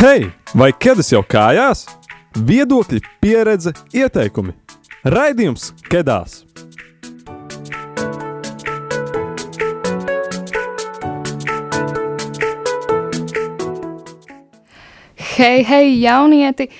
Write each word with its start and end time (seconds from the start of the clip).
Hei, 0.00 0.30
vai 0.56 0.70
ķēdes 0.80 1.10
jau 1.12 1.20
kājās? 1.28 1.82
Viedokļi, 2.48 3.02
pieredze, 3.20 3.74
ieteikumi. 3.92 4.54
Raidījums 5.04 5.74
Kedās! 5.92 6.38
Hei, 15.34 15.60
hei, 15.68 15.92
jaunieti! 16.00 16.70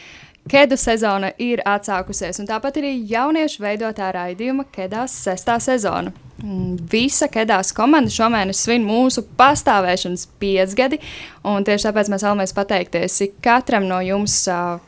Kedu 0.51 0.75
sezona 0.81 1.31
ir 1.39 1.61
atsākusies, 1.63 2.41
un 2.43 2.49
tāpat 2.49 2.81
arī 2.81 2.97
jauniešu 3.07 3.63
veidotā 3.63 4.09
raidījuma 4.17 4.65
Kedās 4.75 5.15
sestā 5.23 5.61
sezona. 5.63 6.11
Mm, 6.43 6.75
Visa 6.91 7.29
Kedās 7.31 7.71
komanda 7.77 8.11
šomēnes 8.11 8.65
svin 8.65 8.83
mūsu 8.83 9.23
pastāvēšanas 9.39 10.27
piecgadi, 10.43 10.99
un 11.47 11.67
tieši 11.67 11.87
tāpēc 11.87 12.11
mēs 12.11 12.27
vēlamies 12.27 12.57
pateikties 12.57 13.21
katram 13.45 13.87
no 13.87 14.01
jums, 14.03 14.41
ā, 14.51 14.81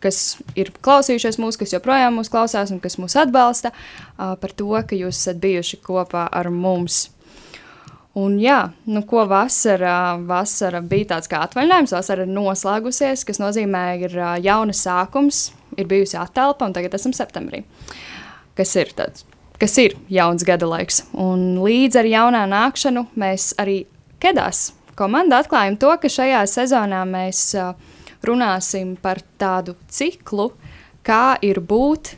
kas 0.00 0.38
ir 0.56 0.72
klausījušies 0.80 1.36
mūs, 1.42 1.60
kas 1.60 1.76
joprojām 1.76 2.16
mūs 2.16 2.32
klausās 2.32 2.72
un 2.72 2.80
kas 2.80 2.96
mūs 2.96 3.18
atbalsta, 3.20 3.74
ā, 4.16 4.32
par 4.40 4.56
to, 4.56 4.72
ka 4.72 4.96
jūs 4.96 5.20
esat 5.20 5.42
bijuši 5.42 5.82
kopā 5.84 6.30
ar 6.32 6.48
mums. 6.48 7.10
Un 8.18 8.40
jā, 8.42 8.72
nu 8.90 9.04
ko 9.06 9.22
vasara, 9.30 10.16
vasara 10.26 10.80
bija 10.82 11.12
tāds 11.12 11.30
kā 11.30 11.44
atvaļinājums, 11.46 11.92
vasara 11.94 12.24
ir 12.26 12.32
noslēgusies, 12.34 13.22
kas 13.28 13.38
nozīmē, 13.38 13.84
ir 14.02 14.16
ā, 14.18 14.32
jauna 14.42 14.74
sākums, 14.74 15.52
ir 15.78 15.86
bijusi 15.90 16.18
atelpa, 16.18 16.66
un 16.66 16.74
tagad 16.74 16.96
esam 16.98 17.14
septembrī. 17.14 17.62
Kas 18.58 18.74
ir 18.80 18.90
tāds, 18.98 19.22
kas 19.62 19.78
ir 19.78 19.94
jauns 20.10 20.42
gada 20.46 20.66
laiks. 20.66 21.04
Un 21.14 21.60
līdz 21.62 22.00
ar 22.02 22.10
jaunā 22.10 22.42
nākšanu 22.50 23.06
mēs 23.20 23.52
arī 23.62 23.84
Kedās 24.20 24.72
komanda 24.98 25.38
atklājam 25.40 25.78
to, 25.80 25.94
ka 25.96 26.10
šajā 26.12 26.42
sezonā 26.50 27.04
mēs 27.08 27.46
ā, 27.56 27.70
runāsim 28.26 28.96
par 29.00 29.22
tādu 29.40 29.76
ciklu, 29.88 30.50
kā 31.06 31.38
ir 31.46 31.62
būt 31.64 32.16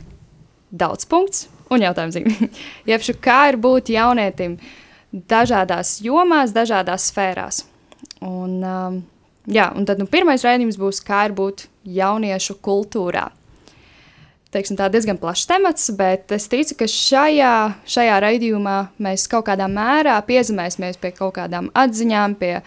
daudz 0.73 1.05
punkts 1.07 1.47
un 1.71 1.85
jautājums 1.85 2.17
zīmē. 2.17 2.49
Jebšu, 2.91 3.15
kā 3.23 3.43
ir 3.53 3.61
būt 3.61 3.93
jaunietim 3.93 4.57
dažādās 5.13 5.99
jomās, 6.03 6.53
dažādās 6.55 7.09
sfērās. 7.11 7.63
Un, 8.23 8.57
um, 8.63 8.99
jā, 9.45 9.69
un 9.77 9.85
tad 9.85 10.01
nu, 10.01 10.07
pirmais 10.09 10.43
raidījums 10.45 10.79
būs, 10.79 11.03
kā 11.05 11.27
ir 11.29 11.37
būt 11.37 11.67
jauniešu 11.85 12.57
kultūrā. 12.63 13.29
Teiksim, 14.53 14.77
tā 14.77 14.85
diezgan 14.93 15.17
plašs 15.17 15.47
temats, 15.49 15.87
bet 15.97 16.31
es 16.35 16.45
ticu, 16.49 16.75
ka 16.77 16.87
šajā, 16.89 17.53
šajā 17.89 18.17
raidījumā 18.21 18.77
mēs 19.01 19.25
kaut 19.31 19.47
kādā 19.47 19.65
mērā 19.69 20.19
piezemēsimies 20.27 20.99
pie 21.01 21.09
kaut 21.15 21.33
kādām 21.39 21.71
atziņām, 21.73 22.35
pie 22.37 22.59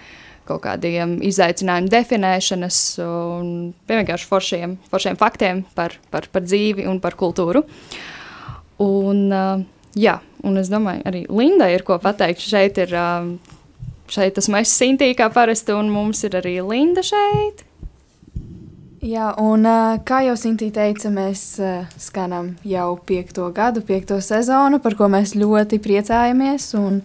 kaut 0.47 0.65
kādiem 0.65 1.17
izaicinājumu 1.27 1.91
definēšanas 1.91 2.81
un 3.03 3.53
vienkārši 3.91 4.29
foršiem, 4.31 4.77
foršiem 4.91 5.19
faktiem 5.19 5.63
par, 5.79 5.95
par, 6.11 6.27
par 6.33 6.47
dzīvi 6.47 6.87
un 6.91 6.99
par 7.03 7.19
kultūru. 7.19 7.63
Un, 8.83 9.23
uh, 9.31 9.63
jā, 9.97 10.19
un 10.47 10.61
es 10.61 10.71
domāju, 10.73 11.05
arī 11.09 11.25
Linda 11.33 11.69
ir 11.73 11.85
ko 11.87 11.99
pateikt. 12.03 12.45
Šeit 12.45 12.79
ir, 12.83 12.93
šeit 14.13 14.39
esmu 14.39 14.61
es 14.61 14.75
Sintī 14.77 15.13
kā 15.19 15.31
parasti, 15.33 15.75
un 15.77 15.91
mums 15.93 16.23
ir 16.29 16.37
arī 16.39 16.59
Linda 16.65 17.05
šeit. 17.07 17.65
Jā, 19.07 19.31
un 19.39 19.67
kā 20.09 20.23
jau 20.27 20.35
Sintī 20.41 20.71
teica, 20.75 21.11
mēs 21.15 21.61
skanam 22.01 22.55
jau 22.67 22.97
piekto 23.07 23.49
gadu, 23.55 23.85
piekto 23.87 24.19
sezonu, 24.25 24.81
par 24.83 24.97
ko 24.99 25.07
mēs 25.13 25.37
ļoti 25.39 25.79
priecājamies. 25.85 26.73
Un, 26.81 27.03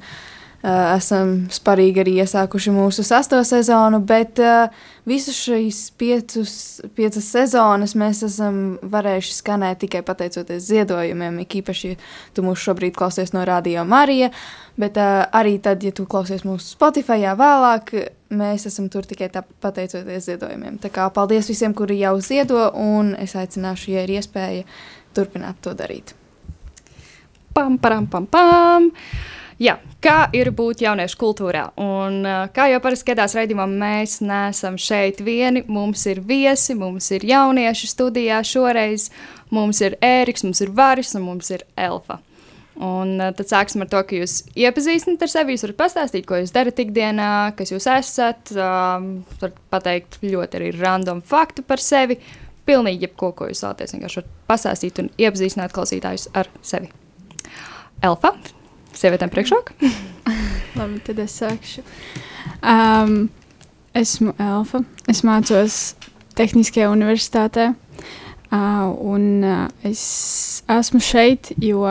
ā, 0.64 0.96
esam 0.96 1.36
sparīgi 1.52 2.02
arī 2.02 2.16
iesākuši 2.24 2.74
mūsu 2.74 3.06
sesto 3.06 3.42
sezonu, 3.46 4.00
bet 4.08 4.42
ā, 4.42 4.72
visu 5.08 5.34
šīs 5.34 5.80
piecus, 5.98 6.54
piecas 6.96 7.28
sezonas 7.34 7.96
mēs 7.98 8.22
esam 8.28 8.62
varējuši 8.82 9.36
skanēt 9.38 9.82
tikai 9.86 10.04
pateicoties 10.06 10.68
ziedojumiem. 10.68 11.42
Ik 11.46 11.58
īpaši, 11.62 11.94
ja 11.94 12.00
tu 12.36 12.46
mūs 12.46 12.62
šobrīd 12.62 12.96
klausies 12.98 13.34
no 13.34 13.44
Radio 13.48 13.86
Marija, 13.88 14.32
bet 14.80 15.00
ā, 15.02 15.26
arī 15.42 15.58
tad, 15.64 15.84
ja 15.84 15.94
tu 15.96 16.06
klausies 16.10 16.46
mūsu 16.48 16.76
Spotify 16.76 17.26
vēlāk, 17.38 17.94
mēs 18.30 18.68
esam 18.70 18.90
tur 18.94 19.08
tikai 19.10 19.32
tā 19.34 19.44
pateicoties 19.44 20.30
ziedojumiem. 20.30 20.80
Tā 20.84 20.94
kā 20.94 21.10
paldies 21.14 21.50
visiem, 21.50 21.76
kuri 21.78 22.00
jau 22.04 22.16
ziedo, 22.22 22.70
un 22.78 23.16
es 23.20 23.36
aicināšu, 23.40 23.94
ja 23.96 24.06
ir 24.06 24.18
iespēja, 24.20 24.66
turpināt 25.18 25.60
to 25.66 25.76
darīt. 25.78 26.16
Pam, 27.52 27.78
param, 27.82 28.08
pam, 28.08 28.30
pam. 28.32 28.92
Jā, 29.62 29.76
kā 30.02 30.24
ir 30.34 30.50
būt 30.58 30.82
jauniešu 30.82 31.20
kultūrā? 31.22 31.68
Un, 31.78 32.24
kā 32.56 32.66
jau 32.72 32.80
parasti 32.82 33.06
skatās 33.06 33.36
raidījumā, 33.38 33.68
mēs 33.70 34.18
neesam 34.26 34.80
šeit 34.82 35.20
vieni. 35.22 35.62
Mums 35.70 36.08
ir 36.10 36.24
viesi, 36.26 36.74
mums 36.74 37.12
ir 37.14 37.26
jaunieši 37.30 37.90
studijā 37.92 38.40
šoreiz. 38.48 39.12
Mums 39.54 39.84
ir 39.86 40.00
Ēriks, 40.02 40.42
mums 40.48 40.64
ir 40.66 40.72
Varis 40.74 41.14
un 41.20 41.28
mums 41.28 41.52
ir 41.54 41.62
Elfa. 41.78 42.18
Un 42.82 43.20
tad 43.22 43.44
sāksim 43.46 43.84
ar 43.84 43.90
to, 43.92 44.00
ka 44.08 44.18
jūs 44.18 44.40
iepazīstināt 44.58 45.22
ar 45.22 45.30
sevi. 45.30 45.54
Jūs 45.54 45.68
varat 45.68 45.78
pastāstīt, 45.84 46.26
ko 46.26 46.40
jūs 46.40 46.54
darat 46.56 46.82
ikdienā, 46.82 47.28
kas 47.60 47.74
jūs 47.74 47.86
esat. 47.92 48.54
Um, 48.56 49.12
varat 49.44 49.60
pateikt 49.74 50.18
ļoti 50.26 50.58
arī 50.58 50.72
random 50.80 51.22
faktu 51.22 51.66
par 51.68 51.84
sevi. 51.84 52.18
Pilnīgi 52.66 53.06
jebko, 53.06 53.30
ko 53.38 53.52
jūs 53.52 53.62
vēlaties. 53.68 53.94
Vienkārši 53.94 54.26
pastāstīt 54.50 55.04
un 55.04 55.12
iepazīstināt 55.22 55.76
klausītājus 55.76 56.32
ar 56.42 56.50
sevi. 56.66 56.90
Elfa, 58.02 58.34
sievietēm 58.98 59.32
priekšroka. 59.34 59.76
Labi, 60.80 61.02
tad 61.06 61.20
es 61.24 61.36
sākšu. 61.42 61.84
Um, 62.62 63.30
esmu 63.98 64.36
Elfa. 64.40 64.84
Es 65.12 65.24
mācos 65.28 65.82
Tehniskajā 66.38 66.92
universitātē. 66.94 67.72
Uh, 68.52 68.92
un 69.08 69.46
uh, 69.48 69.68
es 69.88 70.02
esmu 70.72 71.00
šeit, 71.04 71.54
jo 71.64 71.86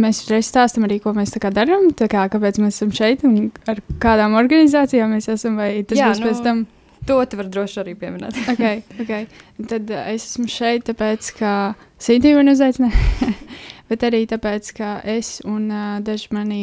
mēs 0.00 0.22
reiz 0.28 0.48
stāstām 0.48 0.84
arī, 0.86 0.98
ko 1.00 1.14
mēs 1.16 1.32
tā 1.34 1.40
kā 1.40 1.52
darām. 1.54 1.90
Tā 1.96 2.08
kā, 2.12 2.26
kāpēc 2.32 2.60
mēs 2.60 2.78
esam 2.78 2.92
šeit 2.96 3.24
un 3.28 3.50
ar 3.68 3.80
kādām 4.02 4.36
organizācijām 4.40 5.12
mēs 5.16 5.30
esam. 5.32 5.58
Vai 5.60 5.74
tas 5.88 6.00
Jā, 6.00 6.12
būs 6.12 6.22
nu... 6.22 6.28
pēc 6.28 6.44
tam? 6.44 6.64
To 7.08 7.16
tu 7.26 7.38
vari 7.40 7.50
droši 7.50 7.80
arī 7.82 7.96
pieminēt. 7.98 8.36
okay, 8.52 8.84
okay. 9.02 9.26
Tad 9.58 9.90
uh, 9.90 10.04
es 10.12 10.28
esmu 10.30 10.48
šeit, 10.52 10.86
tāpēc, 10.90 11.32
ka 11.40 11.54
Sīdija 12.02 12.38
man 12.38 12.52
uzaicināja, 12.52 13.32
bet 13.92 14.06
arī 14.08 14.24
tāpēc, 14.30 14.72
ka 14.78 14.96
es 15.04 15.40
un 15.44 15.68
uh, 15.68 15.98
daži 16.04 16.32
mani 16.32 16.60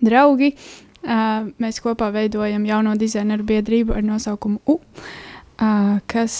draugi, 0.00 0.54
uh, 0.54 1.48
mēs 1.60 1.82
kopā 1.84 2.08
veidojam 2.14 2.64
jauno 2.68 2.96
dizaineru 2.98 3.44
biedrību 3.48 3.96
ar 3.98 4.06
nosaukumu 4.06 4.62
U, 4.64 4.78
uh, 4.80 5.98
kas, 6.08 6.34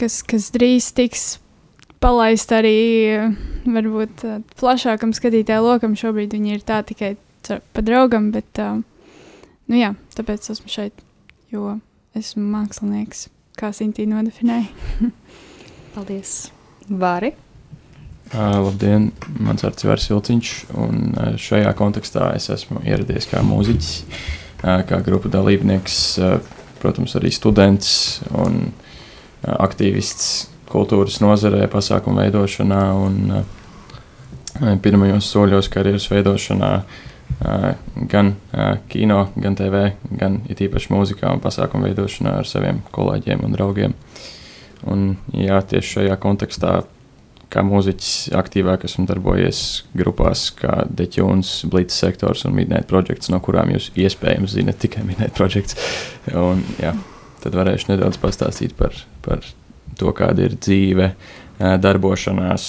kas, 0.00 0.20
kas 0.24 0.48
drīz 0.54 0.90
tiks 0.96 1.26
palaist 2.00 2.52
arī 2.56 2.78
varbūt 3.68 4.24
plašākam 4.56 5.12
skatītāju 5.16 5.66
lokam. 5.66 5.98
Šobrīd 5.98 6.32
viņi 6.32 6.56
ir 6.56 6.64
tā 6.64 6.80
tikai 6.86 7.14
pa 7.44 7.84
draugam, 7.84 8.30
bet 8.32 8.60
nu 8.60 9.76
jā, 9.76 9.92
tāpēc 10.16 10.48
esmu 10.54 10.72
šeit, 10.72 11.04
jo 11.52 11.76
esmu 12.16 12.46
mākslinieks, 12.56 13.28
kā 13.60 13.74
Sintī 13.76 14.08
nodefinēja. 14.08 15.12
Paldies! 15.94 16.40
Vari! 16.88 17.34
Uh, 18.30 18.60
labdien, 18.62 19.08
mans 19.42 19.64
vārds 19.64 19.82
ir 19.82 19.88
Vārs 19.90 20.04
Vilciņš, 20.06 20.50
un 20.78 20.98
uh, 21.16 21.32
šajā 21.34 21.72
kontekstā 21.74 22.28
es 22.36 22.44
esmu 22.54 22.78
ieradies 22.86 23.26
kā 23.26 23.40
mūziķis, 23.42 23.88
uh, 24.62 24.84
kā 24.86 25.00
grupu 25.02 25.26
dalībnieks, 25.34 25.96
uh, 26.22 26.36
protams, 26.78 27.16
arī 27.18 27.32
students 27.34 28.20
un 28.30 28.60
uh, 28.68 29.56
aktīvists 29.56 30.46
kultūras 30.70 31.18
nozarē, 31.24 31.64
pasākumu 31.72 32.22
veidošanā 32.22 32.84
un 33.00 33.16
uh, 33.34 33.42
pirmajos 34.84 35.32
soļos 35.34 35.70
karjeras 35.74 36.06
veidošanā. 36.12 36.70
Uh, 37.40 37.66
gan 38.14 38.36
uh, 38.54 38.78
kino, 38.94 39.24
gan 39.42 39.58
TV, 39.58 39.82
gan 40.22 40.38
it 40.46 40.62
īpaši 40.62 40.94
mūzikā 40.94 41.34
un 41.34 41.42
pasākumu 41.42 41.90
veidošanā 41.90 42.38
ar 42.44 42.46
saviem 42.46 42.78
kolēģiem 42.94 43.42
un 43.42 43.58
draugiem. 43.58 43.98
Un, 44.86 45.04
jā, 45.34 45.58
tieši 45.74 45.96
šajā 45.98 46.22
kontekstā 46.22 46.78
kā 47.50 47.62
mūziķis 47.66 48.30
aktīvāk 48.38 48.86
esmu 48.86 49.06
darbojies 49.08 49.62
grupās 49.96 50.46
kā 50.58 50.84
Deķuns, 50.86 51.52
Blīts 51.70 51.98
sektors 52.02 52.44
un 52.46 52.54
Midnight 52.56 52.88
Projects, 52.90 53.30
no 53.32 53.40
kurām 53.42 53.72
jūs 53.74 53.90
iespējams 53.98 54.54
zinat 54.54 54.80
tikai 54.82 55.04
Midnight 55.06 55.34
Projects. 55.38 55.76
Un, 56.30 56.62
jā, 56.80 56.94
tad 57.42 57.58
varēšu 57.58 57.92
nedaudz 57.92 58.20
pastāstīt 58.22 58.76
par, 58.78 58.94
par 59.26 59.42
to, 59.98 60.14
kāda 60.16 60.46
ir 60.46 60.56
dzīve, 60.60 61.12
darbošanās 61.58 62.64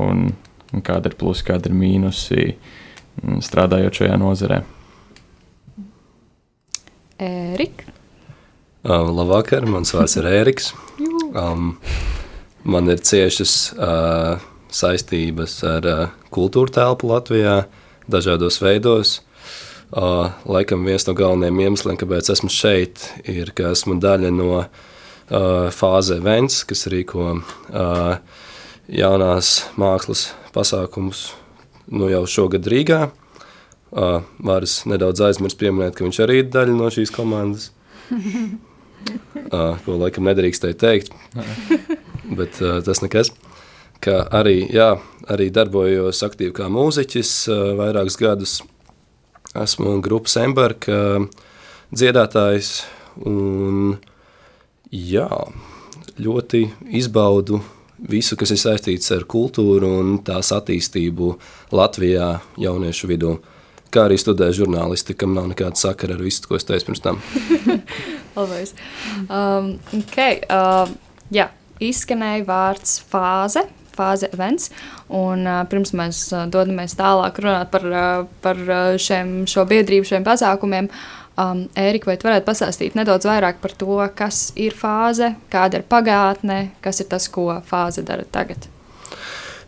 un, 0.00 0.30
un 0.72 0.84
kāda 0.86 1.12
ir 1.12 1.18
plusi, 1.20 1.46
kāda 1.46 1.70
ir 1.70 1.76
mīnusi 1.78 2.50
strādājot 3.44 4.02
šajā 4.02 4.18
nozarē. 4.20 4.62
Ērika! 7.20 7.90
Um, 8.80 9.10
labvakar, 9.12 9.66
mans 9.68 9.92
vārds 9.92 10.16
ir 10.16 10.24
Ēriks. 10.30 10.70
Um, 11.36 11.74
man 12.64 12.90
ir 12.92 13.00
ciešas 13.04 13.54
uh, 13.76 14.42
saistības 14.72 15.56
ar 15.66 15.88
uh, 15.88 16.04
kultūra 16.34 16.74
telpu 16.80 17.10
Latvijā, 17.10 17.64
dažādos 18.10 18.60
veidos. 18.62 19.20
Uh, 19.90 20.30
laikam 20.46 20.84
viens 20.86 21.06
no 21.08 21.16
galvenajiem 21.18 21.64
iemesliem, 21.64 21.98
kāpēc 21.98 22.30
esmu 22.30 22.50
šeit, 22.54 23.08
ir, 23.26 23.50
ka 23.56 23.72
esmu 23.74 23.98
daļa 24.02 24.30
no 24.34 24.52
uh, 24.60 24.68
fāze 25.74 26.20
events, 26.20 26.62
kas 26.68 26.86
rīko 26.92 27.32
uh, 27.40 28.14
jaunās 28.90 29.54
mākslas 29.80 30.28
pasākumus 30.54 31.30
nu, 31.90 32.06
jau 32.10 32.22
šogad 32.30 32.66
Rīgā. 32.70 33.08
Uh, 33.90 34.22
Vāris 34.46 34.84
nedaudz 34.86 35.22
aizmirst 35.26 35.58
pieminēt, 35.58 35.96
ka 35.98 36.06
viņš 36.06 36.22
arī 36.22 36.44
ir 36.44 36.50
daļa 36.54 36.76
no 36.78 36.90
šīs 36.94 37.14
komandas. 37.14 37.70
Uh, 39.50 39.78
ko 39.80 39.94
laikam 39.96 40.26
nedrīkstēja 40.28 40.76
teikt, 40.76 41.14
bet 42.30 42.60
uh, 42.62 42.78
tas 42.84 43.02
nekas. 43.04 43.32
Ka 44.00 44.22
arī, 44.32 44.62
jā, 44.72 44.94
arī 45.28 45.50
darbojos 45.52 46.22
aktīvi 46.24 46.54
kā 46.56 46.70
mūziķis 46.72 47.32
uh, 47.50 47.64
vairākus 47.80 48.18
gadus. 48.20 48.54
Esmu 49.58 49.98
grupas 50.04 50.36
Emberka 50.38 51.26
dziedātājs 51.90 52.84
un 53.26 53.96
jā, 54.94 55.28
ļoti 56.20 56.64
izbaudu 57.00 57.60
visu, 58.08 58.36
kas 58.38 58.54
ir 58.54 58.60
saistīts 58.60 59.10
ar 59.14 59.26
kultūru 59.28 59.90
un 60.00 60.18
tās 60.24 60.52
attīstību 60.56 61.34
Latvijā 61.76 62.36
jauniešu 62.60 63.10
vidū. 63.10 63.36
Kā 63.90 64.06
arī 64.06 64.20
studēju 64.22 64.60
žurnālistiku, 64.62 65.24
kam 65.24 65.34
nav 65.34 65.48
nekāda 65.50 65.78
sakara 65.78 66.14
ar 66.14 66.22
visu, 66.22 66.44
ko 66.46 66.54
es 66.54 66.66
teicu 66.66 66.90
pirms 66.90 67.02
tam. 67.02 67.18
Always. 68.38 68.76
Um, 69.26 69.72
okay, 69.98 70.38
uh, 70.46 70.86
jā, 71.34 71.48
izskanēja 71.80 72.46
vārds 72.48 72.98
fāze. 73.10 73.66
Fāze 73.90 74.30
events. 74.32 74.70
Un, 75.12 75.42
uh, 75.44 75.62
pirms 75.68 75.90
mēs 75.98 76.22
uh, 76.32 76.46
dodamies 76.48 76.94
tālāk 76.96 77.40
runāt 77.42 77.72
par, 77.72 77.86
uh, 77.90 78.28
par 78.40 78.60
šiem, 79.02 79.42
šo 79.50 79.66
biedrību, 79.68 80.08
šiem 80.08 80.24
pasākumiem, 80.24 80.88
um, 81.36 81.64
Ērika, 81.76 82.10
vai 82.10 82.16
tu 82.16 82.30
varētu 82.30 82.48
pastāstīt 82.48 82.96
nedaudz 82.98 83.28
vairāk 83.28 83.60
par 83.62 83.76
to, 83.76 84.00
kas 84.16 84.50
ir 84.56 84.76
fāze, 84.78 85.34
kāda 85.52 85.82
ir 85.82 85.88
pagātne, 85.90 86.62
kas 86.84 87.02
ir 87.02 87.10
tas, 87.12 87.28
ko 87.32 87.50
fāze 87.66 88.06
dara 88.06 88.24
tagad? 88.30 88.70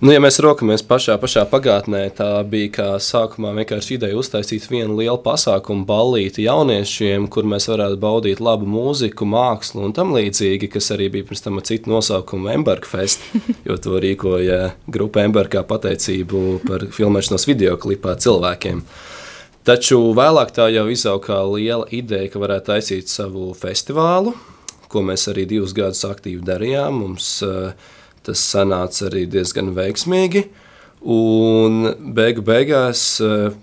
Nu, 0.03 0.11
ja 0.11 0.19
mēs 0.19 0.41
rokamies 0.43 0.83
pašā, 0.83 1.15
pašā 1.23 1.45
pagātnē, 1.47 2.01
tā 2.19 2.27
bija 2.51 2.71
kā 2.75 2.87
sākumā 2.99 3.53
vienkārši 3.61 3.93
ideja 4.01 4.17
uztaisīt 4.19 4.65
vienu 4.67 4.97
lielu 4.99 5.21
pasākumu, 5.23 5.85
ballīti 5.87 6.43
jauniešiem, 6.49 7.29
kur 7.31 7.47
mēs 7.47 7.69
varētu 7.71 8.01
baudīt 8.03 8.43
labu 8.43 8.67
mūziku, 8.67 9.29
mākslu 9.31 9.85
un 9.87 9.95
tam 9.95 10.11
līdzīgi, 10.17 10.73
kas 10.75 10.91
arī 10.97 11.07
bija 11.15 11.29
pirms 11.29 11.47
tam 11.47 11.63
ar 11.63 11.69
citu 11.71 11.95
nosaukumu 11.95 12.51
Emberga 12.51 12.91
Fest, 12.91 13.23
jo 13.69 13.79
to 13.79 14.03
rīkoja 14.03 14.59
grupa 14.91 15.23
Embergā 15.23 15.63
pateicību 15.71 16.43
par 16.67 16.89
filmēšanos 16.99 17.47
videoklipā 17.53 18.19
cilvēkiem. 18.27 18.83
Taču 19.63 20.03
vēlāk 20.19 20.51
tā 20.59 20.67
jau 20.75 20.89
izauga 20.91 21.29
kā 21.31 21.41
liela 21.47 21.87
ideja, 21.95 22.27
ka 22.35 22.43
varētu 22.43 22.73
taisīt 22.75 23.15
savu 23.15 23.53
festivālu, 23.55 24.35
ko 24.91 25.07
mēs 25.07 25.31
arī 25.31 25.47
divus 25.55 25.79
gadus 25.79 26.03
aktīvi 26.11 26.43
darījām. 26.43 27.05
Mums, 27.07 27.37
uh, 27.47 28.01
Tas 28.27 28.43
sanāca 28.53 29.09
arī 29.09 29.27
diezgan 29.31 29.73
veiksmīgi. 29.75 30.47
Un 31.03 31.89
beigu 32.15 32.45
beigās 32.47 33.03
eh, 33.25 33.55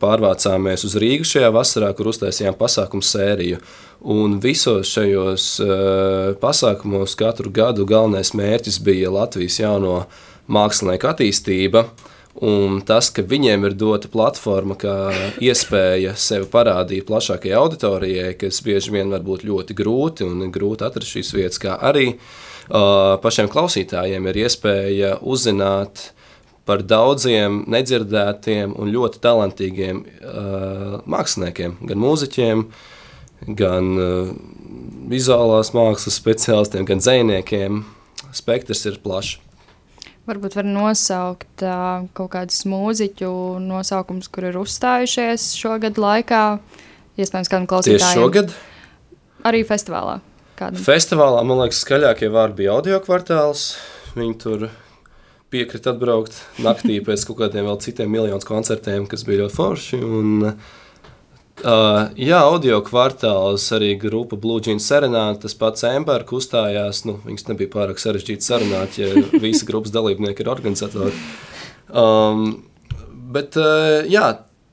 pārvācāmies 0.00 0.84
uz 0.88 0.96
Rīgu 1.00 1.26
šajā 1.28 1.50
vasarā, 1.52 1.90
kur 1.96 2.08
uztaisījām 2.12 2.56
pasākumu 2.58 3.04
sēriju. 3.04 3.60
Un 4.00 4.38
visos 4.40 4.88
šajos 4.94 5.46
uh, 5.60 6.30
pasākumos 6.40 7.12
katru 7.20 7.50
gadu 7.52 7.84
galvenais 7.84 8.30
mērķis 8.32 8.78
bija 8.86 9.10
Latvijas 9.12 9.58
jauno 9.60 10.06
mākslinieku 10.48 11.10
attīstība. 11.10 11.84
Un 12.46 12.78
tas, 12.86 13.10
ka 13.12 13.26
viņiem 13.26 13.66
ir 13.68 13.74
dota 13.76 14.08
platforma, 14.08 14.78
kā 14.80 14.94
iespēja 15.42 16.14
sevi 16.16 16.46
parādīt 16.48 17.04
plašākajai 17.10 17.58
auditorijai, 17.58 18.30
kas 18.40 18.62
bieži 18.64 18.94
vien 18.94 19.12
var 19.12 19.26
būt 19.26 19.44
ļoti 19.44 19.76
grūti 19.76 20.24
un 20.24 20.46
grūti 20.54 20.86
atrast 20.86 21.18
šīs 21.18 21.34
vietas, 21.36 21.60
kā 21.60 21.76
arī 21.90 22.14
uh, 22.14 22.30
pašiem 22.70 23.50
klausītājiem 23.50 24.26
ir 24.30 24.40
iespēja 24.44 25.16
uzzināt 25.20 26.10
par 26.68 26.84
daudziem 26.86 27.64
nedzirdētiem 27.70 28.76
un 28.78 28.92
ļoti 28.94 29.20
talantīgiem 29.24 30.02
uh, 30.04 31.00
māksliniekiem, 31.10 31.78
gan 31.88 32.02
mūziķiem, 32.02 32.64
gan 33.58 33.90
uh, 33.96 34.32
vizuālās 35.10 35.72
mākslas 35.74 36.20
speciālistiem, 36.20 36.86
gan 36.86 37.02
dziniekiem. 37.02 37.82
Spektrs 38.36 38.84
ir 38.86 39.00
plašs. 39.02 39.40
Varbūt 40.28 40.54
var 40.60 40.68
nosaukt 40.68 41.64
uh, 41.66 42.06
kaut 42.14 42.34
kādus 42.36 42.62
mūziķu 42.70 43.32
nosaukumus, 43.64 44.30
kur 44.30 44.46
ir 44.52 44.60
uzstājušies 44.60 45.50
šogad 45.58 45.98
laikā. 45.98 46.44
Iespējams, 47.18 47.50
kādam 47.50 47.66
klausītājam. 47.72 48.04
Tieši 48.04 48.20
šogad? 48.20 48.58
Arī 49.48 49.64
festivālā 49.66 50.20
kādam? 50.60 50.84
Festivālā, 50.84 51.40
man 51.46 51.64
liekas, 51.64 51.80
skaļākie 51.84 52.30
vārdi 52.32 52.62
bija 52.62 52.76
audio 52.76 53.00
kvartāls. 53.04 53.72
Viņi 54.14 54.36
tur 54.42 54.68
piekrita 55.50 55.94
atbraukt 55.94 56.38
naktī 56.62 57.00
pēc 57.06 57.26
kaut 57.28 57.40
kādiem 57.42 57.66
vēl 57.68 57.80
citiem 57.82 58.12
miljoniem 58.12 58.44
koncertiem, 58.46 59.08
kas 59.10 59.26
bija 59.26 59.46
ļoti 59.46 59.58
forši. 59.58 60.04
Un, 60.04 60.52
Uh, 61.60 62.06
jā, 62.16 62.38
audio 62.40 62.78
kvartāls, 62.80 63.66
arī 63.76 63.90
grupa 64.00 64.38
Blue 64.40 64.62
Jeans 64.64 64.86
Serenāta, 64.88 65.42
tas 65.42 65.56
pats 65.60 65.84
Embers 65.84 66.32
uzstājās. 66.32 67.02
Nu, 67.04 67.18
viņas 67.26 67.50
nebija 67.50 67.72
pārāk 67.74 68.00
sarežģīti 68.00 68.46
sarunāt, 68.46 68.96
ja 68.96 69.10
visi 69.42 69.68
grupas 69.68 69.92
dalībnieki 69.92 70.40
ir 70.40 70.48
organizatori. 70.48 71.12
Um, 71.92 72.46
bet, 73.34 73.58
uh, 73.60 74.08
jā, 74.08 74.30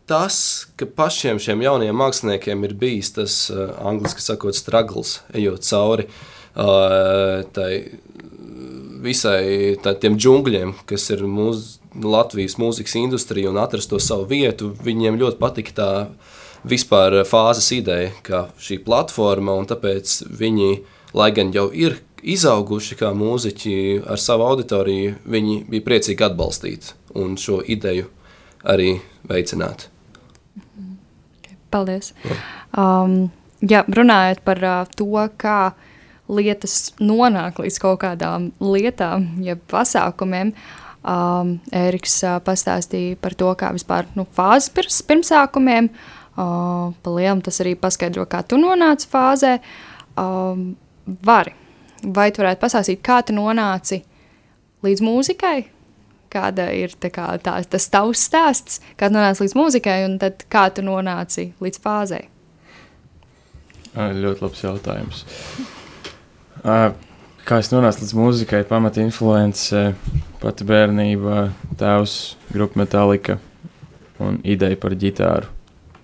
tas, 0.08 0.68
ka 0.80 0.88
pašiem 0.98 1.40
šiem 1.44 1.64
jaunajiem 1.66 1.98
māksliniekiem 2.00 2.64
ir 2.68 2.76
bijis 2.80 3.14
tas 3.18 3.38
uh, 3.54 3.72
angļuiski 3.90 4.24
sakot, 4.24 4.58
struggles, 4.58 5.20
ejot 5.36 5.68
cauri 5.68 6.08
uh, 6.08 7.44
tai 7.56 7.72
visai 9.04 9.76
tā, 9.84 9.94
tiem 10.00 10.18
džungļiem, 10.18 10.74
kas 10.90 11.10
ir 11.14 11.24
mūsu 11.30 11.78
Latvijas 11.98 12.58
mūzikas 12.62 12.94
industrija 13.00 13.50
un 13.50 13.58
atrast 13.62 13.90
to 13.90 14.00
savu 14.02 14.28
vietu. 14.30 14.74
Viņiem 14.86 15.18
ļoti 15.18 15.40
patika 15.42 15.74
tā 15.78 15.92
vispār 16.68 17.24
fāzes 17.26 17.72
ideja, 17.74 18.12
ka 18.26 18.48
šī 18.62 18.82
platforma, 18.86 19.56
un 19.58 19.66
tāpēc 19.70 20.20
viņi, 20.38 20.70
lai 21.18 21.32
gan 21.34 21.54
jau 21.56 21.68
ir 21.74 22.00
izauguši 22.22 22.98
kā 23.00 23.14
mūziķi 23.18 23.78
ar 24.10 24.22
savu 24.22 24.48
auditoriju, 24.52 25.18
viņi 25.26 25.60
bija 25.70 25.86
priecīgi 25.90 26.28
atbalstīt 26.30 26.94
un 27.18 27.38
šo 27.40 27.62
ideju 27.66 28.10
arī 28.68 28.98
veicināt. 29.30 29.90
Paldies. 31.74 32.14
Um, 32.78 33.28
jā, 33.62 33.84
runājot 33.88 34.42
par 34.48 34.64
uh, 34.64 34.80
to, 34.98 35.10
kā 35.40 35.60
lietas 36.28 36.94
nonāk 37.00 37.62
līdz 37.64 37.80
kaut 37.84 38.02
kādām 38.04 38.52
lietām, 38.64 39.30
jeb 39.44 39.62
pasākumiem, 39.72 40.54
um, 41.04 41.56
Ēriks 41.76 42.20
uh, 42.28 42.40
pastāstīja 42.44 43.20
par 43.22 43.38
to, 43.40 43.54
kā 43.60 43.72
vispār 43.76 44.10
nu, 44.18 44.28
fāzes 44.38 44.72
pirms, 44.76 45.02
pirmsākumiem. 45.08 45.92
Uh, 46.38 46.94
pa 47.02 47.12
lielam 47.16 47.40
tas 47.42 47.58
arī 47.64 47.72
paskaidro, 47.80 48.28
kā 48.30 48.44
tu 48.46 48.60
nonāci 48.62 49.08
fāzē. 49.10 49.56
Um, 50.18 50.76
vari. 51.26 51.56
Vai 52.04 52.30
tu 52.30 52.44
varētu 52.44 52.62
pastāstīt, 52.62 53.02
kā 53.02 53.24
tu 53.26 53.34
nonāci 53.34 54.04
līdz 54.86 55.02
mūzikai? 55.02 55.58
Kāda 56.34 56.70
ir 56.76 56.94
kā, 57.02 57.30
tā, 57.44 57.58
tas 57.70 57.90
tavs 57.94 58.26
stāsts, 58.30 58.82
kā 59.00 59.10
nonāci 59.14 59.46
līdz 59.46 59.56
mūzikai, 59.58 59.98
un 60.08 60.18
kā 60.52 60.68
tu 60.74 60.86
nonāci 60.86 61.52
līdz 61.64 61.82
fāzei? 61.84 62.28
Ļoti 63.98 64.46
labs 64.46 64.64
jautājums. 64.64 65.24
Kā 67.48 67.60
es 67.64 67.72
nonācu 67.72 68.04
līdz 68.04 68.16
mūzikai, 68.18 68.64
pamata 68.70 69.02
influence, 69.02 69.84
pati 70.42 70.68
bērnība, 70.68 71.48
tēvs, 71.80 72.18
grupa 72.52 72.84
Metallica 72.84 73.40
un 74.24 74.42
ideja 74.44 74.78
par 74.82 74.96
ģitāru. 74.98 75.50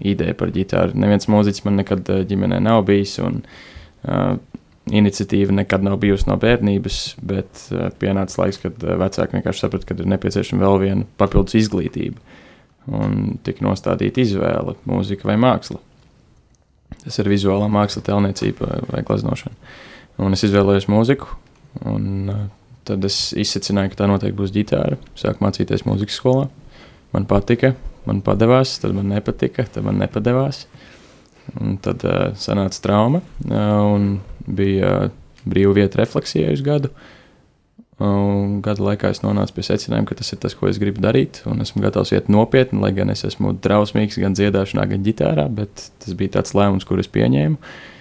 Ideja 0.04 0.36
par 0.38 0.52
ģitāru. 0.54 0.98
Neviens 1.00 1.30
mūziķis 1.32 1.66
man 1.68 1.78
nekad 1.82 2.10
ģimenē 2.30 2.60
nav 2.64 2.82
bijis, 2.88 3.18
un 3.24 3.42
uh, 3.44 4.34
iniciatīva 4.92 5.56
nekad 5.56 5.84
nav 5.86 5.98
bijusi 6.02 6.28
no 6.28 6.36
bērnības, 6.40 7.00
bet 7.24 7.68
uh, 7.72 7.88
pienāca 8.00 8.42
laiks, 8.42 8.60
kad 8.64 8.84
uh, 8.84 8.98
vecāki 9.00 9.38
vienkārši 9.38 9.64
saprata, 9.64 9.88
ka 9.88 9.96
ir 9.96 10.10
nepieciešama 10.12 10.66
vēl 10.66 10.80
viena 10.82 11.08
papildus 11.20 11.56
izglītība. 11.62 12.20
Un 12.92 13.38
tika 13.48 13.64
nostādīta 13.64 14.20
izvēle- 14.24 14.76
mūzika 14.92 15.30
vai 15.30 15.38
māksla. 15.40 15.80
Tas 17.04 17.20
ir 17.20 17.32
vizuālā 17.32 17.70
māksla, 17.72 18.04
tēlniecība 18.04 18.84
vai 18.90 19.06
gleznošana. 19.08 19.56
Un 20.24 20.36
es 20.36 20.44
izvēlējos 20.46 20.90
mūziku, 20.92 21.32
un 21.90 22.30
uh, 22.30 22.44
tad 22.84 23.06
es 23.08 23.32
izsacināju, 23.40 23.94
ka 23.94 24.04
tā 24.04 24.10
noteikti 24.12 24.40
būs 24.42 24.52
ģitāra. 24.54 25.00
Sāku 25.16 25.46
mācīties 25.46 25.88
mūzikas 25.88 26.20
skolā. 26.20 26.50
Man 27.16 27.26
patika, 27.30 27.76
man 28.06 28.20
padevās, 28.26 28.76
tad 28.84 28.96
man 28.98 29.08
nepatika, 29.14 29.64
tad 29.64 29.88
man 29.88 30.02
nepadevās. 30.02 30.66
Un 31.60 31.78
tad 31.84 32.04
uh, 32.08 32.36
sanāca 32.40 32.84
trauma. 32.84 33.24
Uh, 33.48 34.20
bija 34.48 35.12
brīva 35.44 35.76
vieta 35.78 36.00
refleksijai 36.02 36.56
uz 36.56 36.64
gadu. 36.66 36.92
Gada 38.64 38.84
laikā 38.84 39.12
es 39.14 39.22
nonācu 39.24 39.54
pie 39.56 39.64
secinājuma, 39.68 40.08
ka 40.10 40.18
tas 40.20 40.34
ir 40.34 40.40
tas, 40.44 40.56
ko 40.58 40.68
es 40.68 40.80
gribu 40.82 41.04
darīt. 41.04 41.44
Un 41.48 41.62
esmu 41.64 41.84
gatavs 41.84 42.12
iet 42.16 42.30
nopietni, 42.32 42.82
lai 42.84 42.92
gan 42.96 43.14
es 43.14 43.24
esmu 43.28 43.54
drausmīgs 43.64 44.18
gan 44.20 44.36
dziedāšanā, 44.36 44.88
gan 44.92 45.06
ģitārā. 45.06 45.46
Bet 45.54 45.88
tas 46.04 46.18
bija 46.18 46.40
tāds 46.40 46.56
lēmums, 46.58 46.88
kurus 46.90 47.12
pieņēmu. 47.14 47.60
uh, 47.60 47.94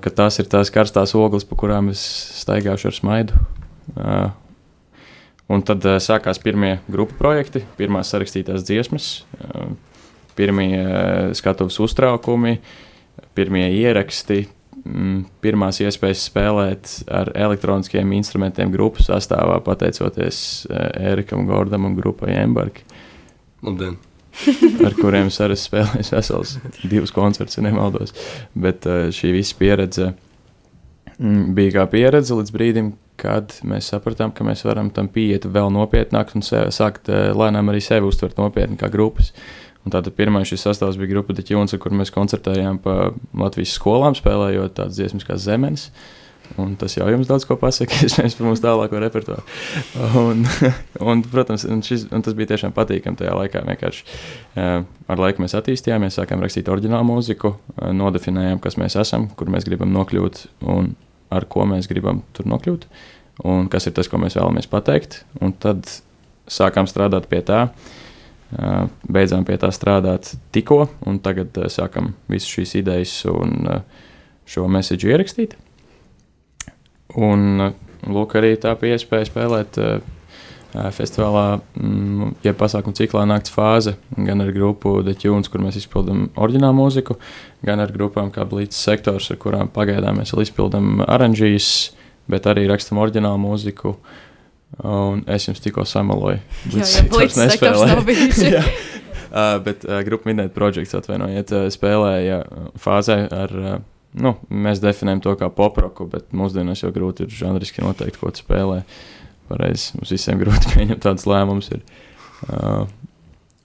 ka 0.00 0.10
tas 0.10 0.38
ir 0.40 0.48
tās 0.50 0.72
karstās 0.72 1.14
ogles, 1.18 1.44
pa 1.44 1.58
kurām 1.58 1.92
es 1.92 2.02
staigāšu 2.40 2.90
ar 2.90 2.96
smaidu. 2.96 3.40
Uh, 3.94 4.30
un 5.52 5.64
tad 5.64 5.84
sākās 6.04 6.40
pirmie 6.42 6.78
grupu 6.88 7.16
projekti, 7.18 7.64
pirmās 7.78 8.12
sarakstītās 8.12 8.66
dziesmas, 8.68 9.08
pirmie 10.36 10.82
skatuves 11.36 11.78
uztraukumi, 11.82 12.58
pirmie 13.34 13.64
ieraksti, 13.80 14.42
pirmās 15.44 15.80
iespējas 15.84 16.26
spēlēt 16.30 16.92
ar 17.12 17.32
elektroniskiem 17.36 18.12
instrumentiem 18.16 18.72
grupu 18.74 19.04
sastāvā, 19.04 19.60
pateicoties 19.64 20.42
uh, 20.68 20.88
Erikam 21.12 21.46
Gordam 21.48 21.88
un 21.88 21.96
grupai 21.98 22.36
Embarki. 22.40 22.86
Labdien! 23.64 23.98
ar 24.86 24.94
kuriem 24.94 25.32
es 25.32 25.40
arī 25.42 25.56
spēlēju 25.58 26.14
vesels 26.14 26.56
divus 26.86 27.12
koncertus, 27.14 27.58
ja 27.58 27.66
nemaldos. 27.66 28.14
Bet 28.54 28.86
uh, 28.88 29.08
šī 29.14 29.32
visa 29.34 29.58
pieredze 29.58 30.12
mm, 31.18 31.54
bija 31.58 31.78
kā 31.80 31.86
pieredze 31.92 32.38
līdz 32.38 32.54
brīdim, 32.54 32.92
kad 33.18 33.56
mēs 33.66 33.90
sapratām, 33.90 34.30
ka 34.34 34.46
mēs 34.46 34.62
varam 34.66 34.92
tam 34.94 35.10
pieiet 35.10 35.48
vēl 35.50 35.72
nopietnāk 35.74 36.36
un 36.38 36.46
sākt 36.46 37.10
uh, 37.10 37.30
lēnām 37.34 37.72
arī 37.72 37.82
sevi 37.84 38.06
uztvert 38.08 38.38
nopietni 38.38 38.78
kā 38.78 38.90
grupas. 38.92 39.32
Un 39.32 39.67
tātad 39.86 40.14
pirmais 40.16 40.48
šis 40.50 40.64
sastāvs 40.66 40.98
bija 41.00 41.14
grupa 41.14 41.34
Deķuns, 41.36 41.76
kur 41.80 41.94
mēs 41.96 42.12
koncertējām 42.14 42.80
pa 42.84 43.10
Latvijas 43.38 43.76
skolām, 43.78 44.16
spēlējot 44.18 44.76
tādas 44.78 44.98
dziesmas 44.98 45.26
kā 45.28 45.38
Zemenes. 45.40 45.88
Un 46.56 46.72
tas 46.80 46.94
jau 46.96 47.04
jums 47.12 47.28
daudz 47.28 47.44
ko 47.44 47.58
pasaka, 47.60 47.92
iespējams, 48.06 48.36
par 48.38 48.46
mūsu 48.48 48.64
tālāko 48.64 49.00
repertuāru. 49.02 49.42
Un, 50.16 50.46
un, 51.10 51.22
protams, 51.28 51.66
un 51.68 51.82
šis, 51.84 52.06
un 52.14 52.24
tas 52.24 52.36
bija 52.38 52.54
tiešām 52.54 52.72
patīkami 52.76 53.20
tajā 53.20 53.34
laikā. 53.36 53.62
Vienkārši 53.68 54.06
uh, 54.06 54.86
ar 55.12 55.22
laiku 55.22 55.44
mēs 55.44 55.56
attīstījāmies, 55.58 56.16
sākām 56.16 56.40
rakstīt 56.44 56.70
oriģinālu 56.72 57.10
mūziku, 57.10 57.52
uh, 57.52 57.90
nodefinējām, 57.96 58.62
kas 58.64 58.80
mēs 58.80 58.96
esam, 59.04 59.28
kur 59.36 59.52
mēs 59.52 59.68
gribam 59.68 59.92
nokļūt 59.92 60.46
un 60.72 60.94
ar 61.28 61.44
ko 61.52 61.68
mēs 61.68 61.90
gribam 61.90 62.24
tur 62.32 62.48
nokļūt, 62.48 62.88
un 63.52 63.68
kas 63.68 63.90
ir 63.90 63.98
tas, 64.00 64.08
ko 64.08 64.20
mēs 64.22 64.40
vēlamies 64.40 64.72
pateikt. 64.72 65.22
Un 65.44 65.52
tad 65.52 65.84
sākām 66.48 66.88
strādāt 66.88 67.28
pie 67.28 67.44
tā. 67.44 67.66
Uh, 67.68 67.96
beidzām 68.50 69.44
pie 69.44 69.58
tā 69.60 69.68
strādāt 69.74 70.32
tikko, 70.54 70.86
un 71.06 71.18
tagad 71.24 71.56
uh, 71.60 71.68
sākam 71.72 72.14
visas 72.32 72.48
šīs 72.48 72.78
idejas 72.80 73.14
un 73.28 73.66
uh, 73.68 73.82
šo 74.48 74.68
mēsīju 74.72 75.12
ierakstīt. 75.12 75.56
Un 77.18 77.72
lūk, 78.08 78.36
arī 78.38 78.54
tā 78.60 78.72
bija 78.80 78.96
iespēja 78.96 79.28
spēlēt 79.28 79.80
uh, 79.82 79.98
festivālā, 80.92 81.60
mm, 81.80 82.32
ja 82.44 82.52
pasākuma 82.56 82.96
ciklā 82.96 83.24
nakts 83.28 83.52
fāze, 83.52 83.94
gan 84.16 84.44
ar 84.44 84.52
grupu 84.52 84.98
The 85.04 85.16
Tunes, 85.16 85.48
kur 85.48 85.62
mēs 85.64 85.80
izpildām 85.80 86.28
oriģinālu 86.36 86.76
mūziku, 86.76 87.16
gan 87.64 87.80
ar 87.80 87.92
grupām 87.92 88.30
kā 88.32 88.44
Blīts 88.48 88.80
sektors, 88.80 89.30
ar 89.32 89.40
kurām 89.40 89.72
pagaidām 89.72 90.20
mēs 90.20 90.34
vēl 90.34 90.44
izpildām 90.44 91.04
oranžīs, 91.08 91.92
bet 92.28 92.48
arī 92.48 92.66
rakstam 92.68 93.00
oriģinālu 93.00 93.40
mūziku. 93.44 93.96
Un 94.84 95.24
es 95.30 95.48
jums 95.48 95.62
tikko 95.64 95.84
samaloju. 95.88 96.40
Blīts 96.68 96.98
sektors 97.38 97.84
nav 97.88 98.04
bijis. 98.06 98.42
jā. 98.44 98.64
Uh, 99.28 99.58
bet 99.64 99.84
uh, 99.84 100.00
grupa 100.06 100.28
Midnight 100.30 100.54
Projects 100.56 100.94
atvainojiet, 100.96 101.50
uh, 101.52 101.66
spēlēja 101.72 102.42
fāzē 102.80 103.18
ar 103.34 103.52
uh, 103.60 103.74
nu, 104.16 104.34
mēs 104.48 104.80
definējam 104.82 105.20
to 105.24 105.34
kā 105.40 105.48
poproku, 105.52 106.06
bet 106.10 106.30
mūsdienās 106.36 106.82
jau 106.84 106.92
grūti 106.94 107.26
ir 107.26 107.34
žanriski 107.34 107.84
noteikt, 107.84 108.20
ko 108.20 108.32
tu 108.32 108.44
spēlē. 108.44 108.82
Pareizi, 109.48 109.94
mums 109.98 110.12
visiem 110.12 110.40
grūti 110.40 110.72
pieņemt 110.74 111.04
tādus 111.04 111.28
lēmumus. 111.28 111.70
Uh, 112.48 112.86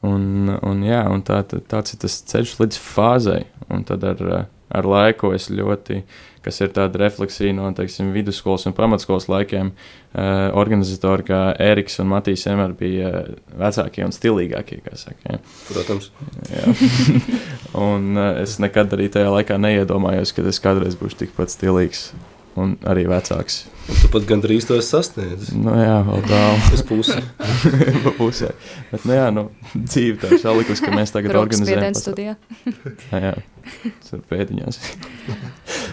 un, 0.07 0.51
un, 0.55 0.83
jā, 0.87 1.03
un 1.11 1.23
tā, 1.25 1.41
tāds 1.47 1.95
ir 1.95 2.03
tas 2.03 2.19
ceļš 2.31 2.57
līdz 2.61 2.81
fāzei. 2.83 3.45
Un 3.71 3.85
tad 3.87 4.03
ar, 4.07 4.23
ar 4.73 4.89
laiku 4.89 5.33
es 5.35 5.49
ļoti, 5.51 6.03
kas 6.43 6.59
ir 6.63 6.73
tāda 6.75 6.99
refleksija 7.01 7.53
no 7.55 7.69
teiksim, 7.75 8.11
vidusskolas 8.15 8.67
un 8.69 8.75
pamatskolas 8.77 9.29
laikiem, 9.31 9.71
uh, 9.73 10.49
organizatori 10.59 11.27
kā 11.29 11.41
Eriks 11.63 11.99
un 12.03 12.11
Matīs 12.11 12.45
vienmēr 12.47 12.75
bija 12.79 13.13
vecākie 13.59 14.05
un 14.07 14.15
stilīgākie. 14.15 14.81
Saka, 14.99 15.37
ja. 15.37 15.41
Protams. 15.69 16.11
un 17.87 18.13
uh, 18.17 18.29
es 18.43 18.59
nekad 18.63 18.93
arī 18.97 19.09
tajā 19.13 19.31
laikā 19.33 19.57
neiedomājos, 19.61 20.35
ka 20.35 20.45
es 20.51 20.61
kādreiz 20.63 20.99
būšu 20.99 21.23
tikpat 21.25 21.55
stilīgs 21.55 22.09
un 22.59 22.75
arī 22.89 23.05
vecāks. 23.09 23.63
Un 23.83 23.97
tu 23.99 24.09
pat 24.13 24.23
gandrīz 24.27 24.67
to 24.69 24.77
sasniedzi. 24.85 25.57
Nu, 25.59 25.73
jā, 25.75 25.97
vēl 26.07 26.21
tālu. 26.29 26.59
Uz 26.75 26.83
pusi. 26.87 27.17
pa 28.05 28.13
pusē. 28.15 28.53
Bet, 28.91 29.03
nu, 29.09 29.15
jā, 29.17 29.25
nu, 29.35 29.43
dzīve 29.73 30.21
tā 30.21 30.31
ir 30.31 30.41
salikusi, 30.43 30.85
ka 30.85 30.93
mēs 30.95 31.11
tagad 31.11 31.35
organizējam. 31.41 31.97
studijā. 31.99 32.35
jā, 33.11 33.19
jā, 33.25 33.33
ir 33.83 34.23
pēdiņās. 34.29 34.79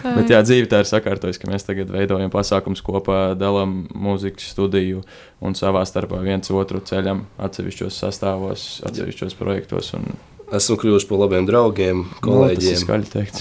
Bet, 0.05 0.31
jā, 0.31 0.39
dzīve 0.47 0.71
tā 0.71 0.83
ir 0.83 0.91
sakārtojusi, 0.91 1.41
ka 1.41 1.51
mēs 1.51 1.67
tagad 1.67 1.91
veidojam 1.91 2.31
pasākums 2.33 2.83
kopā, 2.85 3.33
dalām 3.39 3.81
mūzikas 3.91 4.53
studiju 4.55 5.03
un 5.43 5.57
savā 5.59 5.83
starpā 5.89 6.21
viens 6.23 6.53
otru 6.55 6.79
ceļam 6.85 7.25
atsevišķos 7.43 7.99
sastāvos, 8.05 8.69
atsevišķos 8.87 9.35
projektos. 9.41 9.91
Un, 9.99 10.13
Esmu 10.51 10.75
kļuvuši 10.81 11.07
par 11.07 11.19
labiem 11.21 11.45
draugiem, 11.47 11.99
kolēģiem. 12.19 12.57
Nu, 12.57 12.61
tas 12.61 12.71
ir 12.73 12.79
skaļi 12.81 13.05
teikt. 13.13 13.37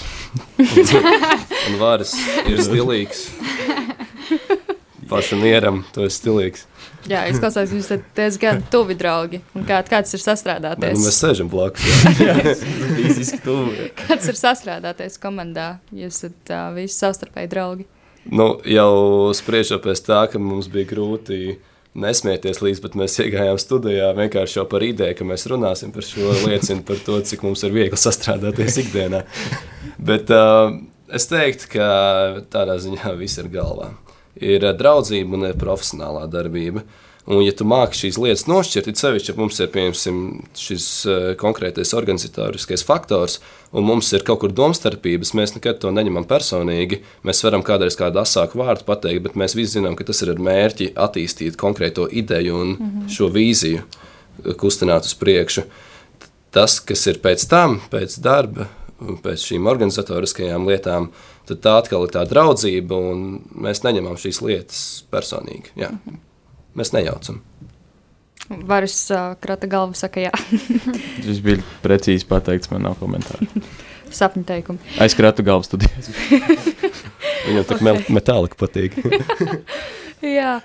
un 1.66 1.78
vāris 1.80 2.12
ir 2.46 2.60
stilīgs. 2.62 3.24
Pašu 5.10 5.40
nieram, 5.40 5.80
tu 5.90 6.04
esi 6.06 6.20
stilīgs. 6.20 6.68
Jā, 7.10 7.24
izklausās, 7.32 7.72
jūs 7.74 7.88
esat 7.88 8.04
diezgan 8.14 8.60
tuvi 8.70 8.94
draugi. 8.98 9.40
Un 9.58 9.64
kā, 9.66 9.80
kāds 9.88 10.14
ir 10.14 10.22
sastrādāties? 10.22 10.94
Nu 11.00 11.08
mēs 11.08 11.18
sēžam 11.18 11.50
blakus. 11.50 11.88
Jā, 12.20 12.36
fiziski 13.00 13.40
tuvi. 13.42 13.88
Kāds 14.04 14.30
ir 14.30 14.38
sastrādāties 14.38 15.18
komandā? 15.18 15.80
Jūs 15.90 16.20
esat 16.20 16.54
uh, 16.54 16.68
visi 16.76 16.94
savstarpēji 16.94 17.50
draugi. 17.50 17.88
Nu, 18.30 18.52
jau 18.68 19.32
spriežot 19.34 19.82
pēc 19.82 20.04
tā, 20.06 20.20
ka 20.30 20.38
mums 20.38 20.70
bija 20.70 20.92
grūti 20.92 21.56
nesmieties 21.99 22.61
līdz 22.62 22.82
pat 22.85 22.99
mēs 22.99 23.16
iegājām 23.25 23.59
studijā. 23.61 24.12
Vienkārši 24.18 24.61
jau 24.61 24.66
par 24.70 24.85
ideju, 24.87 25.16
ka 25.18 25.26
mēs 25.26 25.49
runāsim 25.50 25.94
par 25.94 26.06
šo 26.06 26.37
liecinu 26.44 26.85
par 26.87 27.00
to, 27.06 27.18
cik 27.26 27.42
mums 27.47 27.64
ir 27.66 27.75
viegli 27.75 27.99
sastrādāties 27.99 28.78
ikdienā. 28.85 29.25
Bet 29.99 30.30
uh, 30.35 30.76
es 31.11 31.26
teiktu, 31.30 31.73
ka 31.75 31.90
tādā 32.52 32.78
ziņā 32.82 33.16
viss 33.18 33.42
ir 33.42 33.50
galvā 33.52 33.90
ir 34.40 34.64
eh, 34.64 34.75
draudzība 34.76 35.38
un 35.38 35.49
ir 35.50 35.61
profesionālā 35.61 36.26
darbība. 36.30 36.85
Un, 37.28 37.42
ja 37.44 37.52
tu 37.52 37.66
māki 37.68 37.98
šīs 37.98 38.16
lietas 38.18 38.46
nošķirt, 38.48 38.86
tad 38.88 38.98
sevišķi, 38.98 39.28
ja 39.30 39.36
mums 39.36 39.58
ir 39.60 39.68
piemēram 39.74 40.20
šis 40.56 40.86
uh, 41.04 41.16
konkrētais 41.40 41.92
organizatoriskais 41.98 42.84
faktors, 42.86 43.36
un 43.76 43.84
mums 43.84 44.08
ir 44.16 44.24
kaut 44.26 44.40
kur 44.40 44.54
domstarpības, 44.56 45.34
mēs 45.36 45.52
nekad 45.58 45.82
to 45.82 45.92
neņemam 45.92 46.24
personīgi. 46.30 47.02
Mēs 47.28 47.44
varam 47.44 47.64
kādreiz 47.66 47.98
kādu 48.00 48.22
asāku 48.22 48.62
vārdu 48.62 48.86
pateikt, 48.88 49.22
bet 49.26 49.36
mēs 49.38 49.54
visi 49.58 49.76
zinām, 49.76 49.98
ka 49.98 50.06
tas 50.08 50.24
ir 50.24 50.32
ar 50.32 50.40
mērķi 50.48 50.94
attīstīt 50.96 51.60
konkrēto 51.60 52.08
ideju 52.08 52.56
un 52.56 52.72
mm 52.72 52.88
-hmm. 52.88 53.12
šo 53.12 53.28
vīziju, 53.36 53.82
eh, 53.84 54.54
kustināt 54.64 55.04
uz 55.04 55.14
priekšu. 55.14 55.66
Tas, 56.50 56.80
kas 56.80 57.06
ir 57.06 57.20
pēc 57.22 57.46
tam, 57.48 57.80
pēc 57.90 58.16
darba, 58.18 58.66
pēc 58.98 59.44
šīm 59.44 59.68
organizatoriskajām 59.70 60.66
lietām, 60.66 61.10
tad 61.46 61.60
tā 61.60 61.76
atkal 61.78 62.04
ir 62.04 62.10
tā 62.10 62.24
draudzība, 62.26 62.96
un 63.12 63.40
mēs 63.54 63.84
neņemam 63.84 64.16
šīs 64.16 64.42
lietas 64.42 65.04
personīgi. 65.12 65.76
Jā. 65.76 65.92
Mēs 66.78 66.92
nejaucam. 66.94 67.40
Varas 68.50 68.96
uh, 69.14 69.36
krata 69.40 69.68
galva 69.70 69.94
saka, 69.94 70.24
jā. 70.24 70.32
Tas 71.24 71.38
bija 71.44 71.62
precīzi 71.84 72.26
pateikts, 72.26 72.70
man 72.72 72.82
nav 72.88 72.98
komentāru. 72.98 73.46
Sapņu 74.18 74.42
teikumi. 74.48 74.94
Aizkratu 75.02 75.44
galvu 75.46 75.68
studijas. 75.68 76.10
Viņam 77.46 77.66
tā 77.68 77.78
kā 77.78 77.92
metālika 78.10 78.58
patīk. 78.58 78.96
jā. 80.24 80.56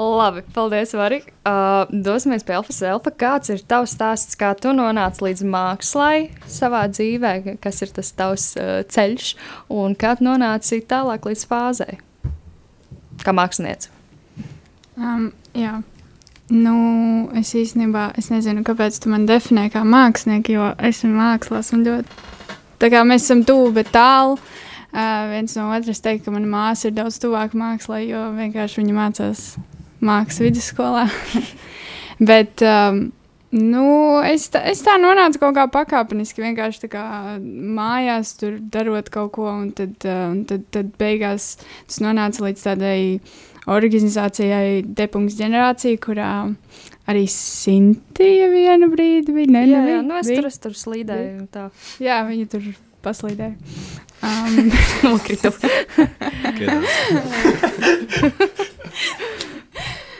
Labi, 0.00 0.42
paldies, 0.54 0.94
Vari. 0.94 1.20
Uh, 1.44 1.90
dosimies 1.90 2.44
pie 2.46 2.56
Elfas 2.56 2.78
Elfa. 2.86 3.12
Kāds 3.14 3.50
ir 3.52 3.62
tavs 3.68 3.94
stāsts, 3.94 4.38
kā 4.38 4.52
tu 4.58 4.72
nonāci 4.74 5.26
līdz 5.26 5.44
mākslai 5.50 6.30
savā 6.50 6.84
dzīvē, 6.90 7.58
kas 7.62 7.82
ir 7.84 7.94
tas 7.94 8.10
tavs 8.16 8.46
uh, 8.56 8.80
ceļš, 8.90 9.32
un 9.74 9.94
kā 9.98 10.16
tu 10.18 10.26
nonāci 10.26 10.82
tālāk 10.88 11.30
līdz 11.30 11.46
fāzei, 11.50 11.98
kā 13.22 13.34
mākslinieci? 13.36 13.99
Um, 14.98 15.30
jā. 15.54 15.80
Nu, 16.50 16.74
es 17.38 17.52
īstenībā 17.54 18.08
es 18.18 18.32
nezinu, 18.32 18.64
kāpēc 18.66 18.96
tu 19.02 19.12
man 19.12 19.28
definē 19.28 19.68
kā 19.70 19.84
mākslinieki, 19.86 20.56
jo 20.56 20.72
esmu 20.88 21.12
mākslās 21.14 21.70
un 21.76 21.84
ļoti. 21.86 22.18
Tā 22.82 22.88
kā 22.90 23.04
mēs 23.06 23.28
esam 23.28 23.44
tuvu, 23.46 23.70
bet 23.76 23.92
tālu. 23.94 24.40
Uh, 24.90 25.30
viens 25.30 25.54
no 25.54 25.68
otras 25.70 26.02
teikt, 26.02 26.24
ka 26.24 26.34
mana 26.34 26.48
māsa 26.50 26.88
ir 26.88 26.96
daudz 26.96 27.20
tuvāka 27.22 27.54
mākslā, 27.54 28.00
jo 28.02 28.24
vienkārši 28.34 28.80
viņa 28.80 28.96
mācās 28.96 29.44
mākslas 30.02 30.42
vidusskolā. 30.42 31.04
Bet 32.30 32.64
um, 32.66 33.04
nu, 33.54 33.84
es, 34.26 34.48
tā, 34.52 34.64
es 34.68 34.82
tā 34.84 34.96
nonācu 35.00 35.40
kaut 35.40 35.54
kā 35.56 35.68
pakāpeniski, 35.72 36.42
vienkārši 36.44 36.90
kā 36.92 37.04
mājās, 37.38 38.34
tur 38.40 38.58
darot 38.72 39.08
kaut 39.14 39.30
ko, 39.38 39.46
un 39.52 39.70
tad, 39.76 39.94
uh, 40.04 40.26
un 40.32 40.42
tad, 40.48 40.66
tad 40.74 40.90
beigās 41.00 41.54
tas 41.62 42.02
nonāca 42.04 42.44
līdz 42.48 42.66
tādai 42.66 42.98
organizācijai 43.68 44.82
Depunkts 44.84 45.36
ģenerācija, 45.40 46.00
kurā 46.00 46.30
arī 47.10 47.26
Sintīja 47.30 48.48
vienu 48.52 48.90
brīdi 48.92 49.34
bija. 49.34 49.52
Ne, 49.56 49.64
jā, 49.68 49.82
jā, 49.94 49.98
nu 50.06 50.20
es 50.20 50.30
tur, 50.30 50.46
es 50.48 50.60
tur 50.62 50.76
slīdēju. 50.78 51.48
Tā. 51.52 51.68
Jā, 52.02 52.22
viņa 52.28 52.52
tur 52.54 52.70
paslīdēju. 53.06 53.56
Um, 54.20 54.66
Nokritu. 55.02 55.48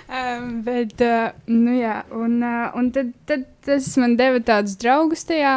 Um, 0.09 0.62
bet, 0.64 0.97
uh, 1.04 1.28
nu 1.47 1.76
jā, 1.76 2.00
un, 2.16 2.40
uh, 2.42 2.73
un 2.75 2.88
tad, 2.90 3.12
tad 3.28 3.44
tas 3.62 3.92
man 4.00 4.16
deva 4.18 4.40
tādus 4.42 4.75
draugus 4.80 5.23
tajā. 5.28 5.52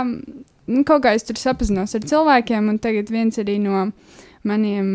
Nu, 0.68 0.84
kaut 0.86 1.02
kā 1.06 1.16
es 1.18 1.26
tur 1.26 1.40
sapazinos 1.40 1.96
ar 1.98 2.04
cilvēkiem, 2.06 2.68
un 2.70 2.78
tagad 2.84 3.10
viens 3.10 3.40
arī 3.42 3.56
no 3.64 3.88
maniem 4.48 4.88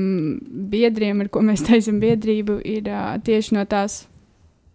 biedriem, 0.70 1.24
ar 1.24 1.30
ko 1.32 1.42
mēs 1.44 1.64
taisām 1.66 2.00
biedrību, 2.02 2.60
ir 2.68 2.90
uh, 2.92 3.16
tieši 3.24 3.56
no 3.56 3.64
tās 3.68 4.02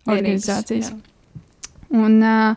organizācijas. 0.09 0.93
Un, 1.93 2.17
uh, 2.25 2.55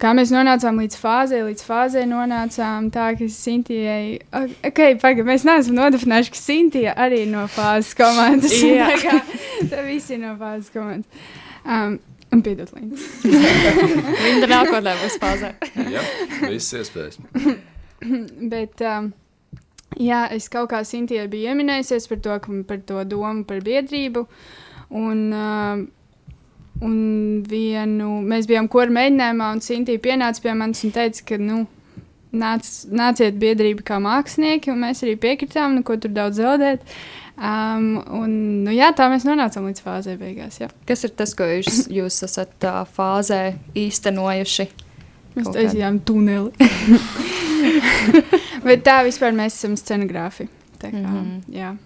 kā 0.00 0.12
mēs 0.16 0.32
nonācām 0.34 0.80
līdz 0.82 0.98
fāzē, 1.00 1.40
līdz 1.46 1.64
fāzē 1.66 2.04
nonācām 2.08 2.90
tā, 2.94 3.10
ka 3.18 3.28
Sintijai, 3.32 4.18
ok, 4.36 4.82
pagaidi, 5.02 5.26
mēs 5.28 5.46
neesam 5.48 5.78
nodefinējuši, 5.78 6.34
ka 6.34 6.42
Sintija 6.42 6.94
arī 7.06 7.24
ir 7.24 7.32
no 7.32 7.46
fāzes 7.52 7.94
komandas. 7.98 8.54
Jā. 8.62 8.90
tā 8.92 9.00
kā 9.02 9.70
tā 9.72 9.86
visi 9.88 10.16
ir 10.18 10.22
no 10.26 10.34
fāzes 10.40 10.70
komandas. 10.74 11.24
Um, 11.64 11.98
un 12.34 12.44
piedod, 12.44 12.70
Līna. 12.76 13.00
Viņa 13.24 14.50
nākotnē 14.52 14.94
būs 15.02 15.18
fāzē. 15.22 15.54
Jā, 15.96 16.04
viss 16.44 16.76
iespējas. 16.76 17.18
Bet, 18.52 18.84
um, 18.84 19.10
jā, 19.96 20.24
es 20.34 20.48
kaut 20.52 20.70
kā 20.72 20.82
Sintijai 20.84 21.28
biju 21.30 21.52
ieminējusies 21.52 22.08
par 22.10 22.20
to, 22.24 22.40
par 22.68 22.82
to 22.88 23.04
domu 23.08 23.46
par 23.48 23.62
biedrību. 23.64 24.26
Un, 24.98 25.24
um, 25.36 25.86
un 26.84 26.98
vienu, 27.48 28.18
mēs 28.24 28.48
bijām 28.48 28.68
kora 28.72 28.92
mēģinājumā, 28.94 29.50
un 29.56 29.64
Sintīja 29.64 30.02
pienāca 30.04 30.44
pie 30.44 30.54
manis 30.56 30.84
un 30.86 30.94
teica, 30.94 31.24
ka, 31.28 31.38
nu, 31.42 31.62
nāc, 32.32 32.68
nāciet 32.88 33.38
biedrība 33.40 33.84
kā 33.92 34.00
mākslinieki, 34.02 34.72
un 34.72 34.84
mēs 34.86 35.04
arī 35.04 35.16
piekritām, 35.20 35.78
nu, 35.78 35.84
ko 35.86 35.98
tur 36.00 36.14
daudz 36.16 36.40
zaudēt. 36.40 36.84
Um, 37.38 38.00
un, 38.18 38.30
nu, 38.64 38.72
jā, 38.74 38.90
tā 38.98 39.06
mēs 39.12 39.26
nonācām 39.28 39.68
līdz 39.68 39.84
fāzē 39.84 40.16
beigās. 40.18 40.58
Jā. 40.58 40.72
Kas 40.88 41.06
ir 41.06 41.14
tas, 41.18 41.36
ko 41.38 41.46
jūs, 41.46 41.86
jūs 41.92 42.22
esat 42.26 42.56
tā 42.62 42.80
fāzē 42.96 43.42
īstenojuši? 43.78 44.68
Mēs 45.38 45.52
taisījām 45.54 46.00
tuneli. 46.08 46.50
Bet 48.68 48.86
tā 48.86 49.00
vispār 49.06 49.36
mēs 49.36 49.58
esam 49.58 49.76
scenogrāfi. 49.78 50.48
Tā 50.78 50.90
kā, 50.92 51.02
mm. 51.02 51.18
-hmm. 51.18 51.54
jā. 51.54 51.76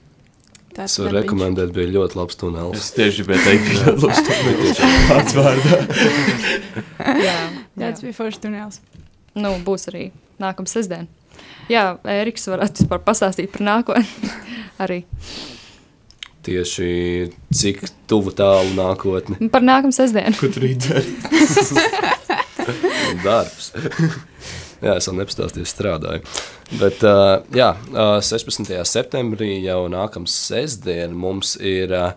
Tā 0.72 0.86
Es 0.88 0.98
varu 0.98 1.18
rekomendēt, 1.18 1.72
bija 1.76 1.90
ļoti 1.92 2.16
labs 2.16 2.38
tunelis. 2.40 2.80
Es 2.80 2.92
tieši 2.96 3.24
gribēju 3.24 3.42
teikt, 3.44 3.66
ka 3.68 3.92
ļoti 3.92 4.06
labs 4.06 4.22
tunels 4.28 4.78
pats 5.10 5.34
vārdā. 5.36 5.80
Jā, 7.26 7.38
Jā, 7.76 7.90
tas 7.90 8.00
bija 8.00 8.16
foršs 8.16 8.40
tunels. 8.40 8.80
Nu, 9.34 9.52
būs 9.64 9.88
arī 9.92 10.10
nākamā 10.40 10.68
sestdiena. 10.68 11.08
Jā, 11.68 11.98
Eriks 12.04 12.48
varētu 12.48 12.84
vispār 12.84 13.02
pastāstīt 13.04 13.52
par 13.52 13.66
nākotni. 13.68 14.32
arī 14.82 15.04
Tieši 16.42 17.30
cik 17.54 17.84
tuvu 18.10 18.32
tālu 18.34 18.72
nākotni 18.74 19.48
par 19.52 19.62
nākamā 19.62 19.94
sestdienu. 19.94 20.34
Ko 20.40 20.48
tur 20.50 20.64
rītdien? 20.64 21.06
darbs. 23.22 23.72
Jā, 24.82 24.98
es 24.98 25.08
vēl 25.08 25.18
nepastāstīju, 25.22 25.68
strādāju. 25.68 26.36
Bet, 26.80 27.02
uh, 27.06 27.40
jā, 27.54 27.72
uh, 27.92 28.18
16. 28.24 28.74
septembrī 28.88 29.56
jau 29.62 29.84
nākamā 29.92 30.30
sestdiena 30.30 31.14
mums 31.14 31.54
ir 31.56 31.94
uh, 31.96 32.14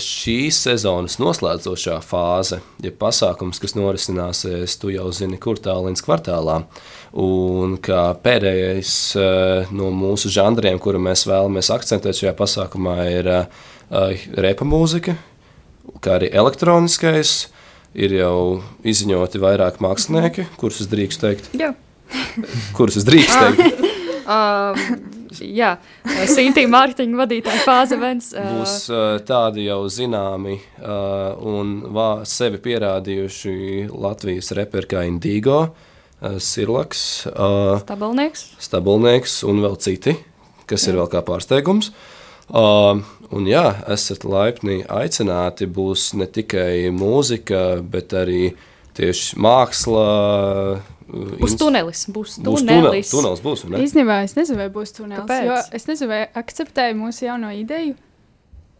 šīs 0.00 0.62
sezonas 0.64 1.18
noslēdzošā 1.20 1.98
fāze, 2.04 2.60
ja 2.80 2.92
pasākums, 2.96 3.60
kas 3.60 3.76
norisināsies, 3.76 4.78
tu 4.80 4.88
jau 4.94 5.10
zini, 5.12 5.36
kur 5.36 5.60
tālīdz 5.60 6.00
kvartālā. 6.04 6.62
Un 7.20 7.76
kā 7.84 8.06
pēdējais 8.24 8.94
no 9.76 9.90
mūsu 9.94 10.32
žanriem, 10.32 10.80
kuru 10.82 10.98
mēs 10.98 11.26
vēlamies 11.28 11.70
akcentēt 11.76 12.22
šajā 12.22 12.32
pasākumā, 12.38 12.96
ir 13.12 13.30
repa 14.40 14.66
mūzika, 14.66 15.14
kā 16.00 16.16
arī 16.16 16.32
elektroniskais. 16.32 17.53
Ir 17.94 18.10
jau 18.16 18.36
izziņoti 18.82 19.38
vairāk 19.38 19.76
mākslinieki, 19.84 20.48
kurus 20.58 20.80
es 20.82 20.88
drīkstu 20.90 21.28
teikt. 21.28 21.50
Jā. 21.54 21.70
Kurus 22.74 22.98
es 22.98 23.06
drīkstu 23.06 23.38
teikt? 23.38 23.84
Uh, 24.24 24.80
jā, 25.60 25.74
Sintīna 26.26 26.72
mārketinga 26.72 27.20
vadītāja 27.22 27.62
fāze 27.62 27.98
viens. 28.00 28.32
Būs 28.34 28.76
uh, 28.90 29.20
tādi 29.26 29.68
jau 29.68 29.84
zināmi 29.92 30.56
uh, 30.58 31.36
un 31.38 31.76
vā, 31.94 32.08
sevi 32.26 32.58
pierādījuši 32.64 33.54
Latvijas 33.92 34.50
reperi 34.58 34.90
kā 34.90 35.04
Indigo, 35.06 35.60
uh, 35.68 36.40
Sirlaks, 36.42 37.04
uh, 37.30 37.76
Stabilnieks. 37.84 38.48
Stabilnieks 38.66 39.38
un 39.46 39.62
vēl 39.62 39.78
citi, 39.86 40.16
kas 40.66 40.90
ir 40.90 40.98
vēl 40.98 41.12
kā 41.14 41.22
pārsteigums. 41.22 41.94
Uh, 41.94 42.10
un 42.52 43.46
jā, 43.48 43.64
esat 43.94 44.24
laipni 44.28 44.82
aicināti. 44.84 45.66
Būs 45.70 46.10
ne 46.18 46.26
tikai 46.26 46.90
mūzika, 46.94 47.80
bet 47.82 48.12
arī 48.12 48.54
tieši 48.94 49.38
māksla. 49.40 50.04
uh, 50.76 50.90
Būs 51.40 51.56
tunelis. 51.60 52.04
Būs 52.08 52.38
Būs 52.40 52.62
tunel, 52.64 52.90
tunelis. 52.90 53.42
Būs, 53.44 53.64
vai 53.64 53.78
ne? 53.78 53.82
Īstenībā 53.86 54.20
es 54.24 54.36
nezinu, 54.36 54.58
vai 54.60 54.68
būs 54.72 54.94
tunels. 54.96 55.24
Kāpēc? 55.24 55.48
Jo 55.48 55.58
es 55.80 55.88
nezinu, 55.90 56.10
vai 56.12 56.22
akceptēju 56.42 57.00
mūsu 57.00 57.26
jauno 57.28 57.50
ideju. 57.54 57.96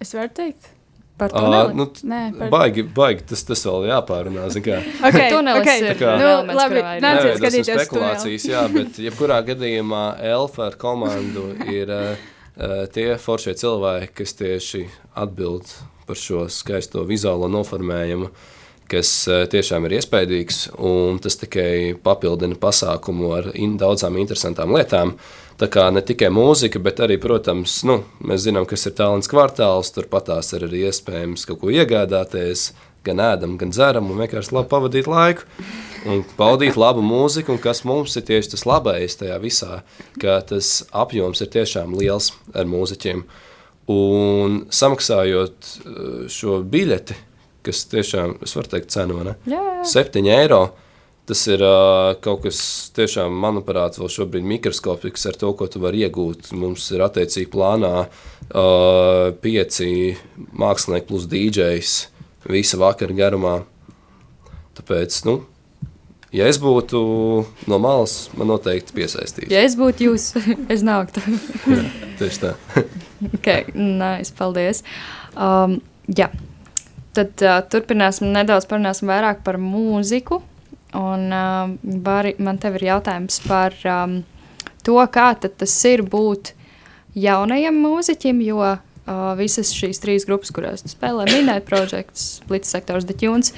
Es 0.00 0.14
varu 0.16 0.32
teikt, 0.34 0.70
Par 1.16 1.30
Uh, 1.30 1.38
tuneli. 1.38 1.74
nu, 1.78 1.84
nē, 2.10 2.20
par 2.38 2.48
baigi, 2.50 2.82
baigi, 2.82 3.22
tas, 3.30 3.44
tas 3.46 3.60
vēl 3.62 3.84
jāpārunā. 3.86 4.48
okay, 4.50 5.28
tunelis 5.30 5.60
okay. 5.62 5.78
ir 5.86 5.94
kā- 6.00 6.16
Nu, 6.18 6.52
labi, 6.58 6.80
nāciet 7.04 7.38
skatīties 7.38 7.84
spekulācijas, 7.86 8.46
jā, 8.50 8.64
bet 8.74 8.98
jebkurā 8.98 9.38
gadījumā 9.46 10.00
Elfa 10.32 10.66
ar 10.66 10.74
komandu 10.74 11.52
ir 11.78 11.86
uh, 11.94 12.00
uh, 12.10 12.33
tie 12.94 13.14
foršie 13.18 13.56
cilvēki, 13.58 14.12
kas 14.20 14.36
tieši 14.38 14.84
atbild 15.18 15.70
par 16.06 16.18
šo 16.20 16.44
skaisto 16.52 17.04
vizuālo 17.08 17.48
noformējumu, 17.50 18.28
kas 18.90 19.10
uh, 19.30 19.44
tiešām 19.50 19.86
ir 19.88 19.96
iespaidīgs, 19.98 20.58
tas 21.24 21.38
tikai 21.40 21.96
papildina 22.04 22.58
pasākumu 22.60 23.32
ar 23.38 23.50
in, 23.56 23.78
daudzām 23.80 24.18
interesantām 24.20 24.74
lietām. 24.76 25.16
Tā 25.54 25.68
kā 25.70 25.86
ne 25.94 26.02
tikai 26.02 26.32
mūzika, 26.34 26.80
bet 26.82 26.98
arī, 27.04 27.14
protams, 27.22 27.76
nu, 27.86 28.00
mēs 28.26 28.42
zinām, 28.48 28.66
kas 28.66 28.88
ir 28.90 28.96
tālens 28.98 29.30
kvartāls, 29.30 29.92
turpat 29.94 30.26
tās 30.32 30.50
ir 30.56 30.66
arī 30.66 30.88
iespējams 30.88 31.46
kaut 31.46 31.60
ko 31.62 31.70
iegādāties, 31.70 32.72
gan 33.04 33.22
ēdam, 33.22 33.58
gan 33.60 33.72
dzeram, 33.74 34.10
un 34.10 34.22
vienkārši 34.22 34.54
labi 34.56 34.70
pavadīt 34.72 35.10
laiku 35.10 35.46
un 36.08 36.22
baudīt 36.38 36.78
labu 36.80 37.02
mūziku, 37.04 37.54
un 37.54 37.62
kas 37.62 37.82
mums 37.88 38.16
ir 38.18 38.26
tieši 38.28 38.54
tas 38.54 38.66
labais 38.68 39.18
tajā 39.20 39.38
visā, 39.42 39.80
ka 40.20 40.38
tas 40.48 40.82
apjoms 40.92 41.42
ir 41.44 41.52
tiešām 41.54 41.96
liels 41.98 42.32
ar 42.54 42.68
mūziķiem. 42.68 43.24
Un 43.94 44.62
samaksājot 44.72 45.68
eh, 45.68 45.98
šo 46.32 46.60
biļeti, 46.68 47.16
kas 47.64 47.84
tiešām, 47.92 48.38
es 48.44 48.56
varu 48.56 48.72
teikt, 48.74 48.92
cenu, 48.94 49.20
ne? 49.24 49.36
Jā, 49.48 49.60
jā. 49.80 49.92
7 50.04 50.32
eiro. 50.32 50.64
Tas 51.24 51.40
ir 51.48 51.62
uh, 51.64 52.10
kaut 52.20 52.42
kas 52.44 52.58
tiešām, 52.92 53.32
manuprāt, 53.40 53.96
vēl 53.96 54.10
šobrīd 54.12 54.44
mikroskopisks 54.44 55.24
ar 55.30 55.38
to, 55.40 55.54
ko 55.56 55.64
tu 55.72 55.80
vari 55.80 56.02
iegūt. 56.04 56.50
Mums 56.52 56.90
ir 56.92 57.00
attiecīgi 57.00 57.48
plānā 57.48 57.92
uh, 58.04 59.30
pieci 59.40 59.88
mākslinieki 60.60 61.08
plus 61.08 61.24
DJs 61.32 61.94
visa 62.50 62.78
vakara 62.80 63.14
garumā. 63.16 63.58
Tāpēc, 64.74 65.16
nu, 65.28 65.36
ja 66.34 66.48
es 66.50 66.58
būtu 66.62 67.00
no 67.70 67.78
malas, 67.82 68.28
man 68.38 68.50
noteikti 68.50 68.96
piesaistītu. 68.96 69.52
Ja 69.54 69.62
es 69.66 69.76
būtu 69.78 70.08
jūs, 70.08 70.32
es 70.74 70.82
nāktu. 70.86 71.22
Tieši 72.18 72.42
tā. 72.42 72.54
ok, 73.36 73.50
nice, 73.74 74.34
paldies. 74.36 74.82
Um, 75.34 75.78
jā, 76.10 76.30
tad 77.14 77.46
uh, 77.46 77.60
turpināsim 77.70 78.32
nedaudz 78.34 78.66
parunāsim 78.70 79.10
vairāk 79.10 79.44
par 79.46 79.60
mūziku. 79.62 80.42
Un 80.94 81.30
uh, 81.34 81.70
Bari, 81.82 82.36
man 82.42 82.58
tev 82.62 82.78
ir 82.78 82.90
jautājums 82.92 83.40
par 83.48 83.74
um, 83.90 84.20
to, 84.86 84.98
kā 85.10 85.32
tas 85.42 85.78
ir 85.90 86.04
būt 86.06 86.52
jaunajam 87.18 87.78
mūziķim, 87.82 88.42
jo 88.46 88.74
uh, 89.06 89.32
visas 89.38 89.72
šīs 89.74 90.00
trīs 90.02 90.26
grupas, 90.28 90.52
kurās 90.54 90.84
spēlē, 90.88 91.26
minēt 91.32 91.66
projekts, 91.68 92.40
Blitz 92.48 92.72
sektors, 92.72 93.06
The 93.08 93.16
Tunes, 93.18 93.54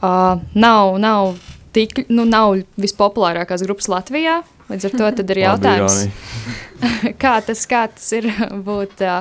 uh, 0.00 0.38
nav, 0.54 0.96
nav, 1.02 1.36
tik, 1.76 2.06
nu, 2.08 2.26
nav 2.28 2.60
vispopulārākās 2.80 3.64
grupas 3.66 3.90
Latvijā. 3.92 4.40
Līdz 4.70 4.88
ar 4.88 4.96
to 4.98 5.10
tad 5.20 5.34
ir 5.34 5.42
jautājums, 5.46 6.00
kā, 7.22 7.36
tas, 7.46 7.66
kā 7.70 7.86
tas 7.92 8.08
ir 8.16 8.30
būt 8.66 9.04
uh, 9.06 9.20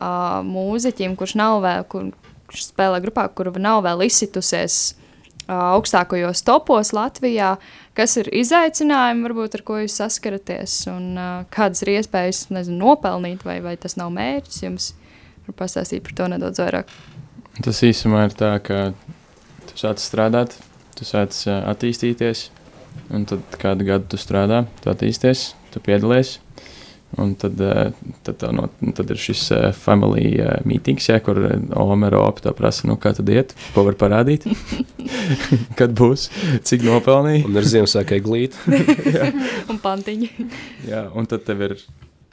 uh, 0.00 0.40
mūziķim, 0.46 1.14
kurš 1.18 1.36
nav 1.38 1.60
vēl, 1.64 1.86
kurš 1.92 2.66
spēlē 2.70 3.02
grupā, 3.04 3.28
kur 3.34 3.52
nav 3.62 3.84
vēl 3.86 4.06
izsitusies 4.08 4.80
uh, 4.92 5.74
augstākajos 5.76 6.44
topos 6.46 6.92
Latvijā, 6.96 7.54
kas 7.98 8.16
ir 8.20 8.30
izaicinājumi, 8.42 9.26
varbūt, 9.28 9.58
ar 9.58 9.64
ko 9.66 9.78
jūs 9.82 10.00
saskaraties, 10.00 10.80
un 10.92 11.12
uh, 11.14 11.30
kādas 11.54 11.84
ir 11.84 11.94
iespējas 11.98 12.46
nezinu, 12.54 12.80
nopelnīt, 12.82 13.46
vai, 13.46 13.60
vai 13.64 13.76
tas 13.80 13.98
nav 14.00 14.12
mērķis 14.14 14.66
jums. 14.66 14.90
Pastāstīt 15.58 16.04
par 16.06 16.16
to 16.18 16.28
nedaudz 16.32 16.62
vairāk. 16.62 16.92
Tas 17.62 17.82
īsumā 17.84 18.26
ir 18.28 18.36
tā, 18.36 18.54
ka 18.64 18.92
tu 19.68 19.78
sāc 19.80 20.00
strādāt, 20.00 20.56
tu 20.96 21.06
sāc 21.08 21.36
attīstīties, 21.50 22.46
un 23.12 23.26
tad 23.28 23.44
kādu 23.60 23.86
gadu 23.88 24.12
tu 24.12 24.20
strādā, 24.20 24.64
tu 24.82 24.92
attīsties, 24.92 25.52
tu 25.74 25.82
piedalies. 25.84 26.38
Un 27.20 27.34
tad, 27.36 27.58
tad, 28.24 28.36
tā, 28.40 28.48
no, 28.56 28.70
tad 28.96 29.10
ir 29.12 29.18
šis 29.20 29.42
family 29.76 30.30
meetings, 30.64 31.10
ja, 31.10 31.18
kur 31.20 31.36
Omer 31.76 32.16
Opa 32.16 32.46
tā 32.46 32.54
prasa, 32.56 32.86
nu, 32.88 32.96
kā 33.00 33.12
tad 33.12 33.28
iet, 33.28 33.52
ko 33.74 33.84
var 33.84 33.98
parādīt, 34.00 34.46
kad 35.80 35.92
būs, 35.98 36.30
cik 36.64 36.86
nopelnīja. 36.88 37.44
Un 37.50 37.60
ir 37.60 37.68
Ziemassvētku 37.68 38.22
glīti. 38.24 38.78
un 39.70 39.82
pantiņi. 39.84 40.30
Jā, 40.88 41.04
un 41.12 41.28
tad 41.28 41.44
tev 41.44 41.66
ir 41.68 41.76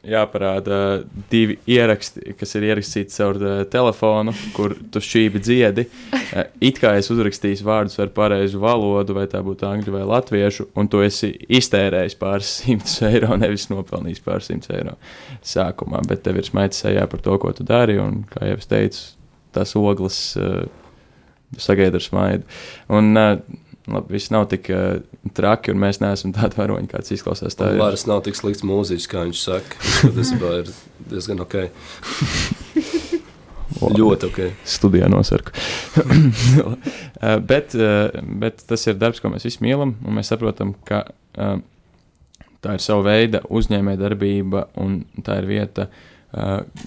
jāparāda 0.06 1.04
divi 1.32 1.58
ieraksti, 1.68 2.34
kas 2.40 2.56
ir 2.56 2.70
ierakstīti 2.70 3.12
caur 3.12 3.40
uh, 3.42 3.62
telefonu, 3.72 4.34
kur 4.56 4.76
tu 4.94 5.02
šķīvi 5.04 5.42
dziedi. 5.44 5.86
Uh, 6.16 6.46
it 6.64 6.80
kā 6.80 6.94
es 7.00 7.12
uzrakstīju 7.12 7.66
vārdus 7.68 8.00
ar 8.00 8.12
pareizu 8.16 8.62
valodu, 8.64 9.18
vai 9.18 9.28
tā 9.32 9.44
būtu 9.46 9.68
angļu 9.68 9.96
vai 9.98 10.06
latviešu, 10.08 10.70
un 10.80 10.90
tu 10.92 11.04
esi 11.06 11.34
iztērējis 11.60 12.18
pāris 12.20 12.56
simtus 12.62 13.00
eiro, 13.10 13.36
nevis 13.40 13.68
nopelnījis 13.74 14.24
pāris 14.26 14.52
simtus 14.52 14.74
eiro 14.76 14.96
sākumā, 15.46 16.04
bet 16.08 16.24
tev 16.24 16.40
ir 16.40 16.48
smaids 16.48 16.80
sejā 16.86 17.08
par 17.12 17.24
to, 17.26 17.36
ko 17.42 17.54
tu 17.56 17.68
dari, 17.68 18.00
un, 18.00 18.24
kā 18.32 18.48
jau 18.54 18.60
es 18.60 18.70
teicu, 18.72 19.08
tas 19.56 19.76
ogles 19.80 20.22
uh, 20.40 20.62
sagaida 21.60 22.00
ar 22.00 22.06
smaidu. 22.06 22.62
Un, 22.96 23.12
uh, 23.20 23.66
Labi, 23.90 24.14
viss 24.16 24.32
nav 24.34 24.44
tik 24.52 24.64
uh, 24.74 25.00
traki, 25.36 25.74
un 25.74 25.78
mēs 25.82 25.98
neesam 26.04 26.34
tādi 26.36 26.60
varoņi, 26.60 26.90
kāds 26.92 27.14
izklausās. 27.16 27.54
Tā 27.58 27.66
ir. 27.74 27.80
Vairs 27.82 28.06
nav 28.10 28.20
tik 28.28 28.36
slikts 28.38 28.66
mūziķis, 28.68 29.08
kā 29.10 29.20
viņš 29.28 29.40
saka. 29.42 29.70
Tas 30.18 30.30
ir 30.36 30.42
diezgan 31.10 31.40
ok. 31.46 31.56
Ļoti 34.00 34.24
ok. 34.28 34.40
Studijā 34.68 35.08
nosarku. 35.12 35.50
bet, 37.50 37.68
bet 38.44 38.56
tas 38.68 38.82
ir 38.90 38.96
darbs, 39.00 39.20
ko 39.24 39.28
mēs 39.34 39.48
visi 39.48 39.64
mīlam, 39.64 39.92
un 40.04 40.12
mēs 40.20 40.28
saprotam, 40.34 40.70
ka 40.90 40.98
uh, 41.08 41.58
tā 42.66 42.70
ir 42.76 42.82
sava 42.84 43.02
veida 43.12 43.40
uzņēmējdarbība, 43.48 44.60
un 44.84 44.90
tā 45.26 45.34
ir 45.42 45.46
vieta, 45.54 45.82
uh, 45.88 45.90
Uh, 45.90 45.94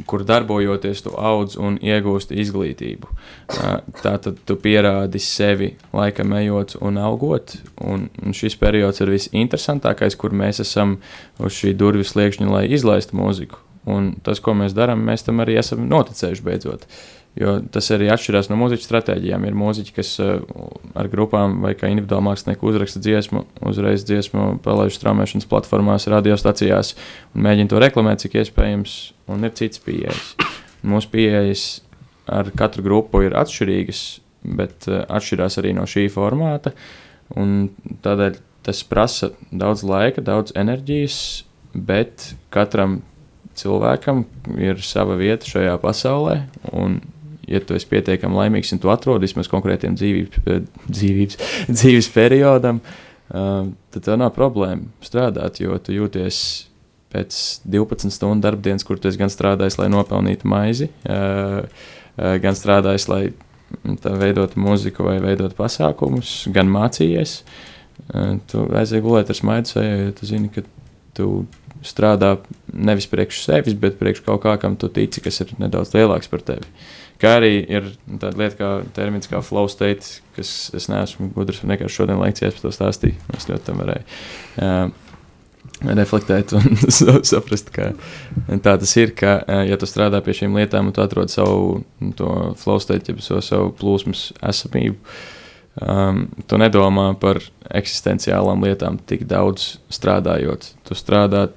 kur 0.07 0.23
darbojoties, 0.27 1.03
tu 1.03 1.15
audz 1.19 1.57
un 1.59 1.79
iegūsti 1.83 2.39
izglītību. 2.45 3.09
Uh, 3.11 3.81
tā 4.03 4.15
tad 4.23 4.39
tu 4.47 4.57
pierādi 4.63 5.19
sevi 5.23 5.73
laikam 5.93 6.37
ejot 6.39 6.77
un 6.81 7.01
augot. 7.03 7.57
Un 7.83 8.07
šis 8.39 8.55
periods 8.61 9.03
ir 9.03 9.11
visinteresantākais, 9.11 10.19
kur 10.19 10.37
mēs 10.37 10.63
esam 10.63 11.01
uz 11.43 11.59
šī 11.59 11.75
durvju 11.79 12.07
sliekšņa, 12.07 12.53
lai 12.53 12.69
izlaistu 12.71 13.19
mūziku. 13.19 13.59
Un 13.91 14.13
tas, 14.23 14.39
ko 14.39 14.55
mēs 14.55 14.77
darām, 14.79 15.03
mēs 15.03 15.27
tam 15.27 15.43
arī 15.43 15.59
esam 15.59 15.89
noticējuši 15.91 16.47
beidzot. 16.47 16.87
Uh, 16.87 17.22
Jo 17.41 17.55
tas 17.73 17.87
arī 17.95 18.11
atšķirās 18.13 18.51
no 18.51 18.59
mūziķa 18.61 18.85
stratēģijām. 18.85 19.45
Ir 19.49 19.55
mūziķi, 19.57 19.95
kas 19.97 20.11
uh, 20.21 20.43
ar 20.99 21.09
grupām 21.13 21.63
vai 21.65 21.73
kā 21.79 21.89
individuāli 21.89 22.27
mākslinieki 22.27 22.67
uzraksta 22.69 23.01
dziesmu, 23.01 23.47
uzreiz 23.71 24.05
dziesmu 24.05 24.59
palaiž 24.65 24.99
straumēšanas 24.99 25.49
platformās, 25.49 26.11
radiostacijās 26.13 26.93
un 27.33 27.47
mēģina 27.47 27.73
to 27.73 27.81
reklamēt, 27.81 28.21
cik 28.27 28.37
iespējams, 28.43 28.97
un 29.33 29.49
ir 29.49 29.55
cits 29.57 29.81
pieejas. 29.81 30.35
Mūsu 30.85 31.09
pieejas 31.15 31.65
ar 32.29 32.51
katru 32.59 32.85
grupu 32.85 33.23
ir 33.25 33.39
atšķirīgas, 33.41 34.03
bet 34.61 34.91
uh, 34.91 35.01
atšķirās 35.09 35.57
arī 35.63 35.73
no 35.79 35.89
šī 35.89 36.11
formāta. 36.13 36.75
Tādēļ 37.33 38.37
tas 38.67 38.85
prasa 38.85 39.31
daudz 39.49 39.87
laika, 39.89 40.21
daudz 40.21 40.53
enerģijas, 40.59 41.17
bet 41.73 42.35
katram 42.53 43.01
cilvēkam 43.57 44.27
ir 44.61 44.85
sava 44.85 45.17
vieta 45.17 45.49
šajā 45.49 45.79
pasaulē. 45.81 46.39
Un 46.77 47.01
ja 47.49 47.61
tu 47.61 47.77
esi 47.77 47.89
pietiekami 47.91 48.39
laimīgs 48.39 48.73
un 48.75 48.81
tu 48.83 48.91
atrodi 48.93 49.27
vismaz 49.27 49.51
konkrētiem 49.51 49.97
dzīvības, 49.99 50.43
eh, 50.47 50.61
dzīvības, 50.89 51.39
dzīves 51.77 52.11
periodam, 52.15 52.83
uh, 53.33 53.71
tad 53.95 54.07
tev 54.07 54.19
nav 54.21 54.35
problēma 54.37 54.87
strādāt, 55.05 55.63
jo 55.63 55.79
tu 55.83 55.97
jūties 55.97 56.43
pēc 57.13 57.39
12 57.69 58.15
stundu 58.15 58.47
darbdienas, 58.47 58.87
kur 58.89 59.01
tu 59.01 59.11
esi 59.11 59.21
gan 59.21 59.33
strādājis, 59.33 59.79
lai 59.81 59.91
nopelnītu 59.93 60.49
maizi, 60.49 60.89
uh, 61.05 61.65
gan 62.17 62.57
strādājis, 62.57 63.09
lai 63.11 63.25
veidotu 64.05 64.61
mūziku 64.61 65.05
vai 65.07 65.17
veidotu 65.25 65.57
pasākumus, 65.57 66.43
gan 66.53 66.69
mācījies. 66.69 67.39
Tu 68.53 68.65
aizēji 68.77 69.05
gulēt 69.05 69.31
ar 69.33 69.39
smaidu 69.39 69.71
sejā, 69.71 69.95
jo 69.97 70.11
tu 70.19 70.29
zini, 70.29 70.51
ka 70.53 70.61
tu 71.17 71.29
strādā 71.87 72.35
nevis 72.69 73.09
priekš 73.09 73.47
sevis, 73.47 73.77
bet 73.81 73.97
priekš 73.97 74.21
kaut 74.27 74.43
kā, 74.45 74.59
kam 74.61 74.77
tu 74.77 74.91
tici, 74.93 75.23
kas 75.25 75.41
ir 75.41 75.55
nedaudz 75.63 75.95
lielāks 75.97 76.29
par 76.29 76.45
tevi. 76.45 76.69
Uh, 76.69 77.02
Kā 77.23 77.37
arī 77.39 77.61
ir 77.71 77.85
tāda 78.09 78.35
lieta, 78.35 78.57
kā 78.59 78.69
termins, 78.97 79.29
kā 79.31 79.39
flow 79.47 79.69
state, 79.71 80.19
kas 80.35 80.73
es 80.75 80.89
neesmu 80.91 81.29
gudrs. 81.37 81.61
Vienkārši 81.63 82.01
šodien 82.01 82.19
lekcijās 82.19 82.57
par 82.57 82.65
to 82.65 82.73
stāstīju. 82.75 83.15
Es 83.39 83.47
ļoti 83.47 83.67
tam 83.69 83.79
varēju 83.79 84.03
uh, 84.67 85.93
reflektēt 86.01 86.55
un 86.59 86.81
saprast, 87.31 87.71
ka 87.75 87.93
tā 88.51 88.75
tas 88.75 88.97
ir. 88.99 89.15
Ka, 89.19 89.37
uh, 89.47 89.63
ja 89.69 89.79
tu 89.79 89.87
strādā 89.87 90.19
pie 90.25 90.35
šīm 90.41 90.59
lietām 90.59 90.91
un 90.91 90.97
tu 90.97 91.05
atrod 91.05 91.31
savu 91.31 91.85
flow 92.59 92.83
state, 92.83 93.15
jau 93.15 93.23
savu, 93.23 93.47
savu 93.47 93.71
plūsmas 93.79 94.25
esamību, 94.43 94.99
um, 95.79 96.25
tu 96.51 96.59
nedomā 96.59 97.13
par 97.23 97.39
eksistenciālām 97.71 98.67
lietām 98.67 98.99
tik 99.07 99.29
daudz 99.31 99.77
strādājot. 99.95 100.73
Tu 100.91 100.99
strādā 100.99 101.53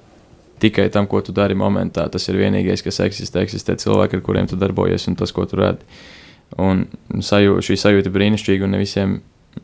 tikai 0.62 0.88
tam, 0.92 1.08
ko 1.10 1.20
tu 1.24 1.34
dari 1.36 1.56
momentā. 1.58 2.06
Tas 2.12 2.28
ir 2.30 2.38
vienīgais, 2.40 2.84
kas 2.84 3.00
eksistē. 3.04 3.44
Eksistē 3.46 3.76
cilvēki, 3.80 4.18
ar 4.18 4.24
kuriem 4.26 4.48
tu 4.50 4.58
darbojies, 4.60 5.08
un 5.10 5.18
tas, 5.18 5.32
ko 5.34 5.46
tu 5.48 5.60
radi. 5.60 5.84
Un 6.62 6.86
sajū, 7.10 7.58
šī 7.64 7.78
sajūta 7.82 8.10
ir 8.10 8.14
brīnišķīga, 8.14 8.66
un 8.66 8.76
ne 8.76 8.82
visiem 8.82 9.18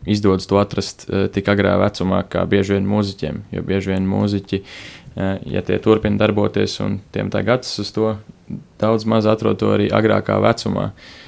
izdodas 0.08 0.48
to 0.48 0.58
atrast 0.60 1.06
uh, 1.08 1.26
tik 1.32 1.50
agrā 1.52 1.76
vecumā, 1.80 2.22
kā 2.28 2.44
bieži 2.48 2.76
vien 2.76 2.88
mūziķiem. 2.88 3.42
Jo 3.54 3.64
bieži 3.66 3.92
vien 3.92 4.08
mūziķi, 4.08 4.62
uh, 4.62 5.34
ja 5.52 5.64
tie 5.66 5.78
turpina 5.84 6.20
darboties 6.24 6.78
un 6.84 7.00
tiem 7.14 7.30
tā 7.32 7.44
gads 7.46 7.76
uz 7.82 7.92
to, 7.94 8.16
daudz 8.82 9.06
maz 9.08 9.28
atrod 9.30 9.60
to 9.60 9.70
arī 9.74 9.90
agrākā 9.92 10.40
vecumā. 10.42 10.90
Uh, 10.90 11.21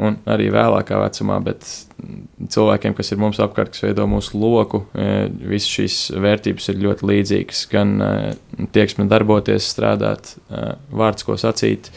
un 0.00 0.16
arī 0.30 0.48
vēlākā 0.52 0.96
vecumā, 1.02 1.36
bet 1.44 1.66
cilvēkiem, 2.52 2.94
kas 2.96 3.12
ir 3.12 3.20
mums 3.20 3.40
apkārt, 3.42 3.74
kas 3.74 3.84
veido 3.84 4.06
mūsu 4.10 4.38
loku, 4.40 4.82
e, 4.96 5.28
visas 5.52 5.68
šīs 5.68 5.98
vērtības 6.22 6.70
ir 6.72 6.80
ļoti 6.86 7.08
līdzīgas. 7.10 7.62
Gan 7.72 7.94
e, 8.00 8.10
tieksme 8.74 9.06
darboties, 9.10 9.68
strādāt, 9.74 10.34
e, 10.48 10.64
vārds, 10.96 11.26
ko 11.28 11.36
sacīt, 11.40 11.92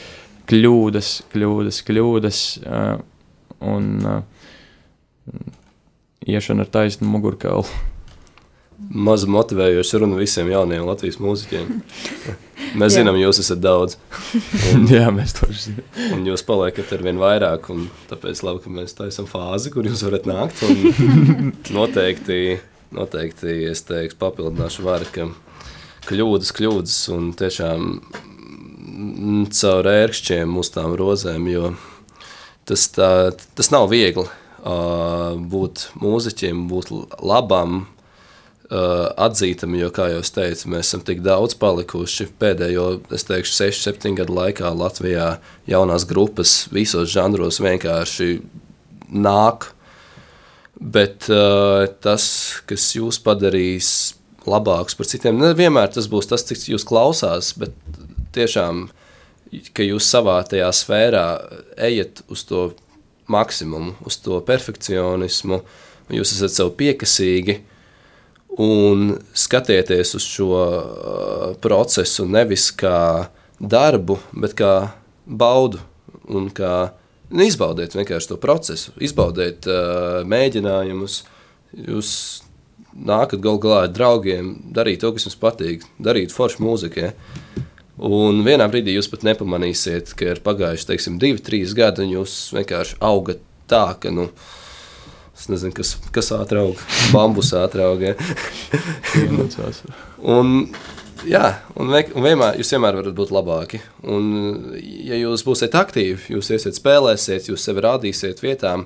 kļūdas, 0.51 1.15
kļūdas, 1.33 1.81
kļūdas 1.87 2.39
un 3.65 3.87
iešana 6.29 6.67
ar 6.67 6.73
taisnu 6.75 7.09
mugurkaulu. 7.09 7.94
Maza 8.75 9.27
motivējoša 9.31 9.99
runa 10.01 10.17
visiem 10.19 10.49
jaunajiem 10.51 10.85
Latvijas 10.87 11.17
mūziķiem. 11.23 11.69
Mēs 12.75 12.91
Jā. 12.91 12.99
zinām, 12.99 13.15
jūs 13.21 13.39
esat 13.39 13.61
daudz. 13.63 13.95
Un, 14.73 14.83
Jā, 14.91 15.07
mēs 15.15 15.35
to 15.37 15.47
zinām. 15.47 15.85
Un 16.11 16.25
jūs 16.27 16.43
paliekat 16.47 16.91
ar 16.95 17.05
vien 17.05 17.19
vairāk, 17.21 17.69
un 17.71 17.87
tāpēc 18.09 18.43
labi, 18.43 18.63
ka 18.65 18.73
mēs 18.75 18.97
taisam 18.97 19.29
fāzi, 19.31 19.71
kur 19.71 19.87
jūs 19.87 20.03
varat 20.07 20.27
nākt. 20.27 20.65
noteikti, 21.77 22.59
noteikti, 22.95 23.57
es 23.71 23.85
teiktu, 23.87 24.19
papildināšu 24.19 24.85
varu, 24.85 25.07
ka 25.15 25.29
kļūdas, 26.09 26.51
kļūdas 26.59 26.99
un 27.15 27.31
tiešām 27.39 27.89
caur 29.55 29.91
ērkšķiem 29.95 30.59
uz 30.59 30.71
tām 30.75 30.99
rozēm, 30.99 31.47
jo 31.51 31.73
tas, 32.67 32.89
tā, 32.91 33.09
tas 33.55 33.71
nav 33.73 33.87
viegli 33.91 34.27
uh, 34.27 35.35
būt 35.39 35.89
mūziķiem, 36.01 36.65
būt 36.69 36.91
labam, 37.23 37.85
Uh, 38.65 39.11
atzītam, 39.21 39.75
jo, 39.77 39.91
kā 39.93 40.07
jau 40.09 40.23
teicu, 40.25 40.71
mēs 40.73 40.87
esam 40.87 41.03
tik 41.05 41.19
daudz 41.21 41.53
palikuši. 41.61 42.25
Pēdējo, 42.41 42.85
es 43.13 43.27
teikšu, 43.27 43.51
6, 43.59 43.81
7 43.91 44.15
gadu 44.17 44.33
laikā 44.33 44.71
Latvijā 44.73 45.35
jaunās 45.69 46.01
grupas 46.09 46.53
visos 46.73 47.11
žanros 47.13 47.59
vienkārši 47.61 48.39
nāk. 49.13 49.67
Bet 50.81 51.27
uh, 51.29 51.85
tas, 52.01 52.25
kas 52.65 52.87
jūs 52.97 53.19
padarīs 53.21 53.91
labākus 54.49 54.97
par 54.97 55.11
citiem, 55.13 55.37
nevienmēr 55.43 55.93
tas 55.93 56.09
būs 56.09 56.31
tas, 56.33 56.47
cik 56.49 56.65
jūs 56.71 56.87
klausās, 56.89 57.51
bet 57.61 57.77
tiešām, 58.33 58.87
ka 59.77 59.85
jūs 59.85 60.09
savā 60.09 60.39
tajā 60.49 60.71
sfērā 60.73 61.27
ejat 61.91 62.25
uz 62.33 62.47
to 62.49 62.65
maksimumu, 63.29 63.93
uz 64.09 64.17
to 64.25 64.41
perfekcionismu, 64.49 65.61
jūs 66.17 66.33
esat 66.33 66.57
sev 66.57 66.73
piekasīgi, 66.81 67.59
uh, 67.61 67.71
un 68.57 69.17
skatieties 69.33 70.15
uz 70.15 70.23
šo 70.23 70.51
uh, 70.55 71.55
procesu 71.61 72.25
nevis 72.27 72.69
kā 72.75 73.27
darbu, 73.59 74.17
bet 74.35 74.55
kā 74.55 74.71
baudu 75.25 75.81
un 76.31 76.47
kā 76.55 76.91
nu, 77.31 77.43
izbaudiet 77.43 77.95
vienkārši 77.97 78.31
to 78.31 78.39
procesu, 78.41 78.95
izbaudiet 79.03 79.67
uh, 79.67 80.23
mēģinājumus. 80.27 81.21
Jūs 81.75 82.09
nākat 82.95 83.41
gal 83.43 83.59
galā 83.59 83.85
ar 83.85 83.91
draugiem, 83.91 84.53
darīt 84.75 85.03
to, 85.03 85.11
kas 85.11 85.27
jums 85.27 85.39
patīk, 85.41 85.83
darīt 85.99 86.31
foršu 86.31 86.63
mūziku. 86.63 87.09
Ja? 87.09 87.63
Un 88.07 88.39
vienā 88.47 88.69
brīdī 88.71 88.95
jūs 88.95 89.09
pat 89.11 89.25
nepamanīsiet, 89.27 90.13
ka 90.15 90.31
ir 90.31 90.43
pagājuši, 90.43 90.87
teiksim, 90.87 91.19
divi, 91.19 91.43
trīs 91.43 91.75
gadi, 91.75 92.05
un 92.05 92.21
jūs 92.21 92.37
vienkārši 92.55 93.01
augat 93.03 93.43
tā, 93.71 93.89
ka, 93.99 94.11
nu, 94.15 94.29
uh, 94.29 94.64
Es 95.45 95.51
nezinu, 95.51 95.75
kas, 95.77 95.93
kas 96.09 96.31
ātrāk. 96.33 96.79
Bambus 97.13 97.51
ātrāk. 97.53 98.01
Ja? 98.01 98.13
un, 100.35 100.55
Jā, 101.25 101.45
un, 101.79 101.89
un 101.89 102.25
vienmēr, 102.25 102.57
jūs 102.59 102.69
vienmēr 102.75 102.97
varat 102.99 103.15
būt 103.17 103.31
labāki. 103.33 103.79
Un, 104.09 104.25
ja 104.77 105.17
jūs 105.17 105.45
būsiet 105.45 105.77
aktīvi, 105.77 106.33
jūs 106.35 106.51
iesiet 106.53 106.77
spēlēsiet, 106.77 107.47
jūs 107.49 107.63
sevi 107.65 107.81
rādīsiet 107.85 108.43
vietām, 108.43 108.83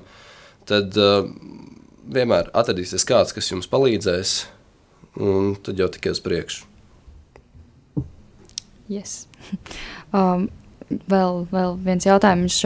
tad 0.68 0.96
uh, 1.00 1.26
vienmēr 2.08 2.48
atradīsies 2.56 3.04
kāds, 3.08 3.34
kas 3.36 3.50
jums 3.50 3.68
palīdzēs, 3.72 4.34
un 5.20 5.52
tad 5.64 5.80
jau 5.80 5.90
tikai 5.92 6.14
uz 6.14 6.22
priekšu. 6.24 6.68
Yes. 8.90 9.24
Um, 10.10 10.48
vēl, 11.06 11.44
vēl 11.52 11.76
viens 11.84 12.02
jautājums. 12.02 12.56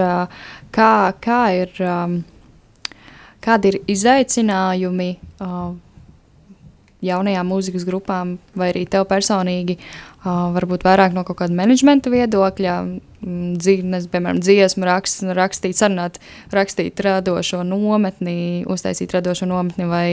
Kā, 0.73 0.93
kā 1.21 1.41
ir, 1.53 1.75
um, 1.85 2.15
kādi 3.45 3.73
ir 3.73 3.81
izaicinājumi 3.95 5.11
uh, 5.45 5.75
jaunajām 7.05 7.51
mūzikas 7.51 7.85
grupām, 7.89 8.39
vai 8.57 8.71
arī 8.73 8.85
tev 8.91 9.07
personīgi, 9.11 9.77
uh, 9.77 10.49
varbūt 10.55 10.87
vairāk 10.87 11.15
no 11.17 11.25
kaut 11.27 11.43
kāda 11.43 11.57
menedžmenta 11.57 12.13
viedokļa, 12.13 12.77
dzīves, 13.25 14.09
piemēram, 14.13 14.41
dziesmu 14.45 14.89
rakst, 14.89 15.25
rakstīt, 15.37 15.79
sarunāt, 15.79 16.19
rakstīt 16.53 17.01
radošo 17.05 17.63
nometni, 17.67 18.65
uztaisīt 18.71 19.15
radošo 19.17 19.49
nometni 19.49 19.89
vai 19.89 20.09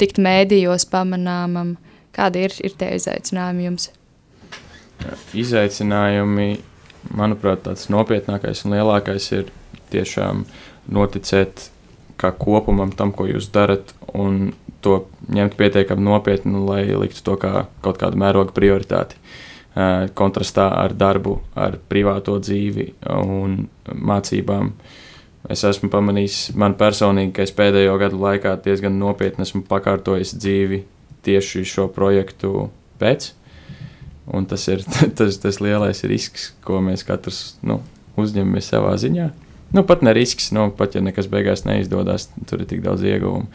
tikt 0.00 0.20
mēdījos 0.22 0.88
pamanāmam. 0.92 1.76
Kādi 2.14 2.44
ir, 2.46 2.54
ir 2.62 2.76
tie 2.78 2.92
izaicinājumi 2.94 3.66
jums? 3.66 3.88
Izaicinājumi, 5.34 6.48
manuprāt, 7.18 7.64
tāds 7.66 7.88
nopietnākais 7.92 8.64
un 8.64 8.76
lielākais 8.76 9.30
ir 9.34 9.50
tiešām 9.92 10.44
noticēt 10.94 11.68
kā 12.20 12.30
kopumam 12.38 12.92
tam, 12.94 13.12
ko 13.12 13.26
jūs 13.30 13.50
darat, 13.54 13.94
un 14.14 14.52
to 14.84 15.04
ņemt 15.32 15.56
pietiekami 15.56 16.04
nopietni, 16.04 16.60
lai 16.68 16.84
liktu 16.92 17.22
to 17.24 17.38
kā 17.40 17.66
kaut 17.84 17.98
kādu 18.00 18.20
mēroga 18.20 18.52
prioritāti. 18.56 19.16
Uh, 19.18 19.54
kontrastā 20.14 20.68
ar 20.78 20.94
darbu, 20.94 21.38
ar 21.58 21.78
privāto 21.90 22.36
dzīvi 22.38 22.92
un 23.10 23.64
mācībām. 23.90 24.70
Es 25.50 25.64
esmu 25.66 25.90
pamanījis, 25.92 26.54
man 26.56 26.76
personīgi, 26.78 27.34
ka 27.36 27.44
es 27.44 27.52
pēdējo 27.52 27.96
gadu 28.00 28.20
laikā 28.22 28.54
diezgan 28.64 28.96
nopietni 28.98 29.44
esmu 29.44 29.64
pakārtojis 29.68 30.36
dzīvi 30.38 30.84
tieši 31.26 31.64
šo 31.68 31.88
projektu 31.92 32.68
pēc. 33.00 33.32
Un 34.32 34.46
tas 34.48 34.62
ir 34.70 34.84
tas, 35.18 35.40
tas 35.42 35.60
lielais 35.60 36.04
risks, 36.08 36.52
ko 36.64 36.80
mēs 36.80 37.04
katrs 37.04 37.58
nu, 37.66 37.82
uzņemamies 38.16 38.70
savā 38.72 38.94
ziņā. 39.00 39.32
Nu, 39.74 39.82
pat 39.86 40.04
ne 40.06 40.12
risks, 40.14 40.50
nu, 40.54 40.68
pat 40.76 40.94
ja 40.94 41.02
nekas 41.02 41.26
beigās 41.30 41.64
neizdodas, 41.66 42.28
tur 42.46 42.62
ir 42.62 42.68
tik 42.70 42.82
daudz 42.84 43.02
ieguvumu. 43.06 43.48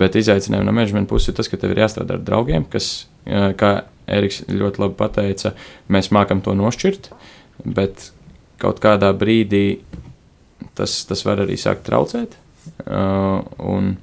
Bet 0.00 0.18
izaicinājums 0.18 0.66
no 0.66 0.74
menedžmenta 0.74 1.10
puses 1.10 1.30
ir 1.30 1.36
tas, 1.38 1.50
ka 1.50 1.60
tev 1.60 1.74
ir 1.74 1.82
jāstrādā 1.84 2.16
ar 2.16 2.24
draugiem, 2.26 2.66
kas, 2.72 2.90
kā 3.60 3.72
Eriks 4.10 4.40
ļoti 4.50 4.82
labi 4.82 4.96
pateica, 4.98 5.52
mēs 5.92 6.10
mākam 6.14 6.40
to 6.42 6.56
nošķirt, 6.58 7.12
bet 7.76 8.08
kaut 8.60 8.80
kādā 8.82 9.12
brīdī 9.14 9.80
tas, 10.74 11.04
tas 11.06 11.22
var 11.26 11.44
arī 11.44 11.58
sākt 11.60 11.86
traucēt. 11.86 12.34
Uh, 12.84 13.40
un, 13.62 13.94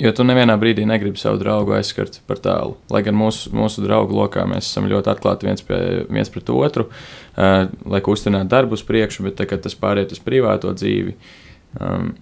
Jo 0.00 0.14
tu 0.16 0.24
nevienā 0.24 0.54
brīdī 0.56 0.86
negribi 0.88 1.20
savu 1.20 1.36
draugu 1.42 1.74
aizskart 1.76 2.22
par 2.28 2.38
tālu. 2.40 2.78
Lai 2.92 3.02
gan 3.04 3.16
mūsu, 3.20 3.50
mūsu 3.52 3.82
draugu 3.84 4.16
lokā 4.16 4.46
mēs 4.48 4.70
esam 4.70 4.88
ļoti 4.88 5.12
atklāti 5.12 5.48
viens, 5.48 5.64
pie, 5.66 5.80
viens 6.08 6.32
pret 6.32 6.48
otru, 6.54 6.86
uh, 6.88 7.66
lai 7.92 8.00
kustinātu 8.04 8.48
darbu 8.48 8.78
uz 8.78 8.84
priekšu, 8.88 9.26
bet 9.28 9.36
tad, 9.36 9.50
kad 9.50 9.64
tas 9.66 9.76
pāriet 9.76 10.14
uz 10.16 10.22
privāto 10.24 10.72
dzīvi, 10.72 11.12
um, 11.84 12.14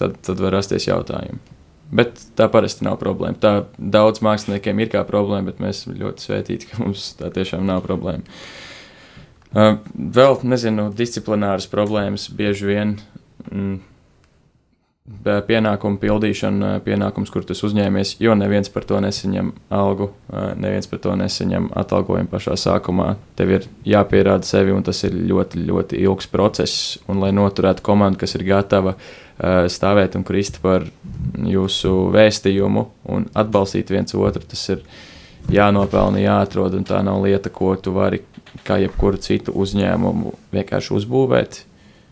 tad, 0.00 0.16
tad 0.24 0.40
var 0.40 0.56
rasties 0.56 0.88
jautājumi. 0.88 1.42
Bet 2.00 2.24
tā 2.38 2.46
parasti 2.48 2.86
nav 2.86 2.96
problēma. 3.02 3.36
Tā 3.42 3.52
daudz 3.76 4.22
māksliniekiem 4.24 4.80
ir 4.80 4.92
kā 4.92 5.04
problēma, 5.04 5.50
bet 5.50 5.60
mēs 5.60 5.82
esam 5.82 6.00
ļoti 6.00 6.24
svētīti, 6.24 6.70
ka 6.70 6.80
mums 6.80 7.10
tā 7.20 7.28
tiešām 7.34 7.68
nav 7.68 7.84
problēma. 7.84 8.24
Uh, 9.50 9.76
vēl, 9.92 10.40
nezinu, 10.46 10.88
disciplināras 10.96 11.68
problēmas 11.68 12.30
bieži 12.32 12.72
vien. 12.72 12.96
Mm, 13.50 13.80
pienākumu 15.24 15.98
pildīšana, 16.00 16.80
pienākums, 16.84 17.30
kur 17.32 17.44
esi 17.50 17.64
uzņēmies, 17.66 18.14
jo 18.22 18.34
neviens 18.38 18.70
par 18.72 18.84
to 18.88 19.00
nesaņem 19.02 19.50
algu, 19.74 20.10
ā, 20.30 20.52
neviens 20.60 20.88
par 20.90 21.00
to 21.02 21.14
nesaņem 21.18 21.70
atalgojumu 21.76 22.30
pašā 22.30 22.56
sākumā. 22.60 23.14
Tev 23.36 23.54
ir 23.56 23.66
jāpierāda 23.88 24.46
sevi, 24.46 24.72
un 24.76 24.84
tas 24.86 25.02
ir 25.08 25.16
ļoti, 25.16 25.64
ļoti 25.66 26.00
ilgs 26.04 26.30
process. 26.30 26.96
Un, 27.08 27.20
lai 27.24 27.32
noturētu 27.36 27.84
komandu, 27.86 28.20
kas 28.22 28.36
ir 28.38 28.46
gatava 28.48 28.94
ā, 28.96 29.66
stāvēt 29.72 30.16
un 30.18 30.26
krist 30.26 30.60
par 30.62 30.86
jūsu 31.36 31.94
vēstījumu 32.14 32.86
un 33.10 33.30
atbalstīt 33.34 33.92
viens 33.92 34.14
otru, 34.14 34.44
tas 34.46 34.66
ir 34.76 34.84
jānopelna, 35.50 36.20
jāatrod, 36.22 36.76
un 36.78 36.86
tā 36.86 37.00
nav 37.04 37.24
lieta, 37.24 37.50
ko 37.52 37.74
tu 37.80 37.96
vari, 37.96 38.22
kā 38.66 38.78
jebkuru 38.82 39.20
citu 39.20 39.56
uzņēmumu, 39.58 40.36
vienkārši 40.54 40.94
uzbūvēt. 41.00 41.64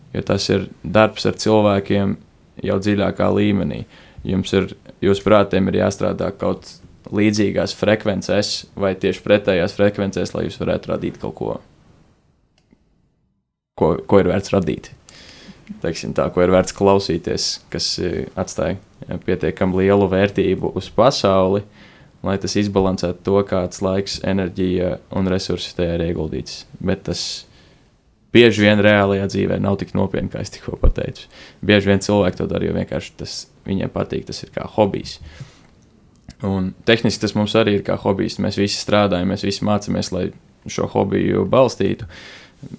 Jo 0.09 0.25
tas 0.25 0.47
ir 0.49 0.65
darbs 0.81 1.27
ar 1.29 1.35
cilvēkiem, 1.37 2.17
jau 2.65 2.77
dziļākā 2.81 3.29
līmenī. 3.35 3.83
Jums 4.27 4.53
ir, 4.55 4.71
jūs 5.03 5.21
prātiem 5.23 5.69
ir 5.71 5.79
jāstrādā 5.81 6.31
kaut 6.35 6.67
līdzīgās 7.15 7.73
frekvencēs, 7.79 8.53
vai 8.79 8.93
tieši 8.99 9.23
pretējās 9.25 9.75
frekvencēs, 9.77 10.35
lai 10.35 10.45
jūs 10.47 10.59
varētu 10.61 10.91
radīt 10.91 11.19
kaut 11.21 11.35
ko, 11.39 11.57
ko, 13.79 13.93
ko 14.05 14.21
ir 14.21 14.29
vērts 14.31 14.53
radīt. 14.55 14.91
Teiksim, 15.83 16.15
tā, 16.17 16.25
ko 16.33 16.41
ir 16.43 16.51
vērts 16.53 16.73
klausīties, 16.75 17.49
kas 17.69 17.91
eh, 18.01 18.25
atstāja 18.39 18.79
pietiekami 19.25 19.83
lielu 19.83 20.07
vērtību 20.09 20.73
uz 20.77 20.89
pasauli, 20.93 21.61
lai 22.25 22.35
tas 22.41 22.55
izbalansētu 22.59 23.21
to, 23.23 23.37
kāds 23.47 23.83
laiks, 23.85 24.17
enerģija 24.27 24.97
un 25.15 25.29
resursi 25.31 25.75
tajā 25.77 25.99
ir 25.99 26.07
ieguldīts. 26.09 26.63
Bet 26.83 27.05
tas 27.07 27.21
bieži 28.35 28.65
vien 28.65 28.81
reālajā 28.83 29.29
dzīvē 29.31 29.59
nav 29.63 29.79
tik 29.81 29.95
nopietni, 29.97 30.31
kā 30.33 30.43
es 30.43 30.53
tikko 30.53 30.77
pateicu. 30.81 31.29
Bieži 31.65 31.91
vien 31.91 32.03
cilvēki 32.03 32.41
to 32.41 32.49
dara, 32.49 32.67
jo 32.67 32.75
vienkārši 32.77 33.15
tas 33.21 33.39
viņiem 33.69 33.93
patīk, 33.93 34.27
tas 34.29 34.43
ir 34.45 34.53
kā 34.55 34.67
hobijs. 34.75 35.17
Un 36.45 36.71
tehniski 36.87 37.25
tas 37.25 37.35
mums 37.35 37.55
arī 37.59 37.79
ir 37.79 37.85
kā 37.87 37.97
hobijs. 37.99 38.39
Mēs 38.39 38.59
visi 38.59 38.79
strādājam, 38.79 39.33
mēs 39.33 39.43
visi 39.47 39.65
mācāmies, 39.67 40.13
lai 40.15 40.29
šo 40.69 40.87
hobiju 40.93 41.45
balstītu. 41.49 42.07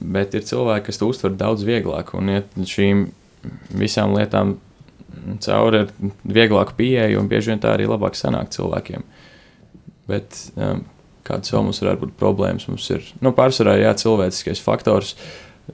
Bet 0.00 0.34
ir 0.36 0.44
cilvēki, 0.44 0.86
kas 0.88 1.00
to 1.00 1.08
uztver 1.08 1.34
daudz 1.36 1.64
vieglāk 1.68 2.12
un 2.16 2.32
iet 2.36 2.56
šīm 2.68 3.06
visām 3.80 4.14
lietām 4.16 4.58
cauri 5.44 5.84
ar 5.84 5.92
vieglāku 6.24 6.76
pieeju, 6.78 7.20
un 7.20 7.28
bieži 7.28 7.52
vien 7.52 7.62
tā 7.62 7.74
arī 7.74 7.88
labāk 7.88 8.16
sanāk 8.18 8.52
cilvēkiem. 8.54 9.04
Bet 10.10 10.36
um, 10.56 10.84
kādas 11.30 11.54
vēl 11.54 11.66
mums 11.66 11.80
varētu 11.82 12.04
būt 12.04 12.16
problēmas? 12.20 12.66
Mums 12.70 12.88
ir 12.92 13.06
nu, 13.24 13.32
pārsvarā 13.36 13.78
jā, 13.80 13.94
cilvēciskais 14.02 14.62
faktors, 14.64 15.14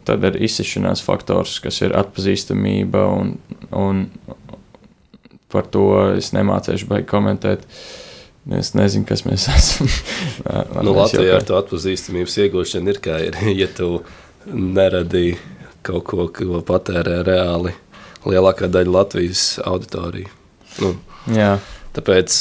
tad 0.06 0.24
ir 0.28 0.38
izsišanās 0.44 1.02
faktors, 1.04 1.58
kas 1.64 1.80
ir 1.82 1.96
atpazīstamība, 1.96 3.04
un, 3.16 3.36
un 3.72 4.04
par 5.52 5.68
to 5.72 5.86
es 6.16 6.32
nemācīšu 6.36 6.90
baigi 6.90 7.08
komentēt. 7.10 7.64
Es 8.56 8.76
nezinu, 8.78 9.06
kas 9.08 9.24
mēs 9.26 9.48
esam. 9.56 9.90
Nu, 10.86 10.94
Latvijā 10.94 11.40
ar 11.40 11.46
to 11.46 11.56
atpazīstamības 11.58 12.36
iegūšanu 12.44 12.94
ir 12.94 13.02
kā 13.02 13.18
ir, 13.26 13.40
ja 13.62 13.70
tu 13.72 14.04
neradīji 14.46 15.38
kaut 15.86 16.06
ko, 16.06 16.28
ko 16.34 16.62
patērē 16.66 17.22
reāli 17.26 17.74
lielākā 18.26 18.68
daļa 18.70 18.94
Latvijas 19.00 19.48
auditorija. 19.66 20.30
Nu, 20.82 20.92
Jā, 21.34 21.56
tāpēc 21.96 22.36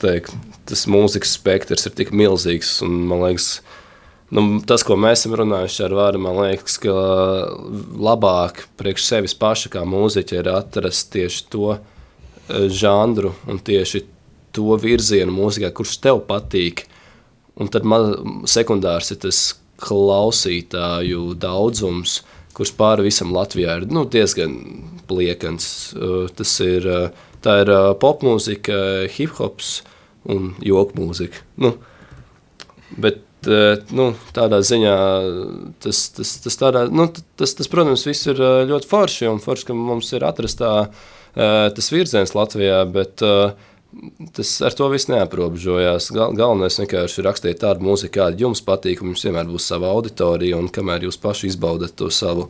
teiktu, 0.00 0.36
tas 0.68 0.86
mūzikas 0.90 1.36
spektrs 1.38 1.88
ir 1.88 1.94
tik 1.96 2.12
milzīgs, 2.16 2.78
un 2.86 2.96
man 3.10 3.24
liekas, 3.24 3.48
nu, 4.34 4.44
tas, 4.66 4.84
ko 4.86 4.98
mēs 5.00 5.22
esam 5.22 5.36
runājuši 5.40 5.84
ar 5.86 5.96
vārdu, 5.98 6.22
man 6.26 6.38
liekas, 6.42 6.76
ka 6.82 6.94
labāk 8.10 8.66
priekš 8.80 9.08
sevis 9.08 9.36
paša 9.38 9.72
kā 9.72 9.84
mūziķa 9.88 10.40
ir 10.40 10.52
atrast 10.52 11.12
tieši 11.14 11.46
to 11.52 11.74
eh, 11.76 12.68
žanru 12.68 13.34
un 13.48 13.62
tieši 13.62 14.04
to 14.56 14.76
virzienu 14.82 15.34
mūzikā, 15.34 15.70
kurš 15.74 15.98
tev 16.02 16.24
patīk. 16.28 16.84
Un 17.60 17.68
tad 17.70 17.84
man 17.86 18.44
sekundārs 18.48 19.12
ir 19.12 19.20
tas 19.22 19.40
klausītāju 19.80 21.34
daudzums, 21.40 22.20
kurš 22.56 22.72
pāri 22.76 23.06
visam 23.08 23.32
Latvijā 23.34 23.78
ir 23.80 23.86
nu, 23.92 24.04
diezgan 24.10 24.56
pliekans. 25.08 25.66
Uh, 25.94 26.26
Tas 26.36 26.52
ir, 26.64 26.86
uh, 26.88 27.29
tā 27.44 27.60
ir 27.62 27.72
uh, 27.72 27.92
popmūzika, 28.00 29.08
hip 29.16 29.38
hops 29.38 29.80
un 30.28 30.52
joku 30.64 30.98
mūzika. 31.00 31.44
Nu, 31.60 31.74
bet 33.00 33.24
nu, 33.96 34.10
tādā 34.36 34.60
ziņā 34.60 34.96
tas, 35.80 36.02
tas, 36.12 36.34
tas, 36.44 36.58
tādā, 36.60 36.84
nu, 36.92 37.06
tas, 37.40 37.54
tas, 37.56 37.70
protams, 37.72 38.04
viss 38.04 38.28
ir 38.28 38.40
ļoti 38.68 38.88
forši 38.90 39.30
un 39.30 39.40
forši, 39.40 39.70
ka 39.70 39.76
mums 39.76 40.12
ir 40.12 40.26
atrastā 40.28 40.90
tas 41.32 41.88
virziens 41.94 42.34
Latvijā, 42.34 42.82
bet 42.90 43.22
tas 44.36 44.50
ar 44.66 44.74
to 44.76 44.88
viss 44.92 45.08
neaprobežojās. 45.10 46.10
Gal, 46.14 46.34
galvenais 46.38 46.78
vienkārši 46.80 47.20
ir 47.20 47.26
rakstīt 47.26 47.62
tādu 47.62 47.86
mūziku, 47.86 48.18
kāda 48.18 48.44
jums 48.44 48.62
patīk, 48.66 49.02
un 49.02 49.12
jums 49.12 49.24
vienmēr 49.26 49.48
būs 49.50 49.70
sava 49.72 49.90
auditorija, 49.94 50.58
un 50.58 50.70
kamēr 50.72 51.08
jūs 51.08 51.18
paši 51.22 51.50
izbaudat 51.50 51.96
to 51.98 52.10
savu 52.14 52.48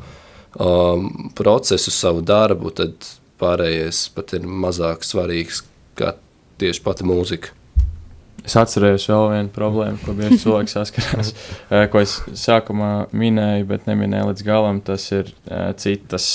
um, 0.59 1.31
procesu, 1.37 1.93
savu 1.95 2.25
darbu, 2.27 2.75
tad 2.77 3.09
pārējais 3.41 4.09
pat 4.15 4.37
ir 4.39 4.47
mazāk 4.47 5.07
svarīgs 5.07 5.65
kā 5.99 6.15
tieši 6.61 6.85
pati 6.85 7.09
mūzika. 7.09 7.57
Es 8.47 8.57
atcerējos 8.57 9.05
vēl 9.11 9.27
vienu 9.35 9.53
problēmu, 9.53 10.01
ko 10.01 10.15
bieži 10.17 10.41
cilvēki 10.45 10.73
saskarās, 10.73 11.33
uh, 11.69 11.85
ko 11.93 12.01
es 12.01 12.17
sākumā 12.41 13.11
minēju, 13.13 13.69
bet 13.69 13.89
neminēju 13.91 14.31
līdz 14.31 14.45
galam. 14.47 14.81
Tas 14.85 15.07
ir 15.13 15.29
uh, 15.29 15.71
citas 15.81 16.27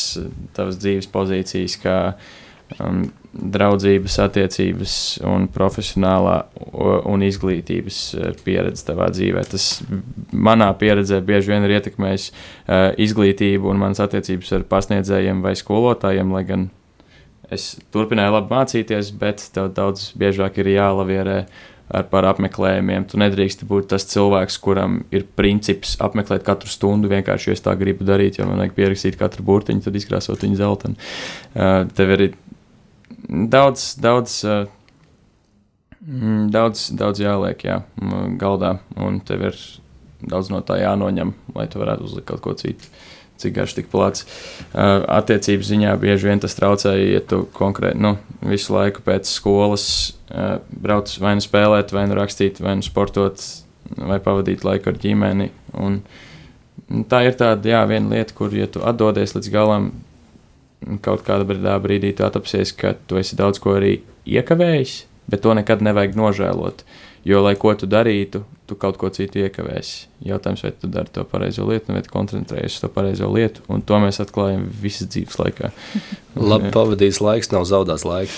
tavas 0.58 0.78
dzīves 0.82 1.10
pozīcijas, 1.14 1.80
kā 1.82 1.98
um, 2.78 3.08
draudzības, 3.36 4.20
attiecības 4.24 4.94
un 5.28 5.50
profesionālā 5.52 6.38
un 7.10 7.26
izglītības 7.26 8.00
pieredze 8.46 8.86
tavā 8.88 9.10
dzīvē. 9.12 9.44
Tas 9.52 9.68
manā 10.32 10.70
pieredzē 10.80 11.20
bieži 11.26 11.52
vien 11.52 11.68
ir 11.68 11.76
ietekmējis 11.80 12.30
uh, 12.32 12.94
izglītību 13.02 13.74
un 13.74 13.82
manas 13.82 14.04
attiecības 14.06 14.56
ar 14.56 14.70
pasniedzējiem 14.72 15.44
vai 15.44 15.58
skolotājiem, 15.60 16.32
lai 16.38 16.46
gan 16.48 16.70
es 17.54 17.76
turpināju 17.94 18.36
labi 18.36 18.54
mācīties, 18.54 19.12
bet 19.20 19.44
tev 19.54 19.72
daudz 19.76 20.12
biežāk 20.18 20.60
ir 20.62 20.72
jālavierē 20.76 21.40
ar 21.94 22.08
par 22.10 22.26
apmeklējumiem. 22.32 23.06
Tu 23.10 23.20
nedrīkst 23.22 23.66
būt 23.70 23.92
tas 23.94 24.08
cilvēks, 24.10 24.58
kuram 24.64 25.04
ir 25.14 25.28
princips 25.38 25.94
apmeklēt 26.02 26.46
katru 26.48 26.72
stundu. 26.72 27.12
Vienkārši, 27.12 27.52
ja 27.52 27.58
es 27.58 27.66
tā 27.66 27.76
gribu 27.78 28.08
darīt, 28.08 28.40
jo 28.40 28.48
man 28.50 28.64
vajag 28.64 28.74
pierakstīt 28.78 29.20
katru 29.20 29.46
burtiņu, 29.46 29.86
tad 29.86 30.00
izkrāsot 30.00 30.46
viņu 30.48 30.60
zeltainu. 30.62 30.98
Uh, 31.54 31.84
tev 31.98 32.16
ir 32.16 32.26
daudz, 33.54 33.92
daudz, 34.02 34.40
uh, 34.50 34.66
daudz, 36.54 36.88
daudz 36.98 37.22
jāliek 37.22 37.68
jā, 37.68 37.82
galdā, 38.42 38.80
un 38.98 39.22
tev 39.26 39.52
ir 39.52 39.66
daudz 40.26 40.50
no 40.50 40.64
tā 40.66 40.80
jānoņem, 40.82 41.36
lai 41.54 41.68
tu 41.70 41.82
varētu 41.82 42.10
uzlikt 42.10 42.32
kaut 42.32 42.42
ko 42.42 42.58
citu 42.58 42.90
cik 43.42 43.56
garš 43.56 43.76
tik 43.78 43.90
plats. 43.92 44.26
Uh, 44.72 45.04
attiecības 45.18 45.72
ziņā 45.72 45.96
bieži 46.02 46.30
vien 46.30 46.42
tas 46.44 46.56
traucēja, 46.58 47.08
ja 47.18 47.24
tu 47.24 47.44
konkrēti 47.56 48.02
nu, 48.02 48.16
visu 48.46 48.76
laiku 48.76 49.04
pēc 49.06 49.30
skolas 49.30 49.88
uh, 50.30 50.58
brauc 50.70 51.12
vai 51.22 51.36
nu 51.40 51.46
spēlēt, 51.46 51.94
vai 51.96 52.08
nu 52.10 52.18
rakstīt, 52.20 52.62
vai 52.64 52.78
nu 52.80 52.86
sportot, 52.86 53.44
vai 53.98 54.20
pavadīt 54.24 54.66
laiku 54.68 54.92
ar 54.92 55.00
ģimeni. 55.02 55.52
Un, 55.82 56.02
tā 57.12 57.26
ir 57.28 57.38
tāda 57.40 57.76
jā, 57.76 57.84
viena 57.90 58.16
lieta, 58.16 58.36
kur, 58.38 58.54
ja 58.56 58.70
tu 58.72 58.84
atdodies 58.86 59.36
līdz 59.38 59.52
galam, 59.54 59.92
kaut 61.06 61.26
kādā 61.26 61.48
brīdā, 61.48 61.76
brīdī 61.82 62.14
tu 62.16 62.26
atapsies, 62.28 62.74
ka 62.78 62.94
tu 63.08 63.20
esi 63.22 63.38
daudz 63.40 63.62
ko 63.62 63.76
arī 63.80 63.98
iekavējis, 64.30 64.96
bet 65.32 65.44
to 65.46 65.56
nekad 65.58 65.84
nevajag 65.86 66.18
nožēlot. 66.20 66.86
Jo, 67.26 67.40
lai 67.42 67.56
ko 67.58 67.72
tu 67.74 67.88
darītu, 67.90 68.44
tu 68.70 68.76
kaut 68.78 69.00
ko 69.02 69.10
citu 69.14 69.40
iekavēsi. 69.42 70.08
Jautājums, 70.26 70.62
vai 70.66 70.72
tu 70.78 70.90
dari 70.94 71.10
to 71.14 71.24
pareizo 71.30 71.66
lietu, 71.66 71.94
vai 71.94 72.04
tu 72.06 72.12
koncentrējies 72.14 72.78
uz 72.78 72.84
to 72.84 72.90
pareizo 72.94 73.30
lietu, 73.34 73.64
un 73.74 73.82
to 73.82 73.98
mēs 74.02 74.22
atklājam 74.22 74.68
visas 74.82 75.10
dzīves 75.10 75.40
laikā. 75.42 75.72
Labi 76.52 76.70
pavadīts 76.76 77.22
laiks, 77.26 77.50
nav 77.54 77.66
zaudēts 77.70 78.06
laiks. 78.06 78.38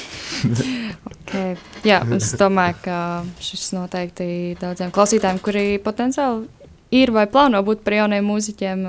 okay. 1.11 1.57
Jā, 1.87 1.99
es 2.15 2.31
domāju, 2.39 2.79
ka 2.85 2.99
šis 3.43 3.73
noteikti 3.75 4.29
daudziem 4.61 4.95
klausītājiem, 4.95 5.43
kuri 5.43 5.65
potenciāli 5.83 6.47
ir 6.95 7.11
vai 7.15 7.27
plāno 7.31 7.59
būt 7.67 7.83
par 7.83 7.99
jauniem 8.01 8.27
mūziķiem, 8.31 8.87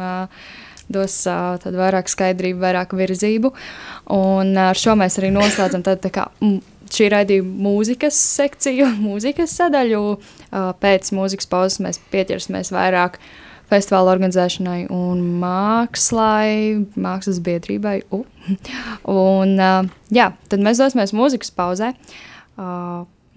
dos 0.93 1.21
tādu 1.27 1.79
vairāk 1.81 2.11
skaidrību, 2.11 2.63
vairāk 2.63 2.95
virzību. 2.99 3.53
Un 4.15 4.55
ar 4.61 4.79
šo 4.79 4.97
mēs 4.99 5.19
arī 5.21 5.33
noslēdzam 5.35 5.85
tādu 5.87 6.07
tā 6.09 6.13
kā 6.15 6.29
šī 6.95 7.11
raidījuma 7.13 7.69
mūzikas 7.69 8.19
sekciju, 8.39 8.89
mūzikas 9.09 9.57
sadaļu. 9.61 10.05
Pēc 10.83 11.13
mūzikas 11.17 11.51
pauzes 11.51 11.83
mēs 11.85 12.01
pieķersimies 12.13 12.73
vairāk 12.75 13.21
festivāla 13.69 14.15
organizēšanai 14.15 14.87
un 14.95 15.21
mākslai, 15.43 16.87
mākslas 16.97 17.43
biedrībai. 17.45 18.01
Uh. 18.15 18.25
Un, 19.13 19.59
jā, 20.15 20.31
tad 20.49 20.65
mēs 20.65 20.81
dosimies 20.81 21.13
mūzikas 21.17 21.53
pauzē. 21.53 21.93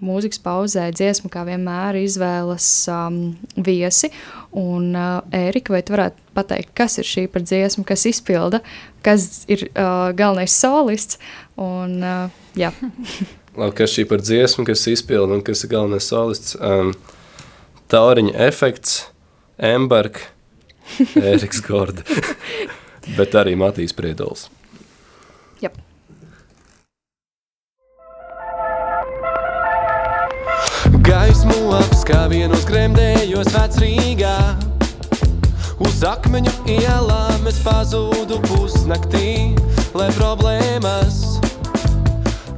Mūzikas 0.02 0.40
pauzē 0.42 0.88
dziesmu, 0.90 1.28
kā 1.30 1.44
vienmēr, 1.46 2.00
izvēlas 2.00 2.66
um, 2.90 3.18
viesi. 3.54 4.10
Un, 4.52 4.90
uh, 4.92 5.22
Ērika, 5.32 5.72
vai 5.72 5.80
tu 5.80 5.94
varētu 5.94 6.34
pateikt, 6.36 6.74
kas 6.76 6.98
ir 7.00 7.08
šī 7.08 7.24
par 7.32 7.44
dziesmu, 7.46 7.86
kas 7.88 8.04
izpilda, 8.10 8.60
kas 9.04 9.46
ir 9.48 9.64
uh, 9.70 10.10
galvenais 10.16 10.52
solists? 10.52 11.16
Un, 11.56 11.96
uh, 12.04 12.42
jā. 12.58 12.68
Labi, 13.58 13.76
kas 13.80 13.94
šī 13.94 14.04
par 14.08 14.20
dziesmu, 14.24 14.66
kas 14.68 14.84
izpilda 14.92 15.38
un 15.38 15.44
kas 15.44 15.64
ir 15.64 15.72
galvenais 15.72 16.08
solists. 16.08 16.56
Um, 16.60 16.92
Tauriņa 17.92 18.36
efekts, 18.44 19.06
Emberg, 19.60 20.20
Ēriks 21.32 21.64
Gorda, 21.64 22.04
bet 23.18 23.36
arī 23.40 23.56
Matīs 23.60 23.96
Priedols. 23.96 24.50
Yep. 25.64 25.80
Gaismu 31.00 31.72
apskāvienos 31.78 32.66
gremdējos 32.68 33.48
vec 33.56 33.78
Rīgā 33.80 34.36
Uz 35.80 36.02
akmeņu 36.04 36.52
ielām 36.76 37.48
es 37.48 37.62
pazūdu 37.64 38.42
pusnaktī 38.50 39.54
Lai 39.96 40.10
problēmas 40.18 41.40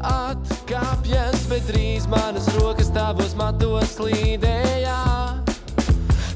atkāpjas, 0.05 1.47
bet 1.49 1.66
drīz 1.68 2.07
manas 2.11 2.47
rokas 2.59 2.90
tavos 2.94 3.35
matos 3.38 3.97
slīdējā. 3.99 4.99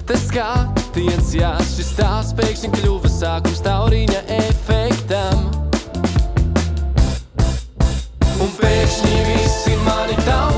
Tas 0.08 0.26
skatiens, 0.28 1.32
jā, 1.36 1.54
šis 1.74 1.94
tās 1.98 2.32
pēkšņi 2.38 2.72
kļuva 2.78 3.12
sākums 3.12 3.64
tauriņa 3.64 4.22
efektam. 4.38 5.48
Un 8.38 8.54
pēkšņi 8.60 9.26
visi 9.32 9.76
mani 9.84 10.16
tauriņi 10.24 10.57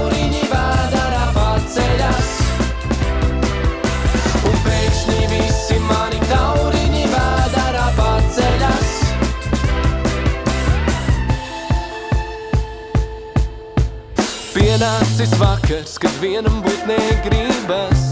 Pienācis 15.21 15.37
vakars, 15.37 15.95
kad 16.01 16.15
vienam 16.17 16.63
būt 16.65 16.87
negribas, 16.89 18.05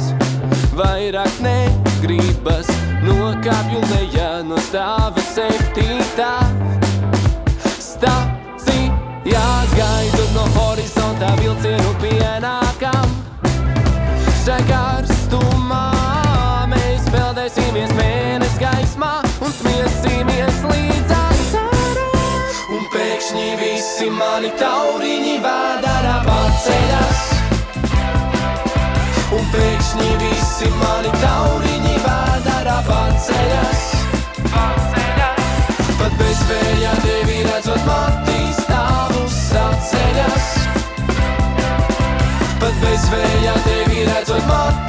vairāk 0.77 1.38
negribas. 1.40 2.68
Nokāpju 3.01 3.81
lejā 3.94 4.42
no 4.44 4.59
stāva 4.66 5.23
septītā. 5.31 6.35
Stācijā 7.81 9.47
gaidu 9.73 10.27
no 10.35 10.44
horizontā 10.59 11.33
vilcienu 11.40 11.94
pienākam. 12.03 13.16
Šai 14.42 14.61
karstumā 14.68 15.87
mēs 16.75 17.09
peldēsimies 17.09 17.94
mēnes 17.97 18.61
gaismā 18.61 19.14
un 19.40 19.57
smiesimies 19.62 20.61
līdz 20.75 21.16
asarām. 21.23 22.53
Un 22.77 22.85
pēkšņi 22.92 23.49
visi 23.64 24.11
mani 24.12 24.53
tauriņi 24.61 25.38
vēdarā 25.40 25.97
visi 30.59 30.71
mani 30.75 31.11
tauriņi 31.23 31.99
vēdarā 32.03 32.79
paceļas. 32.88 33.83
Pat 36.01 36.16
bez 36.18 36.40
vēja 36.51 36.97
tevi 37.05 37.38
redzot 37.47 37.87
matīs 37.87 38.59
tavus 38.66 39.38
saceļas. 39.53 40.51
Pat 42.59 42.83
bez 42.83 43.09
vēja 43.14 43.57
tevi 43.68 44.05
redzot 44.11 44.47
matīs 44.51 44.88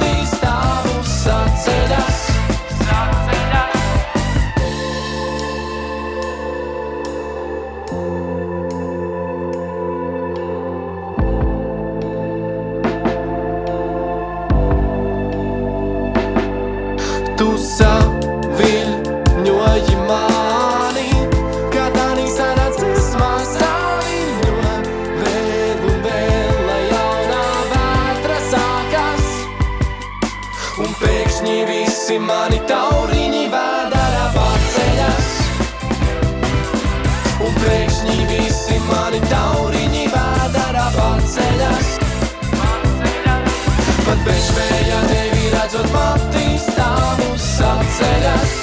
saceļas. 48.00 48.59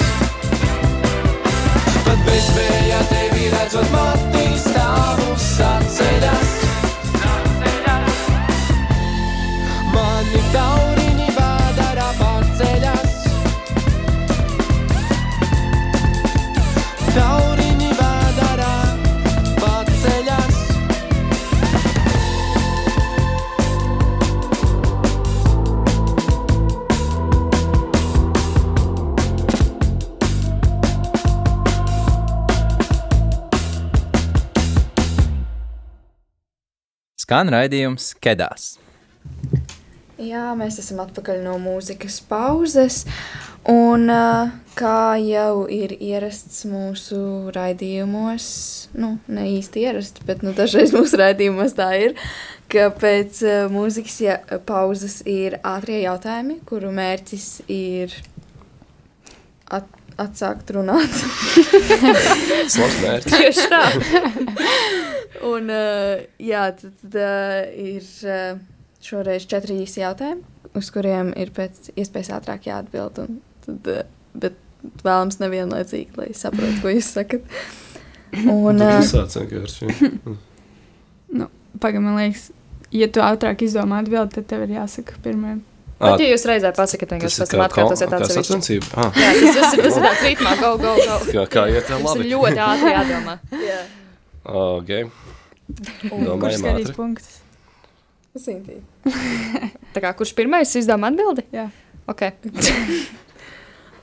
Skan 37.27 37.49
raidījums 37.51 38.13
Kedās. 38.23 38.77
Jā, 40.15 40.53
mēs 40.55 40.77
esam 40.79 41.01
atpakaļ 41.03 41.41
no 41.43 41.57
mūzikas 41.59 42.21
pauzes. 42.23 43.01
Un, 43.67 44.05
uh, 44.07 44.53
kā 44.79 45.17
jau 45.19 45.65
ir 45.67 45.91
ierasts 45.97 46.63
mūsu 46.71 47.19
raidījumos, 47.51 48.47
nu, 48.95 49.17
ne 49.27 49.43
īsti 49.57 49.83
ierasts, 49.89 50.23
bet 50.23 50.39
nu, 50.47 50.55
dažreiz 50.55 50.95
mūsu 50.95 51.19
raidījumos 51.19 51.75
tā 51.75 51.89
ir, 51.99 52.15
ka 52.71 52.87
pēc 52.95 53.43
uh, 53.43 53.59
mūzikas 53.75 54.15
ja, 54.23 54.39
pauzes 54.63 55.19
ir 55.27 55.59
ātrie 55.67 55.99
jautājumi, 56.05 56.61
kuru 56.71 56.95
mērķis 56.95 57.49
ir 57.67 58.15
at, 59.67 59.91
atsākt 60.15 60.71
runāt. 60.79 61.11
Slabs 62.65 62.99
mērķis. 63.03 63.33
Tieši 63.33 63.67
tā. 63.71 63.83
Un, 65.51 65.69
uh, 65.69 66.23
jā, 66.41 66.63
tad, 66.79 66.93
tad 67.03 67.17
uh, 67.21 67.57
ir 67.77 68.05
uh, 68.25 68.59
šoreiz 69.05 69.45
četri 69.49 69.81
īsi 69.83 70.01
jautājumi, 70.01 70.41
uz 70.77 70.89
kuriem 70.93 71.31
ir 71.37 71.53
pēc 71.55 71.91
iespējas 71.93 72.33
ātrāk 72.39 72.67
jāatbild. 72.69 73.21
Un, 73.23 73.39
tad, 73.65 73.91
uh, 73.93 74.31
bet 74.37 74.57
vēlams 75.05 75.39
nevienlaicīgi, 75.41 76.17
lai 76.17 76.31
saprotu, 76.37 76.81
ko 76.83 76.93
jūs 76.93 77.13
sakat. 77.19 77.47
Un, 78.43 78.81
uh, 78.81 78.97
tas 78.99 79.13
sāc 79.13 79.39
vienkārši. 79.41 79.91
Nu, 81.27 81.49
Pagaidām, 81.83 82.05
man 82.07 82.15
liekas, 82.21 82.45
ja 82.95 83.09
tu 83.11 83.19
ātrāk 83.19 83.59
izdomā 83.65 83.97
atbildi, 83.99 84.37
tad 84.37 84.45
tev 84.47 84.61
ir 84.63 84.77
jāsaka 84.77 85.17
pirmajam. 85.25 85.57
Pat 85.97 86.19
ja 86.21 86.27
jūs 86.29 86.43
reizē 86.45 86.69
pasakāt, 86.77 87.09
Tas 87.09 87.17
vienkārši 87.17 87.55
ir 87.57 87.61
atkārtosiet 87.65 88.11
kā 88.11 88.17
atsevišķi. 88.21 88.47
sacensība. 88.47 88.89
Ah, 88.93 89.11
Jā, 89.17 89.29
tas, 89.33 89.55
tas, 89.55 89.73
ir- 89.73 89.83
tas 89.87 89.95
ir 89.97 90.03
tāds 90.05 90.21
ritmā, 90.27 90.51
go, 90.61 90.71
go, 90.77 90.91
go. 90.99 91.15
kā, 91.33 91.45
kā 91.55 91.63
iet 91.73 91.87
tev 91.89 92.03
Tas 92.05 92.15
ir 92.15 92.21
labi? 92.21 92.29
ļoti 92.33 92.61
ātri 92.67 92.91
jādomā. 92.93 93.37
jā, 93.65 93.79
Ok. 94.47 94.91
Kurš 96.07 96.27
Domājam 96.27 96.61
skatīs 96.61 96.85
ātri. 96.85 96.95
punktus? 96.95 97.33
Sintī. 98.37 98.75
Tā 99.97 100.03
kā 100.05 100.11
kurš 100.19 100.35
pirmais 100.37 100.69
izdomā 100.77 101.09
atbildi? 101.13 101.47
Jā. 101.55 101.69
Ok. 102.07 102.27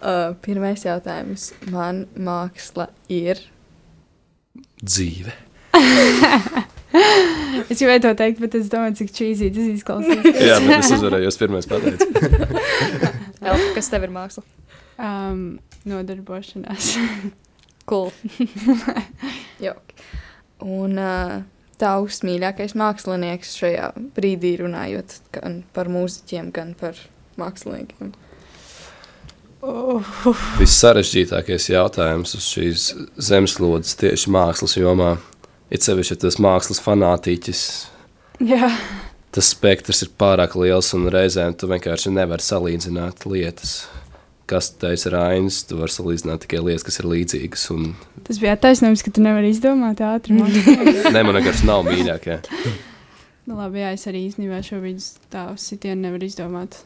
Uh, 0.05 0.35
pirmais 0.45 0.83
jautājums. 0.85 1.47
Man 1.73 2.03
māksla 2.21 2.91
ir. 3.09 3.39
Dzīve. 4.85 5.33
Es 7.71 7.79
gribēju 7.81 8.03
to 8.05 8.13
teikt, 8.19 8.41
bet 8.43 8.55
es 8.59 8.69
domāju, 8.73 8.99
cik 9.01 9.15
cheesy 9.15 9.49
tas 9.55 9.71
izklausās. 9.71 10.27
Jā, 10.39 10.59
bet 10.63 10.75
es 10.81 10.91
uzvarēju, 10.97 11.29
jūs 11.29 11.39
pirmais 11.41 11.69
pateicat. 11.71 12.05
Elfa, 13.45 13.71
kas 13.77 13.91
tev 13.93 14.07
ir 14.07 14.13
māksla? 14.15 14.45
Um, 14.99 15.47
nodarbošanās. 15.89 16.95
Cool. 17.85 18.07
Jauki. 19.61 19.97
Un 20.65 20.97
uh, 20.97 21.43
tavs 21.77 22.23
mīļākais 22.25 22.73
mākslinieks 22.81 23.51
šajā 23.61 23.91
brīdī 24.17 24.55
runājot 24.63 25.19
gan 25.35 25.59
par 25.77 25.91
mūziķiem, 25.93 26.49
gan 26.57 26.73
par 26.81 26.97
māksliniekiem. 27.37 28.15
Oh, 29.65 30.17
Viss 30.57 30.81
sarežģītākais 30.81 31.69
jautājums 31.75 32.33
uz 32.37 32.49
šīs 32.55 32.89
zemeslodes 33.29 33.95
tieši 34.01 34.33
mākslas 34.33 34.79
jomā. 34.81 35.19
Ir 35.73 35.81
sevišķi 35.81 36.21
tas 36.27 36.37
mākslas 36.43 36.83
fanātiķis. 36.85 37.65
jā, 38.45 38.69
Tas 39.35 39.49
spektrs 39.51 40.05
ir 40.05 40.13
pārāk 40.15 40.53
liels 40.55 40.93
un 40.95 41.09
reizēm 41.11 41.57
tu 41.59 41.67
vienkārši 41.67 42.13
nevari 42.15 42.45
salīdzināt 42.45 43.25
lietas. 43.27 43.73
Kas 44.47 44.69
tas 44.79 45.07
ir 45.09 45.17
ainas, 45.19 45.63
tu 45.67 45.81
vari 45.81 45.91
salīdzināt 45.91 46.45
tikai 46.45 46.61
lietas, 46.63 46.85
kas 46.87 47.01
ir 47.01 47.09
līdzīgas. 47.11 47.65
Un 47.75 47.89
tas 48.29 48.39
bija 48.39 48.55
attaisnojums, 48.55 49.03
ka 49.03 49.11
tu 49.17 49.25
nevari 49.25 49.51
izdomāt 49.51 50.05
ātri. 50.07 50.37
ne 50.39 51.25
man 51.27 51.35
vienkārši 51.41 51.67
nav 51.67 51.83
mīļākie. 51.89 52.39
nu, 53.49 53.57
labi, 53.59 53.83
jā, 53.83 53.91
es 53.97 54.07
arī 54.13 54.23
īstenībā 54.29 54.63
šobrīd 54.69 55.03
tādu 55.35 55.59
sitienu 55.65 56.07
nevaru 56.07 56.31
izdomāt. 56.31 56.79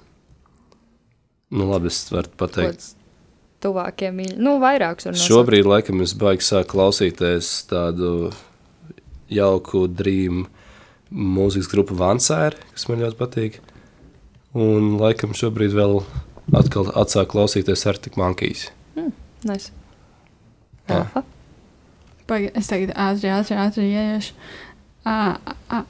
Nu, 1.53 1.69
labi, 1.69 1.93
es 1.93 2.01
varu 2.15 2.33
pateikt. 2.41 2.95
Tuvākie 3.61 4.09
mīļi. 4.15 4.39
Nu, 4.41 4.57
vairākus. 4.63 5.11
Šobrīd, 5.21 5.69
laikam, 5.69 6.01
es 6.01 6.17
baigi 6.17 6.47
sāku 6.49 6.79
klausīties 6.79 7.51
tādu 7.69 8.31
jauku 9.33 9.87
drīmu 9.89 10.47
mūzikas 11.09 11.71
grupu 11.73 11.97
Vansēri, 11.99 12.59
kas 12.75 12.89
man 12.91 13.03
ļoti 13.05 13.19
patīk. 13.19 13.61
Un, 14.59 14.97
laikam, 15.01 15.35
šobrīd 15.37 15.77
vēl 15.77 16.01
atkal 16.57 16.91
atsāku 16.97 17.37
klausīties 17.37 17.87
Arctic 17.89 18.17
Monkeys. 18.21 18.69
Nice. 19.47 19.73
Jā. 20.89 21.03
Elfa. 21.05 21.25
Paga, 22.29 22.51
es 22.59 22.69
tagad 22.69 22.93
ātri, 22.93 23.31
ātri, 23.33 23.57
ātri 23.57 23.89
ieiešu. 23.89 24.35
Ā, 25.09 25.17
ā. 25.73 25.83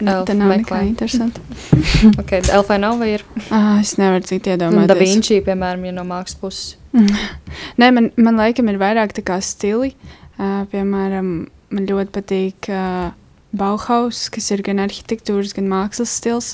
Elfa 0.00 0.24
Tā 0.26 0.34
nav 0.34 0.50
nekā 0.56 0.80
interesanta. 0.88 1.42
Ok, 2.20 2.32
Elfai 2.40 2.78
nav 2.80 2.98
vai 3.00 3.10
ir? 3.18 3.24
Ah, 3.52 3.78
es 3.82 3.94
nevaru 4.00 4.24
citu 4.26 4.48
Da 4.48 4.56
iedomāties. 4.56 5.00
Vinci, 5.00 5.38
piemēram, 5.44 5.84
ja 5.88 5.94
no 5.94 6.04
mākslas 6.08 6.38
puses. 6.40 6.76
Nē, 7.80 7.90
man, 7.94 8.08
man 8.16 8.40
laikam 8.40 8.70
ir 8.72 8.80
vairāk 8.80 9.14
tā 9.16 9.24
kā 9.26 9.38
stili. 9.44 9.92
Uh, 10.40 10.64
piemēram, 10.72 11.50
man 11.74 11.86
ļoti 11.88 12.14
patīk 12.14 12.70
uh, 12.72 13.10
Bauhaus, 13.56 14.28
kas 14.30 14.50
ir 14.54 14.62
gan 14.66 14.78
arhitektūras, 14.82 15.54
gan 15.56 15.70
mākslas 15.70 16.12
stils. 16.20 16.50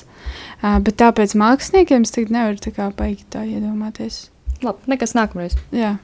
Uh, 0.62 0.78
bet 0.84 0.96
tāpēc 1.02 1.36
māksliniekiem 1.36 2.06
es 2.06 2.14
tagad 2.14 2.32
nevaru 2.32 2.62
tā 2.62 2.72
kā 2.76 2.88
baigi 2.96 3.26
tā 3.32 3.44
iedomāties. 3.48 4.26
Labi, 4.64 4.88
nekas 4.92 5.12
nākamreiz. 5.16 5.58
Jā. 5.76 5.96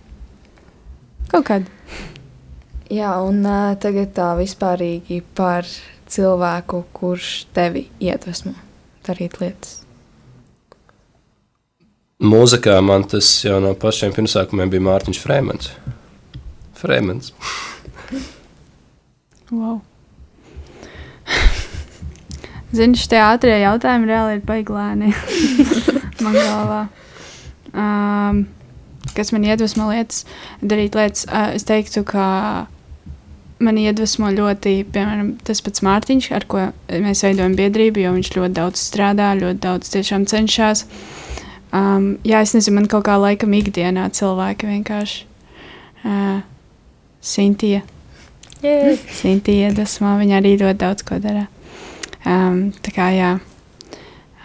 Kaut 1.32 1.46
kāda. 1.48 1.70
Jā, 2.92 3.14
un 3.24 3.40
uh, 3.46 3.72
tagad 3.80 4.12
tā 4.16 4.32
vispārīgi 4.36 5.22
par 5.36 5.68
cilvēku, 6.12 6.82
kurš 6.92 7.30
tevi 7.56 7.86
iedvesmo 8.02 8.52
darīt 9.06 9.40
lietas. 9.40 9.78
Mūzikā 12.22 12.76
man 12.84 13.08
tas 13.10 13.32
jau 13.42 13.56
no 13.64 13.72
pašiem 13.74 14.12
pirmsākumiem 14.14 14.70
bija 14.70 14.84
Mārtiņš 14.86 15.22
Frēmens. 15.24 15.72
Frēmens. 16.78 17.32
Wow. 19.52 19.82
Zini, 22.76 22.96
šie 22.96 23.20
ātrie 23.20 23.58
jautājumi 23.60 24.08
reāli 24.08 24.38
ir 24.38 24.44
baiglēni. 24.48 25.12
man 26.24 26.38
galvā. 26.38 26.82
Um, 27.72 28.46
kas 29.12 29.32
man 29.34 29.44
iedvesmo 29.44 29.90
lietas, 29.90 30.24
darīt 30.64 30.96
lietas, 30.96 31.26
uh, 31.28 31.50
es 31.56 31.68
teiktu, 31.68 32.00
ka 32.08 32.24
man 33.62 33.78
iedvesmo 33.78 34.32
ļoti, 34.32 34.74
piemēram, 34.92 35.34
tas 35.44 35.60
pats 35.64 35.84
Mārtiņš, 35.84 36.30
ar 36.34 36.48
ko 36.48 36.66
mēs 36.88 37.22
veidojam 37.26 37.54
biedrību, 37.58 38.06
jo 38.06 38.16
viņš 38.16 38.32
ļoti 38.38 38.56
daudz 38.56 38.82
strādā, 38.88 39.34
ļoti 39.38 39.62
daudz 39.68 39.92
tiešām 39.92 40.24
cenšas. 40.32 40.86
Um, 41.72 42.14
jā, 42.24 42.40
es 42.40 42.56
nezinu, 42.56 42.80
man 42.80 42.88
kaut 42.90 43.04
kā 43.08 43.20
laikam 43.20 43.52
ikdienā 43.56 44.08
cilvēki 44.16 44.72
vienkārši. 44.74 45.26
Uh, 46.02 46.40
Sintija. 47.22 47.84
Sintīna 48.62 49.70
iedvesmo, 49.70 50.12
viņa 50.20 50.38
arī 50.38 50.54
ļoti 50.60 50.78
daudz 50.82 51.06
ko 51.06 51.18
dara. 51.22 51.46
Um, 52.22 52.68
tā 52.84 52.94
kā 52.94 53.08
jā. 53.14 53.32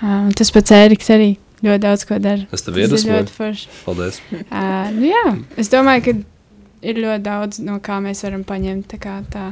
Um, 0.01 0.31
tas 0.37 0.49
pats 0.53 0.73
Ēriks 0.73 1.11
arī 1.13 1.35
ļoti 1.65 1.83
daudz 1.83 2.05
ko 2.09 2.17
dara. 2.21 2.47
Es 2.53 2.65
tev 2.65 2.79
iedvesmoju. 2.81 3.19
ļoti 3.21 3.35
forši. 3.35 3.69
Paldies. 3.85 4.19
Uh, 4.33 4.89
nu 4.97 5.09
jā, 5.09 5.23
es 5.61 5.69
domāju, 5.73 6.05
ka 6.07 6.15
ir 6.89 7.01
ļoti 7.03 7.23
daudz, 7.25 7.61
no 7.65 7.77
kā 7.83 7.99
mēs 8.03 8.23
varam 8.25 8.45
paņemt. 8.47 8.89
Tā 8.93 9.01
kā 9.01 9.19
tā 9.33 9.51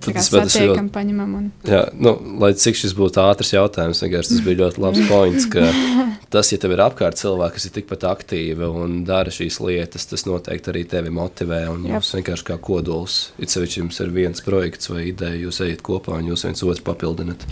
Tad 0.00 0.16
es 0.16 0.30
vēlos 0.32 0.54
satiekam, 0.54 0.88
paņemam. 0.92 1.32
Un... 1.36 1.48
Jā, 1.68 1.82
nu, 2.00 2.14
lai 2.40 2.50
cik 2.56 2.78
šis 2.80 2.94
būtu 2.96 3.20
ātrs 3.20 3.52
jautājums, 3.52 4.00
vienkārši 4.04 4.32
tas 4.32 4.42
bija 4.46 4.60
ļoti 4.62 4.80
labs 4.80 5.02
points, 5.10 5.46
ka 5.52 5.66
tas, 6.32 6.50
ja 6.54 6.58
tev 6.62 6.74
ir 6.76 6.82
apkārt 6.86 7.20
cilvēki, 7.20 7.56
kas 7.58 7.68
ir 7.68 7.74
tikpat 7.76 8.06
aktīvi 8.08 8.70
un 8.70 9.02
dara 9.08 9.32
šīs 9.34 9.60
lietas, 9.64 10.08
tas 10.08 10.24
noteikti 10.28 10.72
arī 10.72 10.86
tevi 10.88 11.12
motivē. 11.12 11.62
Un 11.74 11.84
Jep. 11.84 11.98
jūs 11.98 12.14
vienkārši 12.16 12.48
kā 12.48 12.56
kodols, 12.64 13.20
it 13.42 13.52
sevišķi 13.52 13.82
jums 13.82 14.00
ir 14.00 14.14
viens 14.16 14.44
projekts 14.46 14.92
vai 14.92 15.10
ideja, 15.10 15.36
jūs 15.44 15.60
ejat 15.66 15.84
kopā 15.86 16.16
un 16.16 16.32
jūs 16.32 16.46
viens 16.48 16.64
otru 16.64 16.86
papildināt. 16.88 17.44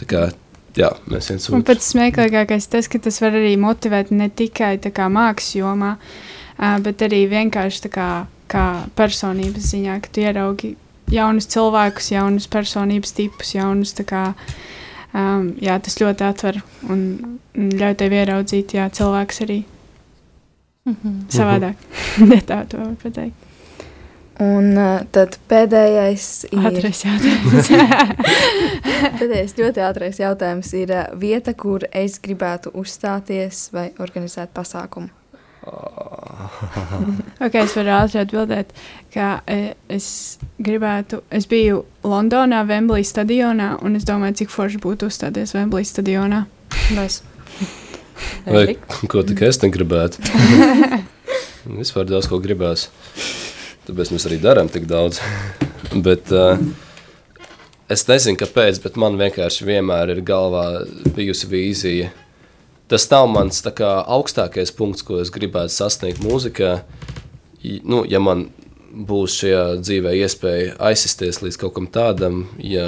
Tā 0.00 0.10
kā, 0.10 0.26
jā, 0.78 0.90
mēs 1.06 1.30
viens 1.30 1.48
Un 1.50 1.60
otru. 1.60 1.70
pats 1.70 1.94
smieklīgākais 1.94 2.70
tas, 2.72 2.90
ka 2.90 3.02
tas 3.02 3.22
var 3.22 3.38
arī 3.38 3.54
motivēt 3.60 4.10
ne 4.14 4.26
tikai 4.26 4.74
kā 4.90 5.08
mākslas 5.12 5.54
jomā, 5.60 5.96
bet 6.82 7.06
arī 7.06 7.24
vienkārši 7.30 7.94
kā, 7.94 8.10
kā 8.50 8.68
personības 8.98 9.70
ziņā, 9.70 10.00
ka 10.02 10.14
tu 10.14 10.26
ieraugi 10.26 10.76
jaunus 11.10 11.48
cilvēkus, 11.50 12.12
jaunus 12.14 12.46
personības 12.50 13.12
tipus, 13.16 13.54
jaunus 13.54 13.94
tā 13.98 14.06
kā. 14.08 14.24
Um, 15.10 15.56
jā, 15.58 15.74
tas 15.82 15.98
ļoti 15.98 16.22
atver 16.22 16.60
un 16.86 17.00
ļauj 17.56 17.96
tev 17.98 18.12
ieraudzīt 18.14 18.76
jā, 18.78 18.86
cilvēks 18.94 19.42
arī 19.46 19.62
Mhm. 20.90 21.26
savādāk. 21.36 21.76
Ne 22.30 22.40
tā 22.46 22.64
to 22.68 22.80
var 22.80 22.96
pateikt. 23.02 23.46
Un 24.40 24.70
uh, 24.72 25.02
tad 25.12 25.36
pēdējais 25.50 26.26
ir. 26.48 26.62
Ātrais 26.70 27.02
jautājums. 27.06 27.68
Pēdējais 29.20 29.52
ļoti 29.58 29.82
ātrais 29.84 30.20
jautājums 30.22 30.72
ir 30.80 30.94
uh, 30.96 31.02
vieta, 31.20 31.52
kur 31.52 31.84
es 31.92 32.16
gribētu 32.24 32.72
uzstāties 32.80 33.66
vai 33.76 33.90
organizēt 34.00 34.54
pasākumu. 34.56 35.12
Ok, 37.44 37.54
es 37.60 37.74
varu 37.76 37.92
ātri 37.94 38.20
atbildēt, 38.22 38.72
ka 39.14 39.40
e, 39.48 39.74
es 39.92 40.06
gribētu, 40.60 41.22
es 41.32 41.46
biju 41.50 41.82
Londonā, 42.06 42.62
Wembley 42.68 43.04
stadionā, 43.06 43.74
un 43.84 43.96
es 43.98 44.06
domāju, 44.08 44.42
cik 44.42 44.54
forši 44.54 44.80
būtu 44.82 45.10
uzstāties 45.10 45.54
Wembley 45.56 45.86
stadionā. 45.88 46.44
Mēs. 46.96 47.20
Vai 48.46 48.76
ko 49.10 49.24
tik 49.26 49.42
es 49.48 49.60
negribētu? 49.62 50.20
Vispār 51.80 52.08
daudz 52.08 52.28
ko 52.30 52.40
gribās. 52.42 52.88
Tāpēc 53.88 54.12
mēs 54.14 54.26
arī 54.28 54.40
darām 54.42 54.68
tik 54.72 54.86
daudz. 54.88 55.20
bet 56.06 56.32
uh, 56.34 56.60
es 57.90 58.06
nezinu, 58.08 58.38
kāpēc, 58.40 58.80
bet 58.84 58.98
man 59.00 59.18
vienkārši 59.20 59.68
vienmēr 59.68 60.14
ir 60.14 60.24
galvā 60.26 60.66
bijusi 61.16 61.50
vīzija. 61.50 62.10
Tas 62.90 63.06
nav 63.12 63.28
mans 63.30 63.62
kā, 63.62 63.90
augstākais 64.02 64.72
punkts, 64.74 65.04
ko 65.06 65.20
es 65.22 65.30
gribētu 65.30 65.70
sasniegt 65.70 66.24
mūzikā. 66.24 66.80
Nu, 67.86 68.02
ja 68.08 68.18
man 68.22 68.48
būs 68.90 69.36
šajā 69.38 69.62
dzīvē 69.84 70.12
iespēja 70.18 70.72
aizsisties 70.82 71.38
līdz 71.44 71.58
kaut 71.60 71.76
kam 71.76 71.86
tādam, 71.94 72.42
ja 72.58 72.86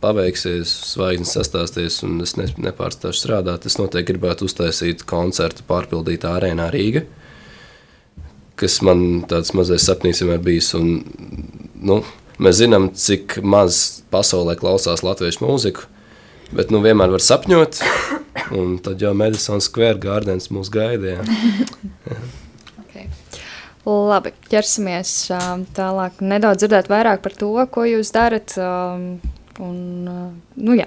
paveiksies, 0.00 0.72
zvaigznes 0.94 1.34
sastāsties 1.36 2.00
un 2.06 2.22
es 2.24 2.36
ne, 2.38 2.46
nepārstāšu 2.68 3.20
strādāt, 3.20 3.66
es 3.68 3.76
noteikti 3.76 4.14
gribētu 4.14 4.48
uztaisīt 4.48 5.04
koncertu 5.08 5.66
pārpildītā 5.68 6.32
arēnā 6.38 6.70
Rīga, 6.72 7.04
kas 8.56 8.80
man 8.86 9.26
tāds 9.28 9.52
mazais 9.58 9.84
sapnis 9.84 10.22
vienmēr 10.24 10.40
bijis. 10.46 10.72
Un, 10.78 11.02
nu, 11.84 12.00
mēs 12.40 12.62
zinām, 12.62 12.88
cik 12.96 13.42
maz 13.44 14.04
pasaulē 14.14 14.56
klausās 14.60 15.04
latviešu 15.04 15.44
mūziku, 15.44 15.88
bet 16.56 16.72
nu, 16.72 16.82
vienmēr 16.84 17.12
var 17.12 17.22
sapņot, 17.24 17.80
un 18.58 18.76
tad 18.84 19.02
jau 19.02 19.12
Madison 19.16 19.62
Square 19.64 20.00
Gardens 20.02 20.50
mūs 20.52 20.72
gaida. 20.72 21.18
jā. 21.18 21.26
Okay. 22.82 23.06
Labi, 23.88 24.34
ķersimies 24.52 25.10
um, 25.34 25.62
tālāk. 25.74 26.20
Nedaudz 26.20 26.60
dzirdēt 26.62 26.90
vairāk 26.92 27.22
par 27.24 27.34
to, 27.38 27.48
ko 27.72 27.86
jūs 27.88 28.12
darat. 28.14 28.52
Um, 28.60 29.06
un, 29.64 29.78
uh, 30.06 30.58
nu, 30.60 30.76
jā, 30.76 30.86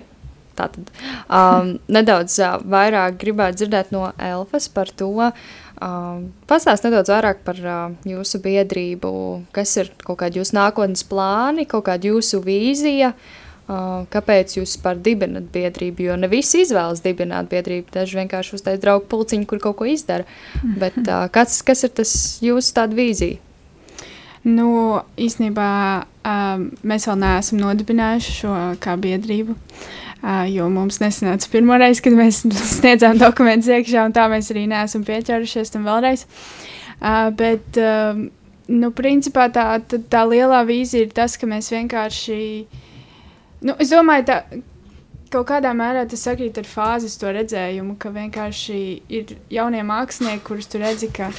tā 0.56 0.70
tad. 0.72 0.92
Um, 1.26 1.74
nedaudz 1.92 2.38
uh, 2.40 2.60
vairāk 2.62 3.18
gribētu 3.24 3.64
dzirdēt 3.64 3.90
no 3.96 4.12
Elfas 4.22 4.70
par 4.72 4.94
to. 4.94 5.10
Um, 5.82 6.30
Pastāst 6.48 6.86
nedaudz 6.86 7.10
vairāk 7.12 7.42
par 7.48 7.60
uh, 7.66 7.82
jūsu 8.08 8.40
biedrību, 8.46 9.12
kas 9.56 9.76
ir 9.82 9.90
kaut 10.06 10.22
kādi 10.22 10.40
jūsu 10.40 10.56
nākotnes 10.60 11.04
plāni, 11.10 11.66
kaut 11.68 11.90
kāda 11.90 12.14
jūsu 12.14 12.40
vīzija. 12.46 13.12
Uh, 13.12 13.45
kāpēc 13.66 14.60
jūs 14.60 14.76
par 14.84 15.00
dibinat 15.02 15.48
biedrību? 15.54 16.06
Jo 16.06 16.20
ne 16.20 16.30
visi 16.30 16.62
izvēlas 16.62 17.02
dibināt 17.02 17.50
biedrību. 17.50 17.90
Daži 17.94 18.20
vienkārši 18.20 18.60
uztais 18.60 18.82
draugu 18.82 19.08
pulciņu, 19.10 19.48
kur 19.50 19.62
kaut 19.64 19.80
ko 19.80 19.90
izdara. 19.90 20.28
Bet 20.78 21.00
uh, 21.02 21.26
kas, 21.34 21.62
kas 21.66 21.84
ir 21.88 21.96
tas 21.98 22.14
jūsu 22.46 22.86
vīzija? 22.94 23.42
Nu, 24.46 25.02
īstenībā 25.18 25.68
um, 26.22 26.68
mēs 26.86 27.08
vēl 27.10 27.18
neesam 27.18 27.58
nodibinājuši 27.64 28.38
šo 28.44 28.54
kā 28.84 28.94
biedrību. 29.02 29.56
Uh, 30.26 30.46
jo 30.50 30.68
mums 30.70 31.00
nesanāca 31.02 31.50
pirmo 31.50 31.78
reizi, 31.82 32.04
kad 32.06 32.14
mēs 32.18 32.44
sniedzām 32.78 33.18
dokumentus 33.18 33.72
iekšā, 33.74 34.06
un 34.06 34.14
tā 34.14 34.28
mēs 34.30 34.52
arī 34.54 34.68
neesam 34.70 35.06
pieķērušies 35.06 35.74
tam 35.74 35.90
vēlreiz. 35.90 36.28
Uh, 37.02 37.34
bet, 37.34 37.82
um, 37.82 38.28
nu, 38.70 38.94
principā 38.94 39.50
tā, 39.54 39.66
tā, 39.90 39.98
tā 40.06 40.22
lielā 40.30 40.62
vīzija 40.70 41.08
ir 41.08 41.16
tas, 41.18 41.40
ka 41.42 41.50
mēs 41.50 41.74
vienkārši. 41.74 42.38
Nu, 43.66 43.74
es 43.82 43.90
domāju, 43.90 44.28
tā, 44.30 44.36
kaut 45.34 45.48
kādā 45.50 45.72
mērā 45.76 46.06
tas 46.10 46.22
sakrīt 46.28 46.60
ar 46.62 46.68
fāzes 46.70 47.18
to 47.18 47.32
redzējumu, 47.34 47.96
ka 48.02 48.12
vienkārši 48.14 48.78
ir 49.10 49.36
jaunie 49.54 49.82
mākslinieki, 49.88 50.44
kurus 50.46 50.70
tu 50.70 50.82
redzi, 50.82 51.10
ka 51.14 51.32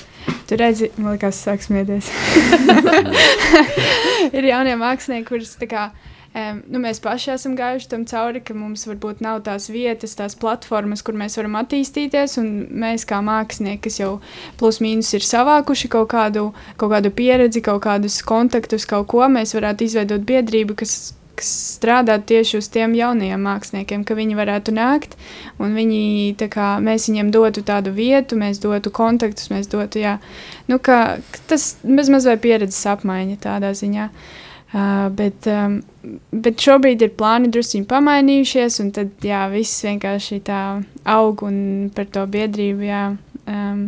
tu 0.49 0.59
redzi, 0.59 0.91
man 0.99 1.15
liekas, 1.15 1.39
sāk 1.47 1.63
smieties. 1.63 2.11
ir 4.37 4.51
jaunie 4.51 4.75
mākslinieki, 4.81 5.29
kurus 5.31 5.55
tā 5.61 5.71
kā. 5.71 5.89
Um, 6.37 6.59
nu, 6.69 6.81
mēs 6.83 6.99
paši 7.01 7.31
esam 7.33 7.55
gājuši 7.57 7.89
tam 7.89 8.03
cauri, 8.11 8.43
ka 8.45 8.53
mums 8.53 8.83
varbūt 8.85 9.23
nav 9.25 9.39
tās 9.47 9.71
vietas, 9.73 10.19
tās 10.19 10.35
platformas, 10.37 11.01
kur 11.07 11.17
mēs 11.17 11.39
varam 11.39 11.55
attīstīties. 11.63 12.35
Mēs, 12.69 13.07
kā 13.09 13.23
mākslinieki, 13.25 13.87
kas 13.87 14.01
jau 14.03 14.11
plus 14.61 14.83
mīnus 14.85 15.15
ir 15.17 15.25
savākuši 15.25 15.89
kaut 15.95 16.11
kādu, 16.13 16.51
kaut 16.77 16.93
kādu 16.93 17.15
pieredzi, 17.17 17.63
kaut 17.65 17.87
kādus 17.87 18.19
kontaktus, 18.27 18.85
kaut 18.91 19.09
ko, 19.15 19.23
mēs 19.33 19.57
varētu 19.57 19.89
izveidot 19.89 20.29
biedrību, 20.29 20.77
kas, 20.83 21.15
kas 21.37 21.51
strādā 21.77 22.17
tieši 22.19 22.61
uz 22.61 22.71
tiem 22.73 22.95
jaunajiem 22.97 23.43
māksliniekiem, 23.47 24.07
ka 24.09 24.17
viņi 24.19 24.39
varētu 24.39 24.75
nākt 24.77 25.19
un 25.63 25.77
viņi, 25.77 26.33
kā, 26.53 26.71
mēs 26.83 27.11
viņiem 27.11 27.31
dotu 27.35 27.65
tādu 27.67 27.93
vietu, 27.97 28.39
mēs 28.41 28.63
dotu 28.63 28.93
kontaktus, 28.95 29.51
mēs 29.53 29.71
dotu, 29.73 30.01
jā, 30.03 30.17
nu, 30.71 30.81
ka, 30.81 31.21
ka 31.33 31.45
tas 31.53 31.75
bez 31.85 32.11
mazliet 32.13 32.43
pieredzes 32.45 32.83
apmaiņa 32.97 33.41
tādā 33.45 33.75
ziņā. 33.77 34.11
Uh, 34.11 34.43
bet, 35.15 35.47
um, 35.47 35.79
bet 36.33 36.61
šobrīd 36.61 37.05
ir 37.07 37.13
plāni 37.19 37.51
drusku 37.53 37.85
pamainījušies, 37.89 38.81
un 38.83 38.91
tad 38.97 39.25
jā, 39.25 39.45
viss 39.53 39.85
vienkārši 39.87 40.41
tā 40.47 40.63
aug 41.07 41.45
un 41.47 41.61
par 41.95 42.11
to 42.13 42.27
biedrību. 42.27 42.89
Jā, 42.89 43.05
um, 43.47 43.87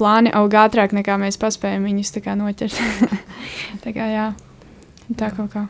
plāni 0.00 0.34
aug 0.34 0.58
ātrāk 0.64 0.96
nekā 0.96 1.18
mēs 1.22 1.38
paspējam 1.40 1.86
viņus 1.86 2.14
noķert. 2.42 2.82
tā 3.84 3.94
kā 3.94 4.10
jā, 4.10 4.28
tā 5.16 5.30
kaut 5.36 5.52
kā. 5.54 5.66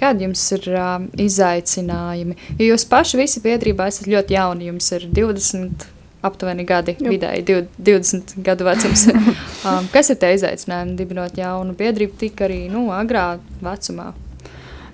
Kādi 0.00 0.26
jums 0.26 0.42
ir 0.56 0.68
uh, 0.74 0.96
izaicinājumi? 1.22 2.36
Jo 2.58 2.72
jūs 2.72 2.86
paši 2.90 3.20
visi 3.20 3.42
biedrībā 3.44 3.86
esat 3.90 4.08
ļoti 4.10 4.34
jauni. 4.34 4.70
Jums 4.72 4.90
ir 4.96 5.06
20, 5.14 5.86
aptuveni 6.26 6.66
gadi, 6.66 6.96
Jup. 6.98 7.12
vidēji 7.12 7.46
div- 7.46 7.70
20 7.78 8.34
gadu 8.46 8.66
vecums. 8.66 9.06
um, 9.68 9.86
kas 9.94 10.10
ir 10.10 10.18
tie 10.20 10.34
izaicinājumi 10.38 10.98
dibinot 10.98 11.38
jaunu 11.38 11.76
biedrību 11.78 12.18
tik 12.20 12.42
arī 12.46 12.64
nu, 12.72 12.88
agrā 12.96 13.34
vecumā? 13.62 14.12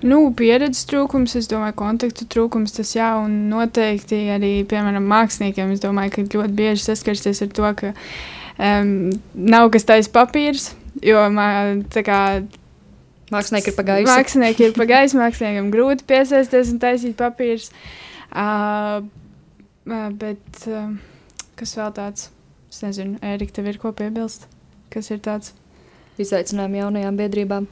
Nu, 0.01 0.23
pieredzes 0.33 0.87
trūkums, 0.89 1.35
es 1.37 1.49
domāju, 1.51 1.75
kontaktu 1.77 2.25
trūkums, 2.33 2.73
tas 2.73 2.95
jā, 2.97 3.11
un 3.21 3.51
noteikti 3.51 4.23
arī, 4.33 4.53
piemēram, 4.69 5.05
māksliniekiem, 5.05 5.75
es 5.75 5.83
domāju, 5.83 6.15
ka 6.15 6.25
ļoti 6.25 6.57
bieži 6.57 6.87
saskarsties 6.87 7.43
ar 7.45 7.51
to, 7.59 7.73
ka 7.77 7.91
um, 7.93 8.95
nav 9.37 9.69
kas 9.75 9.85
taisa 9.89 10.13
papīrs, 10.15 10.71
jo, 11.05 11.21
mā, 11.37 11.51
tā 11.93 12.05
kā, 12.07 12.21
Mākslinieki 13.31 13.71
ir 13.71 13.77
pagājuši. 13.79 14.11
Mākslinieki 14.11 14.67
ir 14.67 14.77
pagājis, 14.77 15.15
māksliniekiem 15.19 15.71
grūti 15.75 16.07
piesaisties 16.11 16.73
un 16.75 16.81
taisīt 16.83 17.17
papīrus. 17.19 17.71
Uh, 18.31 19.07
bet 20.19 20.65
uh, 20.71 20.91
kas 21.61 21.77
vēl 21.79 21.93
tāds? 21.97 22.31
Es 22.71 22.83
nezinu, 22.85 23.19
Erika, 23.27 23.57
tev 23.59 23.71
ir 23.71 23.79
ko 23.83 23.91
piebilst? 23.97 24.47
Kas 24.91 25.11
ir 25.15 25.23
tāds? 25.23 25.55
Izaicinājumi 26.21 26.83
jaunajām 26.83 27.19
biedrībām. 27.19 27.69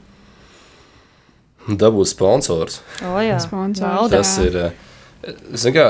Dabūt 1.69 2.09
sponsors. 2.09 2.79
O, 3.05 3.17
jā, 3.21 3.37
Sponsors. 3.43 3.83
nauda. 3.83 4.21
Tas 4.21 4.31
ir, 4.41 4.55
zini 5.53 5.75
kā, 5.75 5.85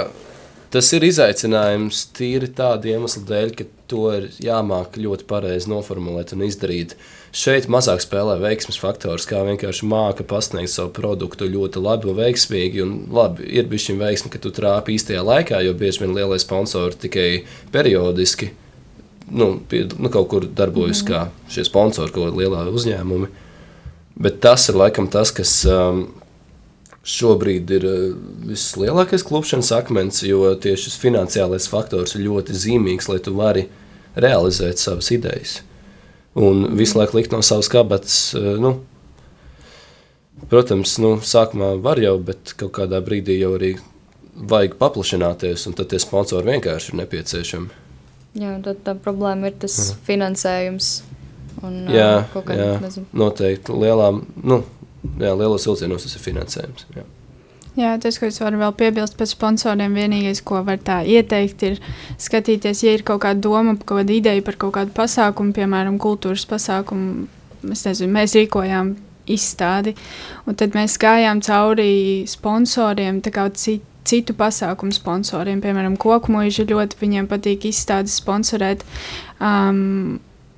tas 0.73 0.89
ir 0.95 1.05
izaicinājums 1.07 2.05
tīri 2.17 2.49
tādu 2.55 2.91
iemeslu 2.91 3.23
dēļ, 3.29 3.53
ka 3.57 3.65
to 3.89 4.03
ir 4.13 4.27
jāmāk 4.43 4.99
ļoti 5.01 5.25
pareizi 5.29 5.71
noformulēt 5.71 6.35
un 6.35 6.45
izdarīt. 6.45 6.95
Šeit 7.35 7.67
mazāk 7.69 8.01
spēlē 8.01 8.37
veiksmes 8.41 8.79
faktors, 8.81 9.27
kā 9.29 9.41
vienkārši 9.45 9.89
māca 9.89 10.25
pasniegt 10.25 10.73
savu 10.73 10.93
produktu 10.97 11.49
ļoti 11.49 11.81
labi 11.81 12.09
un 12.09 12.17
veiksmīgi. 12.21 12.81
Un 12.85 12.95
labi, 13.13 13.45
ir 13.49 13.69
bijis 13.69 13.89
šī 13.89 13.99
veiksme, 14.01 14.31
ka 14.33 14.41
tu 14.41 14.53
trāpi 14.53 14.97
īstajā 14.97 15.25
laikā, 15.25 15.61
jo 15.65 15.75
bieži 15.77 16.05
vien 16.05 16.15
lielie 16.17 16.39
sponsori 16.41 16.97
tikai 17.05 17.29
periodiski 17.73 18.53
nu, 19.31 19.59
pie, 19.69 19.85
nu, 19.97 20.09
kaut 20.09 20.29
kur 20.31 20.45
darbojas 20.45 21.03
mm. 21.03 21.09
kā 21.09 21.53
šie 21.53 21.65
sponsori, 21.67 22.13
kaut 22.13 22.29
kādi 22.29 22.43
lielāki 22.43 22.73
uzņēmumi. 22.75 23.29
Bet 24.19 24.41
tas 24.43 24.67
ir 24.71 24.79
laikam 24.79 25.07
tas, 25.11 25.31
kas 25.35 25.53
um, 25.69 26.07
šobrīd 27.09 27.71
ir 27.77 27.85
uh, 27.89 27.97
vislielākais 28.49 29.23
klupšanas 29.25 29.71
akmens, 29.79 30.21
jo 30.27 30.51
tieši 30.61 30.85
šis 30.89 30.99
finansiālais 31.01 31.65
faktors 31.71 32.15
ir 32.17 32.25
ļoti 32.27 32.53
zīmīgs, 32.65 33.09
lai 33.09 33.19
tu 33.25 33.33
vari 33.37 33.65
realizēt 34.19 34.77
savas 34.81 35.09
idejas. 35.15 35.59
Un 36.39 36.67
visu 36.77 36.99
laiku 36.99 37.17
likt 37.17 37.33
no 37.33 37.41
savas 37.45 37.69
kabatas, 37.71 38.19
uh, 38.37 38.55
nu, 38.61 38.75
protams, 40.49 40.97
nu, 41.01 41.15
sākumā 41.25 41.73
var 41.83 41.99
jau, 42.01 42.15
bet 42.23 42.53
kaut 42.59 42.73
kādā 42.79 43.01
brīdī 43.05 43.39
jau 43.41 43.55
arī 43.57 43.73
vajag 44.39 44.77
paplašināties, 44.79 45.65
un 45.67 45.75
tad 45.75 45.89
tie 45.91 45.99
sponsori 45.99 46.47
vienkārši 46.53 46.93
ir 46.93 46.99
nepieciešami. 47.01 47.69
Jā, 48.39 48.53
tad 48.63 48.83
tā 48.85 48.93
problēma 48.95 49.49
ir 49.49 49.55
tas 49.59 49.75
Mhm. 49.89 50.03
finansējums. 50.07 50.89
Un, 51.61 51.87
Jā, 51.91 52.25
kaut 52.31 52.45
kā, 52.45 52.55
jā. 52.55 52.79
nezinu. 52.79 53.05
Noteikti 53.13 53.73
lielām, 53.75 54.21
nu, 54.43 54.63
jā, 55.03 55.31
lielos 55.33 55.67
vilcienos 55.67 56.05
tas 56.05 56.15
ir 56.15 56.25
finansējums. 56.25 56.85
Jā. 56.97 57.07
Jā, 57.77 57.93
tas, 58.01 58.17
ko 58.19 58.27
es 58.27 58.39
varu 58.41 58.59
vēl 58.59 58.73
piebilst 58.75 59.15
par 59.15 59.27
sponsoriem, 59.29 59.93
vienīgais, 59.95 60.41
ko 60.43 60.59
var 60.67 60.81
tā 60.83 60.99
ieteikt, 61.07 61.61
ir 61.63 61.77
skatīties, 62.19 62.81
ja 62.83 62.95
ir 62.97 63.05
kaut 63.07 63.21
kāda 63.23 63.39
doma, 63.45 63.75
kaut 63.77 64.01
kāda 64.01 64.15
ideja 64.15 64.43
par 64.43 64.57
kaut 64.59 64.73
kādu 64.75 64.95
pasākumu, 64.97 65.53
piemēram, 65.55 65.99
kultūras 66.01 66.47
pasākumu. 66.49 67.27
Nezinu, 67.59 68.07
mēs 68.15 68.37
rīkojām 68.37 68.93
izstādi, 69.29 69.91
un 70.47 70.55
tad 70.59 70.75
mēs 70.77 70.95
gājām 70.99 71.41
cauri 71.45 72.25
sponsoriem, 72.27 73.21
tā 73.23 73.35
kā 73.35 73.47
citu. 73.53 73.85
Citu 74.09 74.33
pasākumu 74.33 74.95
sponsoriem, 74.95 75.59
piemēram, 75.61 75.93
koku 75.99 76.31
mūža 76.33 76.63
ļoti 76.65 76.97
viņiem 76.97 77.27
patīk 77.29 77.67
izstādes 77.69 78.15
sponsorēt. 78.17 78.81
Um, 79.37 80.15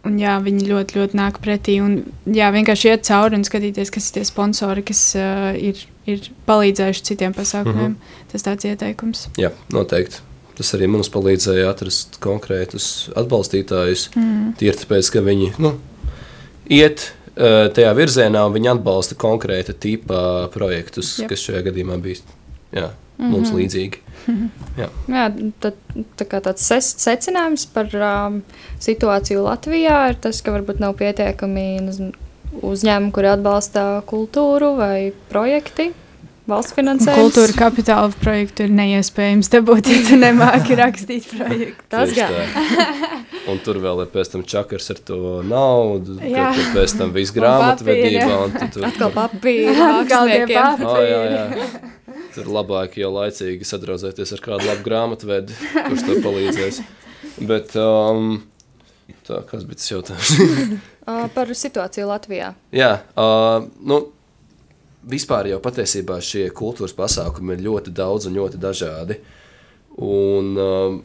un 0.08 0.18
jā, 0.22 0.36
viņi 0.44 0.68
ļoti, 0.70 0.98
ļoti 1.00 1.18
nāk 1.20 1.40
pretī. 1.44 1.78
Un, 1.84 2.02
jā, 2.26 2.50
vienkārši 2.54 2.92
iet 2.92 3.06
cauri 3.08 3.38
un 3.38 3.46
skatīties, 3.48 3.94
kas 3.94 4.10
ir 4.10 4.18
tie 4.18 4.26
sponsori, 4.28 4.84
kas 4.88 5.04
uh, 5.20 5.52
ir, 5.58 5.80
ir 6.10 6.28
palīdzējuši 6.50 7.08
citiem 7.12 7.36
pasākumiem. 7.38 7.94
Mm 7.94 7.96
-hmm. 7.96 8.28
Tas 8.32 8.46
tāds 8.48 8.68
ieteikums. 8.68 9.28
Jā, 9.38 9.52
noteikti. 9.74 10.24
Tas 10.58 10.74
arī 10.76 10.88
mums 10.88 11.10
palīdzēja 11.10 11.70
atrast 11.70 12.20
konkrētus 12.22 13.10
atbalstītājus. 13.16 14.10
Mm. 14.16 14.54
Tīri 14.60 14.78
tāpēc, 14.84 15.12
ka 15.14 15.24
viņi 15.26 15.54
nu, 15.58 15.74
iet 16.70 17.14
uh, 17.36 17.72
tajā 17.74 17.94
virzienā 17.98 18.46
un 18.46 18.54
viņi 18.54 18.74
atbalsta 18.76 19.16
konkrēta 19.16 19.74
tipa 19.74 20.50
projektus, 20.54 21.20
yep. 21.20 21.30
kas 21.30 21.48
šajā 21.48 21.64
gadījumā 21.70 21.98
bija 22.02 22.22
jā, 22.72 22.90
mums 23.18 23.50
mm 23.50 23.56
-hmm. 23.56 23.60
līdzīgi. 23.62 23.98
Jā, 24.82 24.90
Jā 25.12 25.26
tad, 25.64 25.80
tā 26.20 26.28
kā 26.30 26.42
tāds 26.44 26.68
secinājums 26.68 27.68
par 27.74 27.92
um, 27.96 28.42
situāciju 28.84 29.46
Latvijā 29.48 30.04
ir 30.12 30.20
tas, 30.24 30.44
ka 30.44 30.54
varbūt 30.56 30.84
nav 30.84 30.98
pietiekami 31.00 31.68
uzņēmumi, 32.62 33.12
kuri 33.16 33.34
atbalsta 33.34 33.90
kultūru 34.10 34.76
vai 34.80 35.12
projekti. 35.32 35.92
Valsts 36.50 36.74
finansējums. 36.74 37.22
Kultūra 37.22 37.54
kapitāla 37.54 38.10
projektu 38.18 38.66
ir 38.66 38.72
neiespējams 38.76 39.52
dabūt, 39.54 39.92
ja 39.94 40.00
tu 40.08 40.18
nemāki 40.20 40.76
rakstīt 40.80 41.28
projektu. 41.30 41.86
Tas 41.92 42.12
gan. 42.18 42.34
Un 43.52 43.62
tur 43.64 43.78
vēl 43.84 44.04
ir 44.04 44.10
pēc 44.12 44.34
tam 44.34 44.44
čakars 44.50 44.90
ar 44.94 45.00
to 45.06 45.20
naudu, 45.48 46.18
tad 46.18 46.60
pēc 46.76 46.98
tam 46.98 47.14
viss 47.16 47.34
grāmatvedībā. 47.36 48.28
Un 48.48 48.58
tu 48.58 48.68
tur 48.74 48.90
atkal 48.90 49.14
papīri, 49.16 49.78
māksliniekiem. 49.80 50.86
Oh, 50.90 51.00
jā, 51.06 51.24
jā. 51.30 51.46
Tur 52.32 52.48
labāk 52.48 52.96
jau 53.02 53.12
laicīgi 53.12 53.68
sadraudzēties 53.68 54.32
ar 54.38 54.44
kādu 54.44 54.70
labu 54.70 54.86
grāmatvedi, 54.86 55.58
kurš 55.74 56.06
tev 56.08 56.22
palīdzēs. 56.24 56.80
Bet 57.48 57.76
um, 57.80 58.38
tā, 59.28 59.42
kas 59.50 59.66
bija 59.68 59.80
tas 59.82 59.92
jautājums? 59.92 60.32
uh, 61.10 61.26
par 61.36 61.52
situāciju 61.58 62.08
Latvijā. 62.08 62.54
Jā, 62.76 62.92
uh, 63.20 63.68
nu, 63.84 64.00
vispār 65.12 65.52
jau 65.52 65.60
patiesībā 65.64 66.22
šie 66.24 66.48
kultūras 66.56 66.96
pasākumi 66.96 67.58
ir 67.58 67.66
ļoti 67.68 67.94
daudz 68.00 68.30
un 68.30 68.40
ļoti 68.40 68.62
dažādi. 68.62 69.20
Un 70.02 70.54
um, 70.56 71.02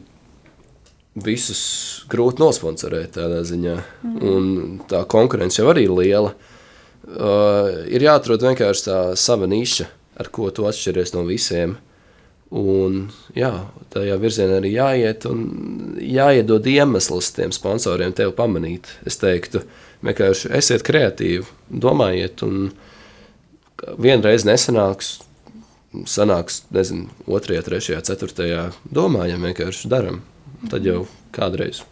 visus 1.27 1.61
grūti 2.07 2.39
nosponsorēt 2.43 3.17
tādā 3.17 3.43
ziņā. 3.47 3.75
Mm. 4.05 4.17
Un 4.31 4.79
tā 4.87 5.03
konkurence 5.11 5.59
jau 5.59 5.67
arī 5.73 5.89
ir 5.89 5.97
liela. 5.97 6.33
Uh, 7.07 7.85
ir 7.91 8.03
jāatrod 8.03 8.43
vienkārši 8.43 8.87
tā 8.89 8.97
sava 9.19 9.47
niša 9.47 9.87
ar 10.17 10.31
ko 10.33 10.49
tu 10.51 10.67
atšķiries 10.69 11.13
no 11.15 11.23
visiem. 11.27 11.77
Un, 12.47 13.09
jā, 13.35 13.51
tajā 13.91 14.15
virzienā 14.21 14.61
arī 14.61 14.71
jāiet 14.71 15.25
un 15.27 15.41
jāiedod 15.99 16.67
iemesls 16.71 17.33
tiem 17.35 17.51
sponsoriem 17.51 18.13
tevi 18.15 18.31
pamanīt. 18.37 18.87
Es 19.07 19.19
teiktu, 19.19 19.65
vienkārši 20.05 20.53
esiet 20.55 20.85
kreatīvi, 20.87 21.43
domājiet, 21.67 22.45
un 22.47 22.69
vienreiz 23.99 24.47
nesanāks, 24.47 25.17
sanāks, 26.07 26.63
nezinu, 26.71 27.11
otrajā, 27.27 27.65
trešajā, 27.67 28.01
ceturtajā, 28.13 28.63
domājam, 28.95 29.43
vienkārši 29.49 29.91
daram. 29.91 30.23
Tad 30.71 30.87
jau 30.87 31.03
kādreiz. 31.35 31.83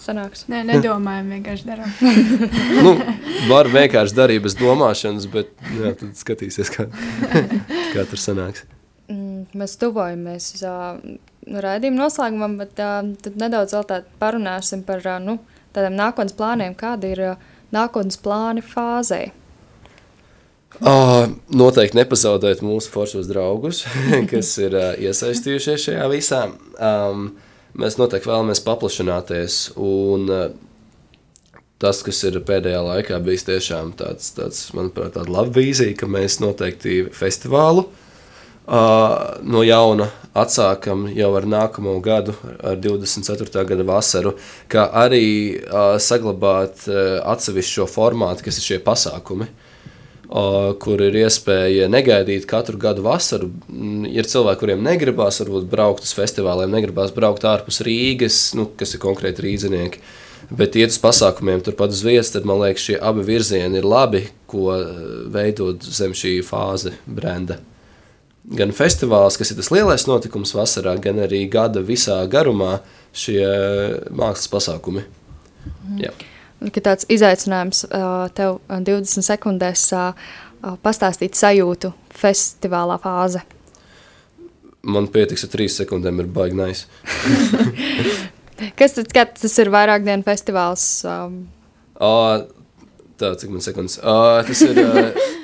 Sanāks. 0.00 0.46
Nē, 0.48 0.62
nedomājam, 0.70 1.32
vienkārši 1.36 1.68
darām. 1.68 1.94
nu, 2.84 2.94
var 3.50 3.70
vienkārši 3.72 4.16
darīt 4.16 4.44
bez 4.46 4.56
domāšanas, 4.60 5.28
bet 5.32 5.52
jā, 5.76 5.94
tad 6.00 6.14
skatīsies, 6.18 6.72
kā, 6.74 6.88
kā 7.94 8.06
tur 8.08 8.20
sanāks. 8.20 8.64
Mm, 9.10 9.48
mēs 9.58 9.74
tuvojamies 9.80 10.52
uh, 10.62 11.00
raidījuma 11.50 12.04
noslēgumam, 12.04 12.56
bet 12.60 12.80
uh, 12.80 13.02
tad 13.24 13.36
nedaudz 13.40 13.74
vēl 13.76 13.88
tā 13.90 14.00
parunāsim 14.22 14.84
par 14.86 15.04
uh, 15.04 15.18
nu, 15.22 15.40
tādiem 15.74 15.98
nākotnes 15.98 16.36
plāniem. 16.38 16.78
Kādi 16.78 17.12
ir 17.16 17.24
uh, 17.32 17.52
nākotnes 17.74 18.20
plāni 18.22 18.64
fāzē? 18.64 19.26
Uh, 20.80 21.26
noteikti 21.50 21.98
nepazaudēt 21.98 22.62
mūsu 22.64 22.92
foršos 22.94 23.26
draugus, 23.28 23.82
kas 24.30 24.54
ir 24.62 24.76
uh, 24.78 24.92
iesaistījušies 25.02 25.88
šajā 25.88 26.06
visā. 26.12 26.44
Um, 26.78 27.32
mēs 27.78 27.98
noteikti 28.00 28.30
vēlamies 28.30 28.62
paplašināties 28.66 29.60
un 29.80 30.26
uh, 30.30 30.44
tas, 31.80 32.02
kas 32.06 32.20
ir 32.28 32.40
pēdējā 32.46 32.82
laikā 32.84 33.20
bijis 33.24 33.46
tiešām 33.48 33.94
tāds, 33.98 34.32
tāds 34.36 34.68
manuprāt, 34.76 35.14
tāda 35.16 35.32
laba 35.32 35.54
vīzija, 35.60 35.96
ka 35.98 36.10
mēs 36.10 36.40
noteikti 36.42 37.02
festivālu 37.16 37.86
uh, 37.86 39.38
no 39.42 39.64
jauna 39.66 40.10
atsākam 40.36 41.08
jau 41.14 41.32
ar 41.38 41.48
nākamo 41.48 41.96
gadu, 42.04 42.36
ar 42.62 42.76
24. 42.78 43.64
gada 43.72 43.86
vasaru, 43.88 44.36
kā 44.70 44.86
arī 45.04 45.24
uh, 45.56 45.96
saglabāt 46.02 46.86
uh, 46.88 47.18
atsevišķo 47.32 47.88
formātu, 47.90 48.46
kas 48.46 48.60
ir 48.60 48.72
šie 48.72 48.80
pasākumi. 48.84 49.48
Uh, 49.50 49.69
kur 50.30 51.00
ir 51.02 51.16
iespēja 51.24 51.88
negaidīt 51.90 52.46
katru 52.50 52.78
gadu 52.78 53.02
vasaru. 53.02 53.50
Ir 54.06 54.28
cilvēki, 54.30 54.60
kuriem 54.62 54.84
negribās 54.86 55.40
varbūt 55.42 55.66
braukt 55.70 56.06
uz 56.06 56.12
festivāliem, 56.14 56.70
negribās 56.70 57.10
braukt 57.14 57.46
ārpus 57.48 57.82
Rīgas, 57.86 58.42
nu, 58.58 58.68
kas 58.78 58.94
ir 58.94 59.02
konkrēti 59.02 59.46
rīznieki. 59.46 60.04
Bet 60.50 60.78
iet 60.78 60.94
uz 60.94 61.00
pasākumiem 61.02 61.62
turpat 61.66 61.92
uz 61.94 62.04
vietas, 62.06 62.30
tad 62.34 62.46
man 62.48 62.62
liekas, 62.62 62.86
šie 62.86 62.96
abi 63.10 63.26
virzieni 63.26 63.78
ir 63.78 63.86
labi, 63.86 64.24
ko 64.50 64.70
eh, 64.74 64.86
veidot 65.30 65.84
zem 65.84 66.14
šī 66.16 66.38
fāze 66.46 66.94
brenda. 67.06 67.60
Gan 68.50 68.72
festivāls, 68.74 69.36
kas 69.38 69.52
ir 69.52 69.60
tas 69.60 69.70
lielais 69.74 70.06
notikums 70.08 70.54
vasarā, 70.56 70.96
gan 71.02 71.20
arī 71.26 71.44
gada 71.50 71.82
visā 71.86 72.22
garumā 72.30 72.80
šie 73.12 73.42
mākslas 74.10 74.50
pasākumi. 74.50 75.04
Mm. 75.66 76.04
Jā. 76.06 76.14
Ka 76.60 76.82
tāds 76.84 77.06
izaicinājums 77.08 77.86
uh, 77.88 78.26
tev 78.36 78.58
20 78.68 79.24
sekundēs 79.24 79.86
uh, 79.96 80.12
pastāstīt 80.84 81.38
sajūtu 81.38 81.92
festivālā 82.12 82.98
fāze. 83.00 83.40
Man 84.80 85.08
pietiks 85.12 85.44
ar 85.44 85.52
3 85.52 85.72
sekundēm, 85.80 86.20
ir 86.20 86.28
baigi 86.32 86.56
nice. 86.56 86.86
Kas 88.78 88.96
tad, 88.96 89.12
tas 89.12 89.58
ir 89.60 89.72
vairāk 89.72 90.04
dienu 90.04 90.24
festivāls? 90.24 90.84
Um... 91.08 91.42
Uh, 91.96 92.44
tā, 93.20 93.32
cik 93.40 93.52
man 93.52 93.64
sekundes. 93.64 93.98
Uh, 94.00 94.40
tas 94.44 94.60
ir, 94.64 94.80
uh, 94.84 95.39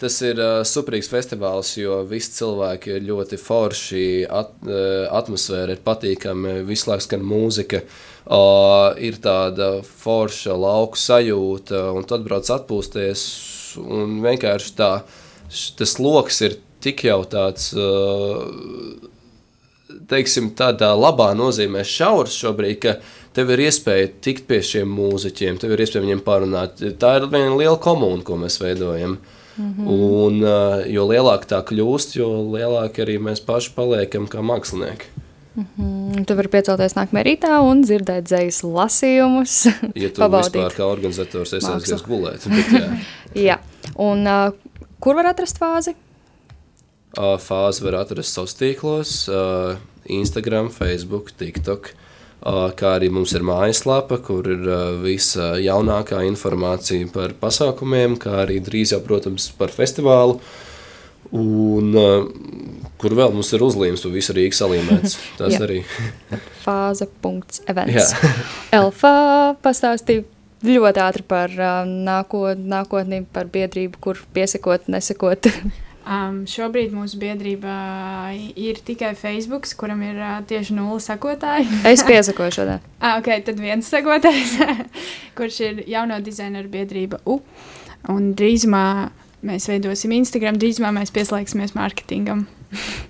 tas 0.00 0.16
ir 0.24 0.40
uh, 0.40 0.60
superīgs 0.66 1.10
festivāls, 1.12 1.74
jo 1.78 2.00
visi 2.08 2.32
cilvēki 2.38 2.96
ir 2.96 3.06
ļoti 3.08 3.38
forši, 3.40 4.06
at, 4.26 4.54
uh, 4.66 5.06
atmosfēra 5.20 5.76
ir 5.76 5.84
patīkama, 5.84 6.60
visu 6.68 6.90
laiku 6.90 7.06
skan 7.06 7.26
mūzika, 7.26 7.82
uh, 7.84 8.90
ir 8.98 9.20
tāda 9.22 9.70
forša 9.86 10.56
lauku 10.56 11.00
sajūta, 11.00 11.86
un 11.94 12.08
tad 12.08 12.26
brauc 12.26 12.50
atpūsties, 12.56 13.22
un 13.84 14.18
vienkārši 14.24 14.76
tā, 14.80 14.90
tas 15.78 15.96
loks 16.02 16.42
ir 16.48 16.60
tik 16.84 17.06
jau 17.08 17.22
tāds... 17.28 17.72
Uh, 17.76 19.16
teiksim, 20.10 20.52
tādā 20.58 20.90
labā 20.94 21.30
nozīmē 21.38 21.82
šaurs 21.86 22.36
šobrīd, 22.40 22.78
ka 22.82 22.94
tev 23.36 23.52
ir 23.54 23.64
iespēja 23.66 24.10
tikt 24.24 24.46
pie 24.50 24.60
šiem 24.66 24.90
mūziķiem, 24.94 25.58
tev 25.60 25.74
ir 25.74 25.84
iespēja 25.84 26.04
viņiem 26.04 26.22
parunāt. 26.26 26.82
Tā 27.00 27.16
ir 27.18 27.28
viena 27.30 27.56
liela 27.56 27.78
komūna, 27.82 28.24
ko 28.26 28.38
mēs 28.40 28.60
veidojam. 28.62 29.18
Mm 29.60 29.74
-hmm. 29.76 29.88
Un, 30.24 30.42
uh, 30.42 30.86
jo 30.88 31.04
lielāka 31.04 31.44
tā 31.52 31.58
kļūst, 31.68 32.16
jo 32.16 32.28
lielāka 32.54 33.04
arī 33.04 33.18
mēs 33.20 33.42
paši 33.44 33.74
paliekam 33.76 34.28
kā 34.28 34.40
mākslinieki. 34.40 35.10
Mm 35.56 35.66
-hmm. 35.76 36.24
Tu 36.24 36.34
vari 36.34 36.48
piecelties 36.48 36.94
nākamajā 36.94 37.24
rītā 37.26 37.60
un 37.60 37.82
dzirdēt 37.82 38.24
dzīslu 38.24 38.70
lasījumus. 38.72 39.66
ja 39.94 40.08
tu 40.08 40.22
vispār 40.36 40.72
kā 40.76 40.84
organizators 40.84 41.52
esi 41.52 41.66
aizgājis 41.66 42.06
gulēt. 42.06 42.48
Bet, 42.48 42.66
jā. 42.80 42.98
jā. 43.48 43.58
Un 43.94 44.26
uh, 44.26 44.52
kur 45.00 45.14
var 45.14 45.26
atrast 45.26 45.58
fāzi? 45.58 45.94
Uh, 47.18 47.36
fāzi 47.38 47.84
var 47.84 47.94
atrast 47.94 48.32
savos 48.32 48.54
tīklos. 48.54 49.28
Uh, 49.28 49.76
Instagram, 50.06 50.70
Facebook, 50.70 51.30
TikTok. 51.36 51.92
Kā 52.40 52.94
arī 52.96 53.10
mums 53.12 53.34
ir 53.36 53.44
mājaslapa, 53.44 54.16
kur 54.24 54.46
ir 54.48 54.64
visa 55.02 55.52
jaunākā 55.60 56.22
informācija 56.24 57.10
par 57.12 57.34
pasākumiem, 57.40 58.16
kā 58.20 58.38
arī 58.46 58.62
drīz 58.64 58.94
jau, 58.94 59.02
protams, 59.04 59.50
par 59.58 59.74
festivālu. 59.74 60.38
Un 61.36 61.92
kur 63.00 63.16
vēl 63.16 63.32
mums 63.34 63.50
ir 63.56 63.64
uzlīmes, 63.64 64.02
to 64.04 64.12
visu 64.12 64.34
Rīgas 64.36 64.60
salīmēts. 64.60 65.16
Tas 65.40 65.56
arī. 65.62 65.82
Fāze.events. 66.64 68.14
Elfa 68.80 69.14
pastāstīja 69.64 70.26
ļoti 70.66 71.00
ātri 71.04 71.24
par 71.28 71.54
uh, 71.56 71.82
nākot, 71.88 72.60
nākotni, 72.60 73.22
par 73.32 73.48
biedrību, 73.52 74.00
kur 74.04 74.20
piesakot, 74.36 74.90
nesakot. 74.92 75.48
Um, 76.00 76.46
šobrīd 76.48 76.94
mūsu 76.96 77.18
biedrībā 77.20 77.74
ir 78.56 78.78
tikai 78.86 79.12
Facebook, 79.18 79.66
kuram 79.76 80.00
ir 80.06 80.16
uh, 80.16 80.38
tieši 80.48 80.72
nulle 80.78 80.96
sekotāji. 81.04 81.66
es 81.90 82.00
piesakoju 82.08 82.54
šodien. 82.56 82.86
ah, 83.04 83.18
ok, 83.20 83.28
tad 83.44 83.60
viens 83.60 83.90
sekotājs, 83.92 84.56
kurš 85.38 85.58
ir 85.66 85.82
jauno 85.90 86.16
dizaineru 86.24 86.72
biedrība 86.72 87.20
U. 87.28 87.42
Un 88.08 88.30
drīzumā 88.32 89.10
mēs 89.44 89.68
veidosim 89.68 90.14
Instagram, 90.16 90.56
drīzumā 90.60 90.88
mēs 90.96 91.12
pieslēgsimies 91.12 91.76
mārketingam. 91.76 92.46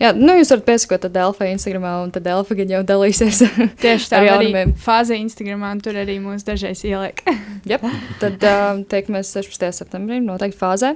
Jā, 0.00 0.10
nu 0.16 0.34
jūs 0.38 0.50
varat 0.50 0.66
piesakot 0.66 1.04
Delfa 1.12 1.46
Instagramā, 1.50 1.92
un 2.02 2.10
tad 2.14 2.24
Delfa 2.26 2.56
gan 2.58 2.72
jau 2.72 2.80
dalīsies. 2.88 3.42
Tieši 3.84 4.08
tā, 4.10 4.18
Ar 4.18 4.26
arī 4.38 4.48
jaunumiem. 4.48 4.72
fāzē 4.80 5.18
Instagramā, 5.20 5.74
un 5.76 5.82
tur 5.84 5.98
arī 6.00 6.16
mūs 6.22 6.42
dažreiz 6.48 6.82
ieliek. 6.88 7.22
Jep. 7.68 7.84
Tad 8.22 8.40
uh, 8.50 8.82
teikamies 8.90 9.30
16. 9.36 9.68
septembrī, 9.82 10.18
noteikti 10.24 10.58
fāzē. 10.58 10.94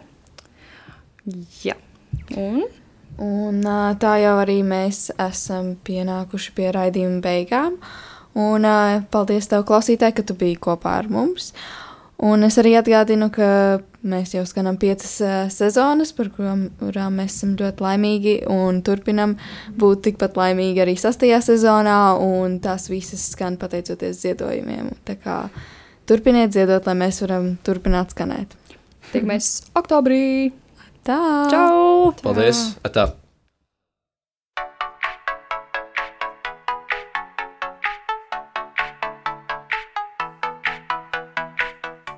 Jā. 1.65 1.77
Un 2.37 2.65
Un 3.23 3.63
tā 4.03 4.17
jau 4.19 4.35
arī 4.43 4.59
mēs 4.67 5.13
esam 5.23 5.75
pienākuši 5.87 6.53
pie 6.57 6.73
raidījuma 6.75 7.23
beigām. 7.23 7.79
Un 8.35 8.67
paldies 9.15 9.47
tev, 9.47 9.63
klausītāji, 9.69 10.17
ka 10.19 10.25
tu 10.27 10.35
biji 10.39 10.59
kopā 10.59 10.97
ar 10.99 11.11
mums. 11.13 11.53
Un 12.25 12.47
es 12.47 12.57
arī 12.59 12.73
atgādinu, 12.79 13.29
ka 13.35 13.47
mēs 14.07 14.35
jau 14.35 14.43
skanam 14.47 14.79
piecas 14.81 15.13
sezonas, 15.55 16.11
par 16.15 16.31
kurām, 16.35 16.67
kurām 16.81 17.21
mēs 17.21 17.37
esam 17.37 17.55
ļoti 17.59 17.87
laimīgi 17.87 18.35
un 18.51 18.83
turpinam 18.87 19.37
būt 19.79 20.05
tikpat 20.09 20.39
laimīgi 20.39 20.83
arī 20.83 20.97
sastajā 20.99 21.39
sezonā. 21.47 22.01
Un 22.23 22.59
tās 22.65 22.89
visas 22.91 23.29
skan 23.35 23.59
pateicoties 23.63 24.25
ziedojumiem. 24.25 24.91
Tā 25.07 25.19
kā 25.23 25.39
turpiniet 26.11 26.55
ziedot, 26.55 26.83
lai 26.91 26.99
mēs 27.07 27.23
varam 27.23 27.55
turpināt 27.67 28.15
skanēt. 28.17 28.59
tiekamies 29.13 29.71
oktobrī. 29.79 30.51
Tā! 31.05 31.21
Čau! 31.53 32.15
Paldies! 32.25 32.79
Tā! 32.89 33.11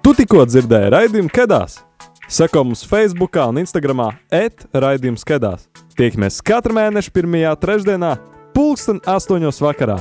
Tu 0.07 0.13
tikko 0.15 0.45
dzirdēji 0.47 0.93
raidījumu 0.95 1.35
Kedās. 1.35 1.81
Seko 2.31 2.63
mums 2.69 2.87
Facebook 2.87 3.35
un 3.43 3.59
Instagram 3.59 4.05
etraidījums 4.31 5.27
Kedās. 5.27 5.67
Tiekamies 5.99 6.39
katru 6.47 6.79
mēnešu 6.79 7.11
pirmajā 7.11 7.57
trešdienā, 7.59 8.13
pulksten 8.55 9.03
astoņos 9.03 9.59
vakarā. 9.67 9.99